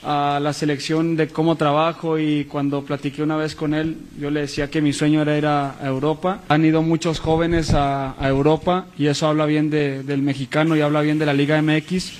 a 0.02 0.40
la 0.40 0.52
selección 0.52 1.16
de 1.16 1.28
cómo 1.28 1.56
trabajo 1.56 2.18
y 2.18 2.44
cuando 2.46 2.82
platiqué 2.84 3.22
una 3.22 3.36
vez 3.36 3.54
con 3.54 3.74
él, 3.74 3.96
yo 4.18 4.30
le 4.30 4.40
decía 4.42 4.70
que 4.70 4.80
mi 4.80 4.92
sueño 4.92 5.20
era 5.22 5.36
ir 5.36 5.46
a, 5.46 5.74
Europa. 5.84 6.40
Han 6.48 6.64
ido 6.64 6.82
muchos 6.82 7.20
jóvenes 7.20 7.74
a, 7.74 8.14
a 8.18 8.28
Europa 8.28 8.86
y 8.96 9.06
eso 9.08 9.26
habla 9.26 9.46
bien 9.46 9.68
de- 9.70 10.02
del 10.04 10.22
mexicano 10.22 10.74
y 10.76 10.80
habla 10.80 11.00
bien 11.02 11.18
de 11.18 11.26
la 11.26 11.34
Liga 11.34 11.60
MX 11.60 12.12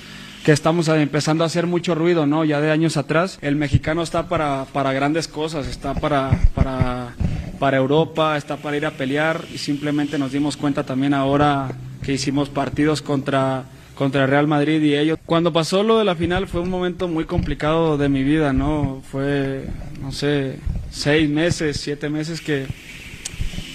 que 0.43 0.51
estamos 0.51 0.87
empezando 0.87 1.43
a 1.43 1.47
hacer 1.47 1.67
mucho 1.67 1.95
ruido, 1.95 2.25
¿no? 2.25 2.43
Ya 2.45 2.61
de 2.61 2.71
años 2.71 2.97
atrás. 2.97 3.37
El 3.41 3.55
mexicano 3.55 4.01
está 4.01 4.27
para, 4.27 4.65
para 4.73 4.91
grandes 4.93 5.27
cosas, 5.27 5.67
está 5.67 5.93
para, 5.93 6.31
para, 6.55 7.15
para 7.59 7.77
Europa, 7.77 8.37
está 8.37 8.57
para 8.57 8.77
ir 8.77 8.85
a 8.85 8.91
pelear 8.91 9.45
y 9.53 9.57
simplemente 9.57 10.17
nos 10.17 10.31
dimos 10.31 10.57
cuenta 10.57 10.83
también 10.83 11.13
ahora 11.13 11.71
que 12.03 12.13
hicimos 12.13 12.49
partidos 12.49 13.01
contra, 13.01 13.65
contra 13.93 14.25
Real 14.25 14.47
Madrid 14.47 14.81
y 14.81 14.95
ellos. 14.95 15.19
Cuando 15.25 15.53
pasó 15.53 15.83
lo 15.83 15.99
de 15.99 16.05
la 16.05 16.15
final 16.15 16.47
fue 16.47 16.61
un 16.61 16.69
momento 16.69 17.07
muy 17.07 17.25
complicado 17.25 17.97
de 17.97 18.09
mi 18.09 18.23
vida, 18.23 18.51
¿no? 18.51 19.03
Fue, 19.11 19.67
no 20.01 20.11
sé, 20.11 20.57
seis 20.89 21.29
meses, 21.29 21.79
siete 21.79 22.09
meses 22.09 22.41
que, 22.41 22.65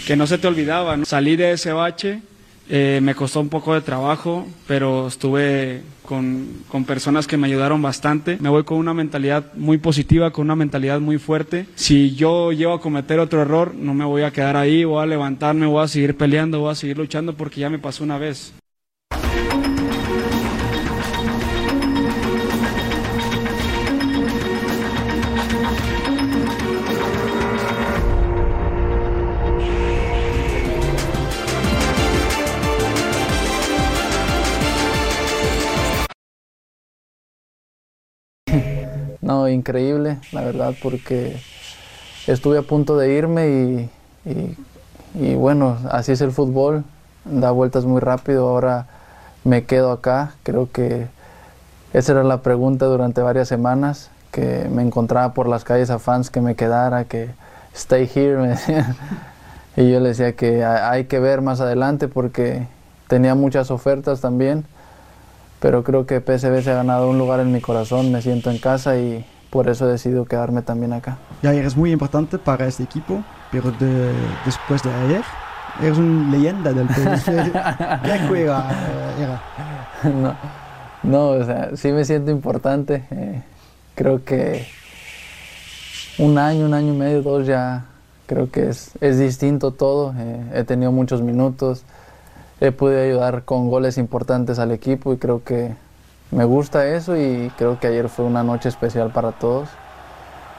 que 0.07 0.17
no 0.17 0.27
se 0.27 0.39
te 0.39 0.49
olvidaba. 0.49 0.97
¿no? 0.97 1.05
Salí 1.05 1.37
de 1.37 1.53
ese 1.53 1.73
bache, 1.73 2.23
eh, 2.69 2.99
me 3.03 3.15
costó 3.15 3.41
un 3.41 3.49
poco 3.49 3.75
de 3.75 3.83
trabajo, 3.83 4.49
pero 4.67 5.07
estuve 5.07 5.83
con, 6.07 6.47
con 6.69 6.85
personas 6.85 7.27
que 7.27 7.37
me 7.37 7.47
ayudaron 7.47 7.83
bastante. 7.83 8.39
Me 8.41 8.49
voy 8.49 8.65
con 8.65 8.79
una 8.79 8.95
mentalidad 8.95 9.53
muy 9.55 9.79
positiva, 9.79 10.31
con 10.31 10.47
una 10.47 10.57
mentalidad 10.57 11.01
muy 11.01 11.19
fuerte. 11.19 11.67
Si 11.75 12.15
yo 12.15 12.53
llego 12.53 12.73
a 12.73 12.81
cometer 12.81 13.19
otro 13.19 13.43
error, 13.43 13.75
no 13.75 13.93
me 13.93 14.05
voy 14.05 14.23
a 14.23 14.31
quedar 14.31 14.57
ahí, 14.57 14.85
voy 14.85 15.03
a 15.03 15.07
levantarme, 15.07 15.67
voy 15.67 15.85
a 15.85 15.89
seguir 15.89 16.17
peleando, 16.17 16.61
voy 16.61 16.73
a 16.73 16.75
seguir 16.75 16.97
luchando 16.97 17.35
porque 17.35 17.61
ya 17.61 17.69
me 17.69 17.79
pasó 17.79 18.05
una 18.05 18.17
vez. 18.19 18.55
No, 39.27 39.49
increíble, 39.49 40.19
la 40.31 40.43
verdad, 40.43 40.75
porque 40.81 41.33
estuve 42.27 42.59
a 42.59 42.63
punto 42.63 42.97
de 42.97 43.13
irme 43.15 43.49
y, 43.49 43.91
y- 45.19 45.35
bueno, 45.35 45.79
así 45.91 46.13
es 46.13 46.21
el 46.21 46.31
fútbol, 46.33 46.85
da 47.25 47.51
vueltas 47.51 47.85
muy 47.87 48.01
rápido, 48.01 48.49
ahora 48.49 48.87
me 49.45 49.65
quedo 49.65 49.91
acá, 49.93 50.35
creo 50.43 50.71
que 50.73 51.09
esa 51.93 52.13
era 52.13 52.25
la 52.25 52.43
pregunta 52.43 52.87
durante 52.87 53.23
varias 53.23 53.49
semanas, 53.49 54.11
que 54.33 54.69
me 54.71 54.83
encontraba 54.83 55.35
por 55.35 55.49
las 55.49 55.65
calles 55.65 55.91
a 55.91 55.99
fans 55.99 56.31
que 56.31 56.41
me 56.41 56.55
quedara, 56.57 57.05
que 57.05 57.31
stay 57.75 58.11
here, 58.15 58.37
me 58.37 58.57
y 59.77 59.91
yo 59.93 60.01
les 60.01 60.19
decía 60.19 60.35
que 60.37 60.65
ha- 60.65 60.91
hay 60.91 61.05
que 61.05 61.21
ver 61.21 61.43
más 61.43 61.61
adelante 61.61 62.09
porque 62.09 62.67
tenía 63.09 63.35
muchas 63.35 63.71
ofertas 63.71 64.21
también 64.21 64.65
pero 65.61 65.83
creo 65.85 66.07
que 66.07 66.21
PSV 66.21 66.63
se 66.63 66.71
ha 66.71 66.75
ganado 66.75 67.09
un 67.09 67.19
lugar 67.19 67.41
en 67.41 67.53
mi 67.53 67.61
corazón, 67.61 68.13
me 68.13 68.23
siento 68.23 68.51
en 68.51 68.59
casa 68.59 68.97
y 68.99 69.25
por 69.51 69.69
eso 69.69 69.89
he 69.89 69.93
decidido 69.93 70.25
quedarme 70.25 70.63
también 70.63 70.93
acá. 70.93 71.17
Ya 71.43 71.53
eres 71.55 71.77
muy 71.77 71.93
importante 71.93 72.39
para 72.39 72.67
este 72.67 72.83
equipo, 72.83 73.23
pero 73.51 73.71
de- 73.73 74.13
después 74.45 74.83
de 74.83 74.93
ayer 74.93 75.25
eres 75.81 75.99
una 75.99 76.31
leyenda 76.31 76.73
del 76.73 76.87
PSG. 76.89 77.53
¿Qué 78.05 78.19
juega 78.29 78.71
eh, 78.71 79.23
era? 79.23 80.13
no, 80.15 80.35
no, 81.03 81.29
o 81.31 81.45
sea, 81.45 81.71
sí 81.77 81.93
me 81.93 82.05
siento 82.05 82.31
importante. 82.31 83.05
eh, 83.11 83.43
creo 83.95 84.25
que 84.25 84.67
un 86.19 86.39
año, 86.39 86.67
un 86.67 86.75
año 86.75 86.93
y 86.95 86.97
medio, 86.97 87.23
dos 87.23 87.47
ya 87.47 87.85
creo 88.27 88.51
que 88.51 88.69
es, 88.71 88.91
es 89.01 89.19
distinto 89.19 89.71
todo. 89.73 90.15
eh, 90.19 90.41
he 90.55 90.65
tenido 90.65 90.93
muchos 90.93 91.23
minutos, 91.23 91.85
he 92.61 92.73
podido 92.73 93.03
ayudar 93.03 93.45
con 93.45 93.69
goles 93.69 93.99
importantes 93.99 94.59
al 94.59 94.71
equipo 94.71 95.13
y 95.13 95.19
creo 95.19 95.45
que 95.45 95.75
me 96.31 96.45
gusta 96.45 96.87
eso 96.87 97.17
y 97.17 97.51
creo 97.57 97.79
que 97.79 97.87
ayer 97.89 98.09
fue 98.09 98.25
una 98.25 98.43
noche 98.43 98.69
especial 98.69 99.11
para 99.11 99.33
todos 99.33 99.69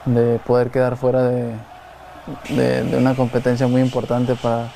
de 0.06 0.40
poder 0.46 0.72
quedar 0.72 0.96
fuera 0.96 1.24
de, 1.24 1.54
una 2.98 3.16
competencia 3.16 3.68
muy 3.68 3.82
importante 3.82 4.36
para, 4.36 4.72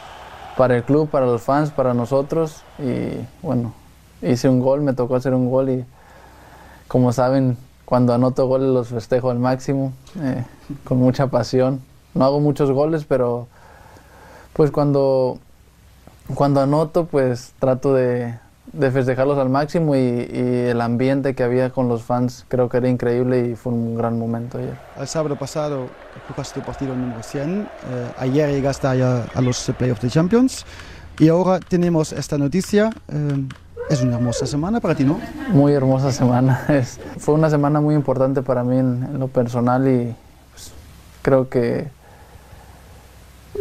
para 0.57 0.75
el 0.77 0.83
club, 0.83 1.09
para 1.09 1.25
los 1.25 1.41
fans, 1.41 1.69
para 1.71 1.93
nosotros 1.93 2.63
y 2.79 3.11
bueno, 3.41 3.73
hice 4.21 4.49
un 4.49 4.59
gol, 4.59 4.81
me 4.81 4.93
tocó 4.93 5.15
hacer 5.15 5.33
un 5.33 5.49
gol 5.49 5.69
y 5.69 5.85
como 6.87 7.13
saben, 7.13 7.57
cuando 7.85 8.13
anoto 8.13 8.47
goles 8.47 8.69
los 8.69 8.89
festejo 8.89 9.31
al 9.31 9.39
máximo, 9.39 9.93
eh, 10.21 10.43
con 10.83 10.97
mucha 10.97 11.27
pasión. 11.27 11.81
No 12.13 12.25
hago 12.25 12.39
muchos 12.39 12.71
goles, 12.71 13.05
pero 13.05 13.47
pues 14.53 14.71
cuando, 14.71 15.39
cuando 16.35 16.61
anoto, 16.61 17.05
pues 17.05 17.53
trato 17.59 17.93
de, 17.93 18.35
de 18.73 18.91
festejarlos 18.91 19.37
al 19.37 19.49
máximo 19.49 19.95
y, 19.95 19.99
y 19.99 20.67
el 20.69 20.81
ambiente 20.81 21.33
que 21.35 21.43
había 21.43 21.69
con 21.71 21.87
los 21.89 22.03
fans 22.03 22.45
creo 22.47 22.69
que 22.69 22.77
era 22.77 22.87
increíble 22.89 23.47
y 23.49 23.55
fue 23.55 23.73
un 23.73 23.95
gran 23.95 24.17
momento 24.19 24.57
ayer. 24.57 24.75
El 24.99 25.07
sábado 25.07 25.35
pasado 25.35 25.87
jugaste 26.27 26.59
tu 26.59 26.65
partido 26.65 26.95
número 26.95 27.21
100, 27.23 27.61
eh, 27.61 27.67
ayer 28.19 28.49
llegaste 28.51 28.87
a, 28.87 29.23
a 29.33 29.41
los 29.41 29.71
playoffs 29.77 30.01
de 30.01 30.09
Champions 30.09 30.65
y 31.19 31.27
ahora 31.29 31.59
tenemos 31.59 32.13
esta 32.13 32.37
noticia. 32.37 32.89
eh, 33.09 33.45
es 33.89 34.01
una 34.01 34.15
hermosa 34.15 34.45
semana 34.47 34.79
para 34.79 34.95
ti, 34.95 35.03
¿no? 35.03 35.19
Muy 35.49 35.73
hermosa 35.73 36.13
semana. 36.13 36.63
Es- 36.69 36.97
fue 37.17 37.33
una 37.33 37.49
semana 37.49 37.81
muy 37.81 37.93
importante 37.93 38.41
para 38.41 38.63
mí 38.63 38.77
en, 38.77 39.03
en 39.03 39.19
lo 39.19 39.27
personal 39.27 39.85
y 39.85 40.15
pues, 40.53 40.71
creo 41.21 41.49
que 41.49 41.89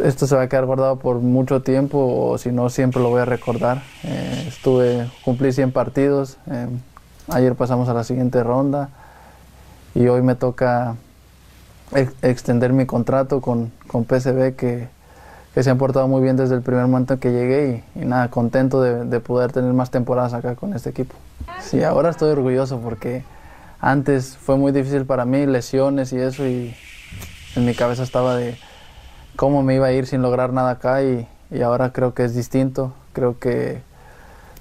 esto 0.03 0.27
se 0.27 0.35
va 0.35 0.43
a 0.43 0.49
quedar 0.49 0.65
guardado 0.65 0.97
por 0.97 1.17
mucho 1.17 1.61
tiempo 1.61 1.97
o 1.99 2.37
si 2.37 2.51
no 2.51 2.69
siempre 2.69 3.01
lo 3.01 3.09
voy 3.09 3.21
a 3.21 3.25
recordar. 3.25 3.83
Eh, 4.03 4.45
estuve, 4.47 5.09
cumplí 5.23 5.51
100 5.51 5.71
partidos, 5.71 6.37
eh, 6.49 6.67
ayer 7.29 7.55
pasamos 7.55 7.89
a 7.89 7.93
la 7.93 8.03
siguiente 8.03 8.43
ronda 8.43 8.89
y 9.93 10.07
hoy 10.07 10.21
me 10.21 10.35
toca 10.35 10.95
ex- 11.93 12.13
extender 12.21 12.73
mi 12.73 12.85
contrato 12.85 13.41
con, 13.41 13.71
con 13.87 14.05
PSV 14.05 14.55
que, 14.55 14.87
que 15.53 15.63
se 15.63 15.69
han 15.69 15.77
portado 15.77 16.07
muy 16.07 16.21
bien 16.21 16.37
desde 16.37 16.55
el 16.55 16.61
primer 16.61 16.87
momento 16.87 17.15
en 17.15 17.19
que 17.19 17.31
llegué 17.31 17.83
y, 17.95 18.01
y 18.01 18.05
nada, 18.05 18.29
contento 18.29 18.81
de, 18.81 19.05
de 19.05 19.19
poder 19.19 19.51
tener 19.51 19.73
más 19.73 19.91
temporadas 19.91 20.33
acá 20.33 20.55
con 20.55 20.73
este 20.73 20.89
equipo. 20.89 21.15
Sí, 21.59 21.83
ahora 21.83 22.09
estoy 22.09 22.31
orgulloso 22.31 22.79
porque 22.79 23.23
antes 23.81 24.37
fue 24.37 24.57
muy 24.57 24.71
difícil 24.71 25.05
para 25.05 25.25
mí, 25.25 25.45
lesiones 25.45 26.13
y 26.13 26.17
eso, 26.17 26.47
y 26.47 26.73
en 27.55 27.65
mi 27.65 27.73
cabeza 27.73 28.03
estaba 28.03 28.35
de 28.35 28.55
cómo 29.35 29.63
me 29.63 29.75
iba 29.75 29.87
a 29.87 29.91
ir 29.91 30.07
sin 30.07 30.21
lograr 30.21 30.53
nada 30.53 30.71
acá 30.71 31.03
y, 31.03 31.27
ahora 31.63 31.91
creo 31.91 32.13
que 32.13 32.23
es 32.23 32.33
distinto, 32.33 32.93
creo 33.13 33.37
que 33.37 33.81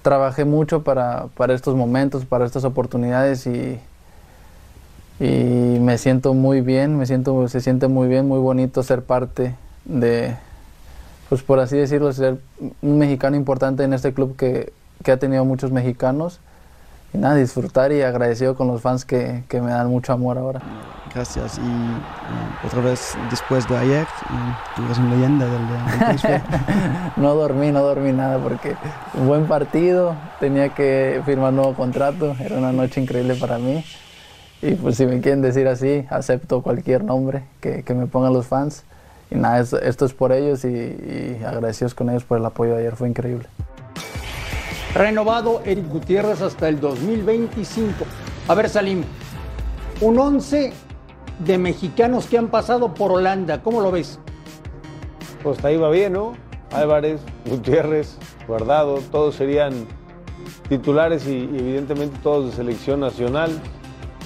trabajé 0.02 0.44
mucho 0.44 0.82
para, 0.82 1.26
para 1.36 1.54
estos 1.54 1.76
momentos, 1.76 2.24
para 2.24 2.44
estas 2.44 2.64
oportunidades 2.64 3.46
y, 3.46 3.78
y 5.20 5.78
me 5.80 5.98
siento 5.98 6.34
muy 6.34 6.62
bien, 6.62 6.96
me 6.96 7.06
siento, 7.06 7.46
se 7.48 7.60
siente 7.60 7.86
muy 7.86 8.08
bien, 8.08 8.26
muy 8.26 8.38
bonito 8.38 8.82
ser 8.82 9.02
parte 9.02 9.54
de, 9.84 10.36
pues 11.28 11.42
por 11.42 11.60
así 11.60 11.76
decirlo, 11.76 12.12
ser 12.12 12.38
un 12.82 12.98
mexicano 12.98 13.36
importante 13.36 13.84
en 13.84 13.92
este 13.92 14.12
club 14.12 14.34
que, 14.36 14.72
que 15.04 15.12
ha 15.12 15.16
tenido 15.18 15.44
muchos 15.44 15.70
mexicanos. 15.70 16.40
Y 17.12 17.18
nada, 17.18 17.34
disfrutar 17.34 17.92
y 17.92 18.02
agradecido 18.02 18.54
con 18.54 18.68
los 18.68 18.80
fans 18.80 19.04
que, 19.04 19.42
que 19.48 19.60
me 19.60 19.70
dan 19.70 19.88
mucho 19.88 20.12
amor 20.12 20.38
ahora. 20.38 20.60
Gracias. 21.12 21.58
Y 21.58 21.60
eh, 21.60 22.66
otra 22.66 22.80
vez, 22.82 23.16
después 23.30 23.68
de 23.68 23.76
ayer, 23.76 24.02
eh, 24.02 24.56
tú 24.76 24.84
eres 24.84 24.98
una 24.98 25.10
leyenda 25.10 25.46
del, 25.46 26.22
del 26.22 26.42
no 27.16 27.34
dormí, 27.34 27.72
no 27.72 27.82
dormí 27.82 28.12
nada 28.12 28.38
porque 28.38 28.76
un 29.14 29.26
buen 29.26 29.46
partido, 29.46 30.14
tenía 30.38 30.68
que 30.68 31.20
firmar 31.24 31.52
nuevo 31.52 31.74
contrato, 31.74 32.36
era 32.38 32.56
una 32.56 32.72
noche 32.72 33.00
increíble 33.00 33.34
para 33.34 33.58
mí. 33.58 33.84
Y 34.62 34.74
pues 34.74 34.96
si 34.96 35.06
me 35.06 35.20
quieren 35.20 35.42
decir 35.42 35.66
así, 35.66 36.06
acepto 36.10 36.62
cualquier 36.62 37.02
nombre 37.02 37.44
que, 37.60 37.82
que 37.82 37.94
me 37.94 38.06
pongan 38.06 38.32
los 38.32 38.46
fans. 38.46 38.84
Y 39.30 39.36
nada, 39.36 39.60
esto, 39.60 39.80
esto 39.80 40.04
es 40.04 40.12
por 40.12 40.32
ellos 40.32 40.64
y, 40.64 40.68
y 40.68 41.42
agradecidos 41.44 41.94
con 41.94 42.10
ellos 42.10 42.24
por 42.24 42.38
el 42.38 42.44
apoyo 42.44 42.74
de 42.74 42.80
ayer, 42.80 42.94
fue 42.94 43.08
increíble. 43.08 43.46
Renovado 44.94 45.62
Eric 45.64 45.88
Gutiérrez 45.88 46.42
hasta 46.42 46.68
el 46.68 46.80
2025. 46.80 47.92
A 48.48 48.54
ver, 48.54 48.68
Salim, 48.68 49.04
un 50.00 50.18
11 50.18 50.72
de 51.38 51.58
mexicanos 51.58 52.26
que 52.26 52.36
han 52.38 52.48
pasado 52.48 52.92
por 52.92 53.12
Holanda, 53.12 53.62
¿cómo 53.62 53.80
lo 53.80 53.90
ves? 53.92 54.18
Pues 55.42 55.64
ahí 55.64 55.76
va 55.76 55.90
bien, 55.90 56.14
¿no? 56.14 56.32
Álvarez, 56.72 57.20
Gutiérrez, 57.46 58.16
Guardado, 58.46 58.98
todos 59.12 59.36
serían 59.36 59.86
titulares 60.68 61.26
y, 61.26 61.48
y 61.52 61.56
evidentemente 61.58 62.18
todos 62.22 62.50
de 62.50 62.56
selección 62.56 63.00
nacional. 63.00 63.50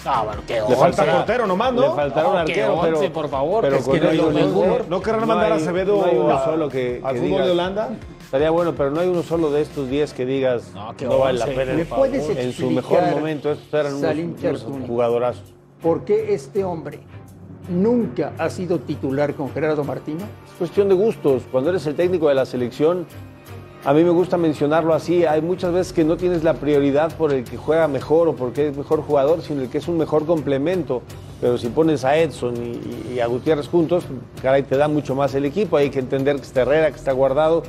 Ah, 0.06 0.22
bueno, 0.24 0.42
qué 0.46 0.60
Le 0.68 0.76
falta 0.76 1.04
portero 1.04 1.46
nomás, 1.46 1.72
¿no? 1.72 1.80
Le 1.82 1.88
Le 1.88 1.94
faltaron 1.94 2.32
No, 2.32 2.38
arquero, 2.38 2.80
qué 2.82 2.88
pero 2.98 3.12
por 3.12 3.28
favor. 3.28 3.62
Pero 3.62 3.76
Es 3.76 3.88
que 3.88 4.00
no 4.00 4.12
no- 4.12 4.30
mejor. 4.30 4.84
¿No 4.88 5.00
querrán 5.00 5.20
No 5.22 5.26
mandar 5.26 5.52
a 5.52 5.54
Acevedo 5.56 5.96
no 5.98 6.04
hay 6.04 6.16
uno 6.16 6.34
a- 6.36 6.44
solo 6.44 6.68
que- 6.68 7.00
al 7.02 7.14
que 7.14 7.20
fútbol 7.20 7.30
digas. 7.30 7.46
de 7.46 7.52
Holanda? 7.52 7.90
Estaría 8.34 8.50
bueno, 8.50 8.74
pero 8.76 8.90
no 8.90 8.98
hay 8.98 9.06
uno 9.06 9.22
solo 9.22 9.52
de 9.52 9.62
estos 9.62 9.88
10 9.88 10.12
que 10.12 10.26
digas 10.26 10.72
no, 10.74 10.92
qué 10.96 11.06
vale 11.06 11.38
la 11.38 11.46
pena. 11.46 11.72
¿Me 11.74 11.84
puedes 11.84 12.24
puedes 12.24 12.36
en 12.36 12.52
su 12.52 12.68
mejor 12.68 13.02
momento, 13.12 13.52
estos 13.52 13.72
eran 13.72 13.94
unos, 13.94 14.64
unos 14.64 14.88
jugadorazos. 14.88 15.54
¿Por 15.80 16.04
qué 16.04 16.34
este 16.34 16.64
hombre 16.64 16.98
nunca 17.68 18.32
ha 18.36 18.50
sido 18.50 18.80
titular 18.80 19.34
con 19.34 19.52
Gerardo 19.52 19.84
Martino? 19.84 20.24
Es 20.48 20.52
cuestión 20.58 20.88
de 20.88 20.96
gustos. 20.96 21.44
Cuando 21.52 21.70
eres 21.70 21.86
el 21.86 21.94
técnico 21.94 22.28
de 22.28 22.34
la 22.34 22.44
selección, 22.44 23.06
a 23.84 23.94
mí 23.94 24.02
me 24.02 24.10
gusta 24.10 24.36
mencionarlo 24.36 24.94
así. 24.94 25.24
Hay 25.24 25.40
muchas 25.40 25.72
veces 25.72 25.92
que 25.92 26.02
no 26.02 26.16
tienes 26.16 26.42
la 26.42 26.54
prioridad 26.54 27.16
por 27.16 27.32
el 27.32 27.44
que 27.44 27.56
juega 27.56 27.86
mejor 27.86 28.26
o 28.26 28.34
porque 28.34 28.66
es 28.66 28.76
mejor 28.76 29.02
jugador, 29.02 29.42
sino 29.42 29.62
el 29.62 29.68
que 29.68 29.78
es 29.78 29.86
un 29.86 29.96
mejor 29.96 30.26
complemento. 30.26 31.02
Pero 31.40 31.56
si 31.56 31.68
pones 31.68 32.04
a 32.04 32.18
Edson 32.18 32.56
y, 32.56 33.12
y 33.12 33.20
a 33.20 33.28
Gutiérrez 33.28 33.68
juntos, 33.68 34.02
caray, 34.42 34.64
te 34.64 34.76
da 34.76 34.88
mucho 34.88 35.14
más 35.14 35.36
el 35.36 35.44
equipo. 35.44 35.76
Hay 35.76 35.90
que 35.90 36.00
entender 36.00 36.34
que 36.34 36.42
está 36.42 36.62
Herrera, 36.62 36.90
que 36.90 36.96
está 36.96 37.12
guardado 37.12 37.62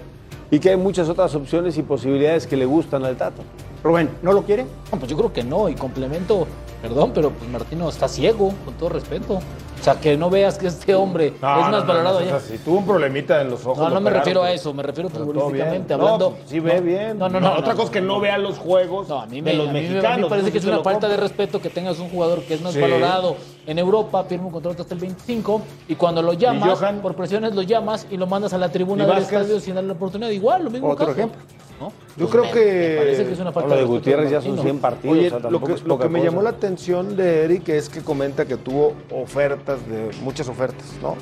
y 0.51 0.59
que 0.59 0.69
hay 0.69 0.77
muchas 0.77 1.09
otras 1.09 1.33
opciones 1.35 1.77
y 1.77 1.83
posibilidades 1.83 2.47
que 2.47 2.57
le 2.57 2.65
gustan 2.65 3.03
al 3.03 3.17
Tato. 3.17 3.43
Rubén, 3.83 4.09
¿no 4.21 4.33
lo 4.33 4.43
quiere? 4.43 4.65
No, 4.91 4.97
pues 4.99 5.09
yo 5.09 5.17
creo 5.17 5.31
que 5.31 5.43
no, 5.43 5.69
y 5.69 5.75
complemento, 5.75 6.47
perdón, 6.88 7.11
pero 7.13 7.31
pues 7.31 7.49
Martino 7.49 7.89
está 7.89 8.07
ciego, 8.07 8.53
con 8.63 8.73
todo 8.75 8.89
respeto. 8.89 9.36
O 9.36 9.83
sea, 9.86 9.99
que 9.99 10.17
no 10.17 10.29
veas 10.31 10.57
que 10.57 10.65
este 10.67 10.95
hombre 10.95 11.27
es 11.27 11.41
más 11.41 11.86
valorado 11.86 12.17
allá. 12.19 12.39
Si 12.39 12.57
tuvo 12.57 12.77
un 12.79 12.86
problemita 12.86 13.41
en 13.41 13.51
los 13.51 13.63
ojos. 13.65 13.77
No, 13.77 13.89
no 13.89 14.01
me 14.01 14.09
refiero 14.09 14.41
a 14.41 14.45
pero- 14.45 14.55
eso, 14.55 14.73
me 14.73 14.81
refiero 14.81 15.09
futbolísticamente, 15.09 15.93
hablando. 15.93 16.29
No, 16.31 16.36
pues, 16.38 16.49
sí 16.49 16.59
ve 16.59 16.75
no, 16.77 16.81
bien. 16.81 17.19
No, 17.19 17.29
no, 17.29 17.39
no. 17.39 17.51
Otra 17.53 17.73
no, 17.73 17.75
cosa 17.75 17.83
es 17.83 17.89
que 17.91 18.01
no 18.01 18.19
vea 18.19 18.38
los 18.38 18.57
juegos 18.57 19.11
a 19.11 19.25
mí 19.27 19.41
de 19.41 19.41
me, 19.41 19.53
los 19.53 19.69
a 19.69 19.71
mí 19.73 19.81
me- 19.81 19.88
mexicanos. 19.89 20.11
a 20.11 20.15
mí 20.17 20.23
me 20.23 20.29
parece 20.29 20.51
que 20.51 20.57
es 20.57 20.65
una 20.65 20.79
falta 20.81 21.07
de 21.07 21.17
respeto 21.17 21.61
que 21.61 21.69
tengas 21.69 21.99
un 21.99 22.09
jugador 22.09 22.41
que 22.43 22.55
es 22.55 22.61
más 22.61 22.73
Sí. 22.73 22.79
valorado 22.81 23.36
en 23.67 23.77
Europa, 23.77 24.23
firma 24.23 24.47
un 24.47 24.51
contrato 24.53 24.81
hasta 24.81 24.93
el 24.95 25.01
25, 25.01 25.61
y 25.88 25.95
cuando 25.95 26.21
lo 26.21 26.33
llamas, 26.33 26.79
Johan? 26.79 27.01
por 27.01 27.13
presiones 27.15 27.53
lo 27.53 27.61
llamas 27.61 28.07
y 28.09 28.17
lo 28.17 28.25
mandas 28.27 28.53
a 28.53 28.57
la 28.57 28.69
tribuna 28.69 29.03
¿Y 29.03 29.07
del 29.07 29.17
estadio 29.19 29.59
sin 29.59 29.75
darle 29.75 29.89
la 29.89 29.93
oportunidad. 29.95 30.29
Igual, 30.31 30.63
lo 30.63 30.69
mismo 30.71 30.89
Otro 30.89 31.07
caso. 31.07 31.17
ejemplo. 31.17 31.41
¿No? 31.80 31.88
Yo 32.17 32.28
Pues 32.28 32.30
creo 32.32 32.43
me- 32.45 32.51
que. 32.51 32.89
me 32.91 32.97
parece 32.97 33.26
que 33.26 33.34
es 33.34 33.39
una 33.39 33.51
falta 33.51 33.69
Lo 33.69 33.76
de 33.76 33.84
Gutiérrez 33.84 34.32
ya 34.32 34.41
son 34.41 34.51
Martino. 34.51 34.63
100 34.63 34.80
partidos. 34.80 35.17
Oye, 35.17 35.28
o 35.28 35.30
sea, 35.39 35.49
lo 35.49 35.61
que, 35.61 35.76
lo 35.86 36.09
me 36.09 36.23
llamó 36.23 36.41
la 36.41 36.51
atención 36.51 37.15
de 37.17 37.43
Eric 37.43 37.69
es 37.69 37.89
que 37.89 38.01
comenta 38.01 38.45
que 38.45 38.57
tuvo 38.57 38.93
ofertas 39.11 39.80
de 39.89 40.11
muchas 40.23 40.47
ofertas, 40.47 40.86
¿no? 41.01 41.15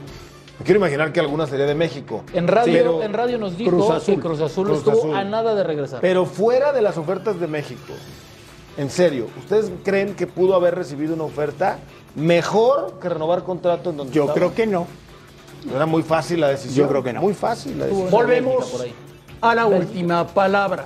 Me 0.60 0.66
quiero 0.66 0.78
imaginar 0.80 1.12
que 1.12 1.20
alguna 1.20 1.48
sería 1.48 1.66
de 1.66 1.74
México. 1.76 2.24
En 2.34 2.48
radio, 2.48 2.74
Pero- 2.74 3.04
en 3.04 3.14
radio 3.14 3.38
nos 3.40 3.58
dijo 3.58 3.72
Cruz 3.72 3.90
Azul. 3.90 4.16
que 4.16 4.22
Cruz 4.22 4.40
Azul 4.42 4.66
Cruz 4.68 4.78
estuvo 4.80 4.98
Azul. 5.00 5.16
a 5.16 5.24
nada 5.24 5.56
de 5.56 5.64
regresar. 5.64 6.00
Pero 6.02 6.26
fuera 6.26 6.72
de 6.72 6.82
las 6.84 6.98
ofertas 6.98 7.40
de 7.40 7.48
México, 7.48 7.94
en 8.78 8.90
serio, 8.92 9.28
¿ustedes 9.40 9.72
creen 9.84 10.14
que 10.16 10.28
pudo 10.28 10.54
haber 10.56 10.76
recibido 10.76 11.16
una 11.16 11.24
oferta 11.24 11.80
mejor 12.16 13.00
que 13.02 13.10
renovar 13.10 13.44
contrato 13.44 13.90
en 13.90 13.98
donde 13.98 14.14
Yo 14.14 14.24
estaba? 14.24 14.36
creo 14.36 14.54
que 14.54 14.68
no. 14.68 14.86
Era 15.74 15.86
muy 15.86 16.04
fácil 16.04 16.42
la 16.42 16.50
decisión. 16.50 16.86
Yo 16.86 16.90
creo 16.90 17.04
que 17.04 17.14
no. 17.14 17.22
Muy 17.22 17.34
fácil 17.34 17.80
la 17.80 17.86
decisión. 17.86 18.12
Volvemos 18.12 18.86
a 19.44 19.54
la 19.54 19.66
última 19.66 20.26
palabra. 20.26 20.86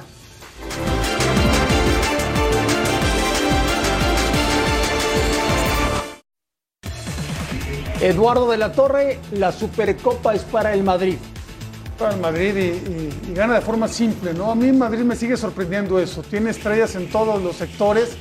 Eduardo 8.02 8.50
de 8.50 8.58
la 8.58 8.72
Torre, 8.72 9.20
la 9.32 9.52
Supercopa 9.52 10.34
es 10.34 10.44
para 10.44 10.74
el 10.74 10.84
Madrid. 10.84 11.18
para 12.00 12.16
el 12.16 12.20
Madrid 12.20 12.56
y, 12.56 13.34
gana 13.34 13.54
de 13.56 13.62
forma 13.62 13.88
simple, 13.88 14.34
¿no? 14.34 14.50
A 14.50 14.56
mí 14.56 14.72
Madrid 14.72 15.04
me 15.04 15.16
sigue 15.16 15.38
sorprendiendo 15.38 16.00
eso. 16.00 16.24
Tiene 16.24 16.50
estrellas 16.50 16.96
en 16.96 17.12
todos 17.12 17.42
los 17.42 17.58
sectores, 17.58 18.18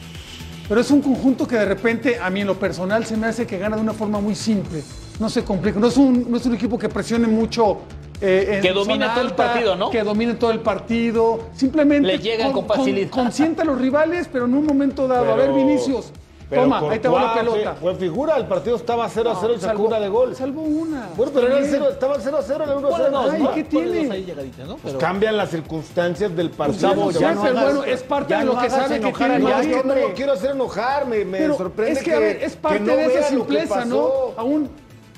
pero 0.68 0.82
es 0.82 0.90
un 0.90 1.00
conjunto 1.00 1.48
que 1.48 1.56
de 1.56 1.64
repente, 1.64 2.18
a 2.20 2.28
mí 2.28 2.42
en 2.42 2.46
lo 2.46 2.58
personal, 2.58 3.06
se 3.06 3.16
me 3.16 3.26
hace 3.26 3.46
que 3.46 3.56
gana 3.56 3.76
de 3.76 3.82
una 3.82 3.94
forma 3.94 4.20
muy 4.20 4.34
simple. 4.34 4.82
No 5.18 5.30
se 5.30 5.44
complica. 5.44 5.80
No 5.80 5.86
es 5.86 5.96
un, 5.96 6.30
no 6.30 6.36
es 6.36 6.44
un 6.44 6.54
equipo 6.54 6.78
que 6.78 6.90
presione 6.90 7.26
mucho. 7.26 7.80
Eh, 8.20 8.54
en 8.56 8.62
Que 8.62 8.72
domine 8.72 9.04
zona 9.04 9.14
todo 9.14 9.24
el 9.24 9.32
partido, 9.34 9.76
¿no? 9.76 9.90
Que 9.90 10.02
domine 10.02 10.34
todo 10.34 10.50
el 10.50 10.60
partido. 10.60 11.40
Simplemente 11.54 12.06
Le 12.08 12.18
llegan 12.18 12.52
con 12.52 12.66
facilidad. 12.66 13.10
consienta 13.10 13.62
a 13.62 13.64
los 13.66 13.78
rivales, 13.80 14.28
pero 14.32 14.46
en 14.46 14.54
un 14.54 14.64
momento 14.66 15.06
dado. 15.06 15.32
a 15.32 15.36
ver, 15.36 15.52
Vinicius. 15.52 16.12
pero 16.48 16.62
Toma, 16.62 16.78
ahí 16.90 16.98
te 17.00 17.08
va 17.08 17.22
la 17.22 17.34
pelota. 17.34 17.74
Fue, 17.74 17.90
fue 17.92 17.94
figura, 18.00 18.36
el 18.36 18.46
partido 18.46 18.76
estaba 18.76 19.08
0 19.08 19.30
a 19.32 19.36
0 19.40 19.54
y 19.56 19.60
sacó 19.60 19.82
una 19.82 19.98
de 20.00 20.08
gol. 20.08 20.34
Salvó 20.36 20.62
una. 20.62 21.08
Bueno, 21.16 21.32
pero 21.34 21.46
era 21.48 21.56
el 21.56 21.62
Bien. 21.64 21.74
cero, 21.74 21.88
estaba 21.90 22.14
el 22.14 22.22
0 22.22 22.36
a 22.38 22.42
0, 22.42 22.64
el 22.64 22.70
1 22.70 22.88
a 22.88 22.90
0. 22.96 23.10
Bueno, 23.10 23.30
Ay, 23.32 23.42
no, 23.42 23.52
¿qué 23.52 23.64
tiene? 23.64 24.10
ahí 24.12 24.52
¿no? 24.60 24.66
Pues 24.76 24.80
Pero- 24.84 24.98
cambian 24.98 25.36
las 25.36 25.50
circunstancias 25.50 26.34
del 26.36 26.50
partido. 26.50 26.88
Chavo, 26.90 27.12
Se 27.12 27.18
ya 27.20 27.26
van 27.26 27.34
no 27.34 27.40
a- 27.42 27.44
pero 27.48 27.60
bueno, 27.60 27.84
es 27.84 28.02
parte 28.04 28.30
ya 28.30 28.38
de 28.38 28.44
no 28.46 28.52
lo 28.54 28.60
que 28.60 28.70
sabe 28.70 28.88
que 28.88 28.94
enojar 29.08 29.30
tiene 29.30 29.52
a 29.52 29.56
No, 29.58 29.62
yo 29.64 29.82
no 29.82 29.94
lo 29.94 30.14
quiero 30.14 30.32
hacer 30.32 30.50
enojar, 30.52 31.06
me, 31.06 31.24
me 31.24 31.38
Pero 31.38 31.56
sorprende 31.56 31.92
es 31.92 32.02
que, 32.04 32.14
a 32.14 32.18
ver, 32.20 32.36
es 32.42 32.52
que 32.54 32.58
parte 32.62 32.80
no 32.80 32.96
de 32.96 33.04
esa 33.06 33.18
que 33.28 33.34
simpleza, 33.34 33.84
¿no? 33.84 34.08
Aún, 34.36 34.70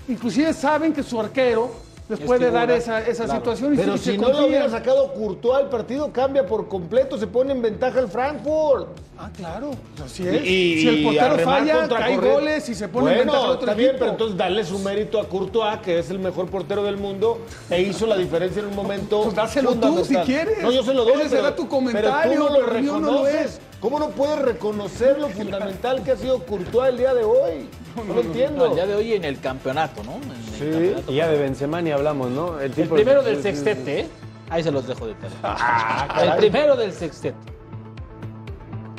inclusive 0.09 0.53
saben 0.55 0.93
que 0.95 1.03
su 1.03 1.21
arquero 1.21 1.71
les 2.09 2.21
Es 2.21 2.25
puede 2.27 2.51
dar 2.51 2.71
esa, 2.71 3.01
esa 3.07 3.25
Claro. 3.25 3.41
situación 3.41 3.75
y 3.75 3.77
Pero 3.77 3.97
si 3.99 4.05
se 4.05 4.17
no 4.17 4.23
lo 4.23 4.29
confían. 4.29 4.49
hubiera 4.49 4.69
sacado 4.71 5.13
Courtois, 5.13 5.65
el 5.65 5.69
partido 5.69 6.11
cambia 6.13 6.47
por 6.47 6.67
completo, 6.69 7.19
se 7.19 7.27
pone 7.27 7.53
en 7.53 7.61
ventaja 7.61 8.01
el 8.01 8.09
Frankfurt. 8.09 8.89
Ah, 9.19 9.29
claro, 9.37 9.73
así 10.05 10.27
es. 10.27 10.43
Y, 10.45 10.81
si 10.81 10.89
el 10.89 11.03
portero 11.05 11.39
falla, 11.41 11.89
corriente. 11.89 12.31
goles 12.31 12.69
y 12.69 12.75
se 12.75 12.89
pone 12.89 13.13
en 13.13 13.19
ventaja 13.19 13.45
al 13.45 13.51
otro 13.51 13.61
está 13.63 13.75
bien, 13.75 13.89
equipo. 13.91 13.99
pero 14.01 14.13
entonces 14.13 14.37
darle 14.39 14.65
su 14.65 14.79
mérito 14.79 15.21
a 15.21 15.29
Courtois, 15.29 15.79
que 15.81 15.99
es 15.99 16.09
el 16.11 16.19
mejor 16.21 16.47
portero 16.47 16.83
del 16.85 16.97
mundo, 16.97 17.39
e 17.69 17.83
hizo 17.83 18.07
la 18.07 18.17
diferencia 18.17 18.61
en 18.63 18.69
un 18.69 18.77
momento 18.77 19.23
Pues 19.25 19.35
dáselo 19.35 19.75
tú, 19.75 20.05
si 20.05 20.15
quieres. 20.17 20.63
No, 20.63 20.71
yo 20.71 20.83
se 20.83 20.95
lo 20.95 21.05
doy, 21.05 21.21
Ese 21.21 21.31
será 21.31 21.43
pero- 21.51 21.55
tu 21.57 21.69
comentario, 21.69 22.11
pero 22.23 22.35
tú 22.35 22.39
no 22.39 22.49
lo 22.61 22.65
pero 22.67 22.77
el 22.77 22.83
mío 22.83 22.93
no 22.93 23.01
lo 23.01 23.25
reconoces. 23.25 23.45
es. 23.47 23.61
¿Cómo 23.81 23.99
no 24.01 24.09
puedes 24.11 24.41
reconocer 24.41 25.19
lo 25.21 25.29
fundamental 25.29 26.03
que 26.03 26.13
ha 26.13 26.17
sido 26.17 26.45
Courtois 26.45 26.91
el 26.91 26.99
día 26.99 27.15
de 27.15 27.23
hoy? 27.25 27.69
No 28.07 28.15
lo 28.15 28.21
entiendo. 28.23 28.65
No, 28.65 28.71
el 28.71 28.75
día 28.75 28.87
de 28.87 28.95
hoy 28.97 29.13
en 29.15 29.25
el 29.25 29.39
campeonato, 29.41 30.03
¿no? 30.03 30.17
En 30.17 30.31
el 30.31 30.37
Sí, 30.59 30.71
campeonato. 30.71 31.13
y 31.13 31.15
ya 31.15 31.29
de 31.29 31.39
Benzema 31.39 31.81
ni 31.81 31.91
hablamos, 31.93 32.31
¿no? 32.31 32.59
El 32.61 32.73
tipo- 32.73 32.95
primero 32.97 33.23
del 33.23 33.41
sextete, 33.43 34.01
¿eh? 34.01 34.09
Ahí 34.51 34.63
se 34.65 34.73
los 34.73 34.87
dejo 34.87 35.07
de 35.07 35.15
tarea. 35.15 35.37
Ah, 35.45 36.23
el 36.25 36.37
primero 36.39 36.75
del 36.77 36.93
sextete. 36.93 37.37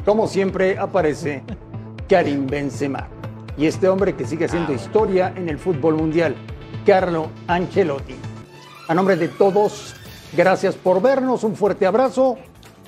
Como 0.05 0.27
siempre 0.27 0.77
aparece 0.77 1.43
Karim 2.07 2.47
Benzema. 2.47 3.07
Y 3.57 3.65
este 3.65 3.89
hombre 3.89 4.15
que 4.15 4.25
sigue 4.25 4.45
haciendo 4.45 4.71
historia 4.71 5.33
en 5.35 5.49
el 5.49 5.59
fútbol 5.59 5.95
mundial, 5.95 6.35
Carlo 6.85 7.29
Ancelotti. 7.47 8.15
A 8.87 8.93
nombre 8.95 9.17
de 9.17 9.27
todos, 9.27 9.93
gracias 10.33 10.75
por 10.75 11.01
vernos, 11.01 11.43
un 11.43 11.55
fuerte 11.55 11.85
abrazo 11.85 12.37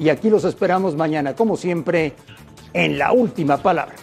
y 0.01 0.09
aquí 0.09 0.31
los 0.31 0.45
esperamos 0.45 0.95
mañana, 0.95 1.35
como 1.35 1.55
siempre, 1.55 2.13
en 2.73 2.97
la 2.97 3.11
última 3.11 3.57
palabra. 3.57 3.93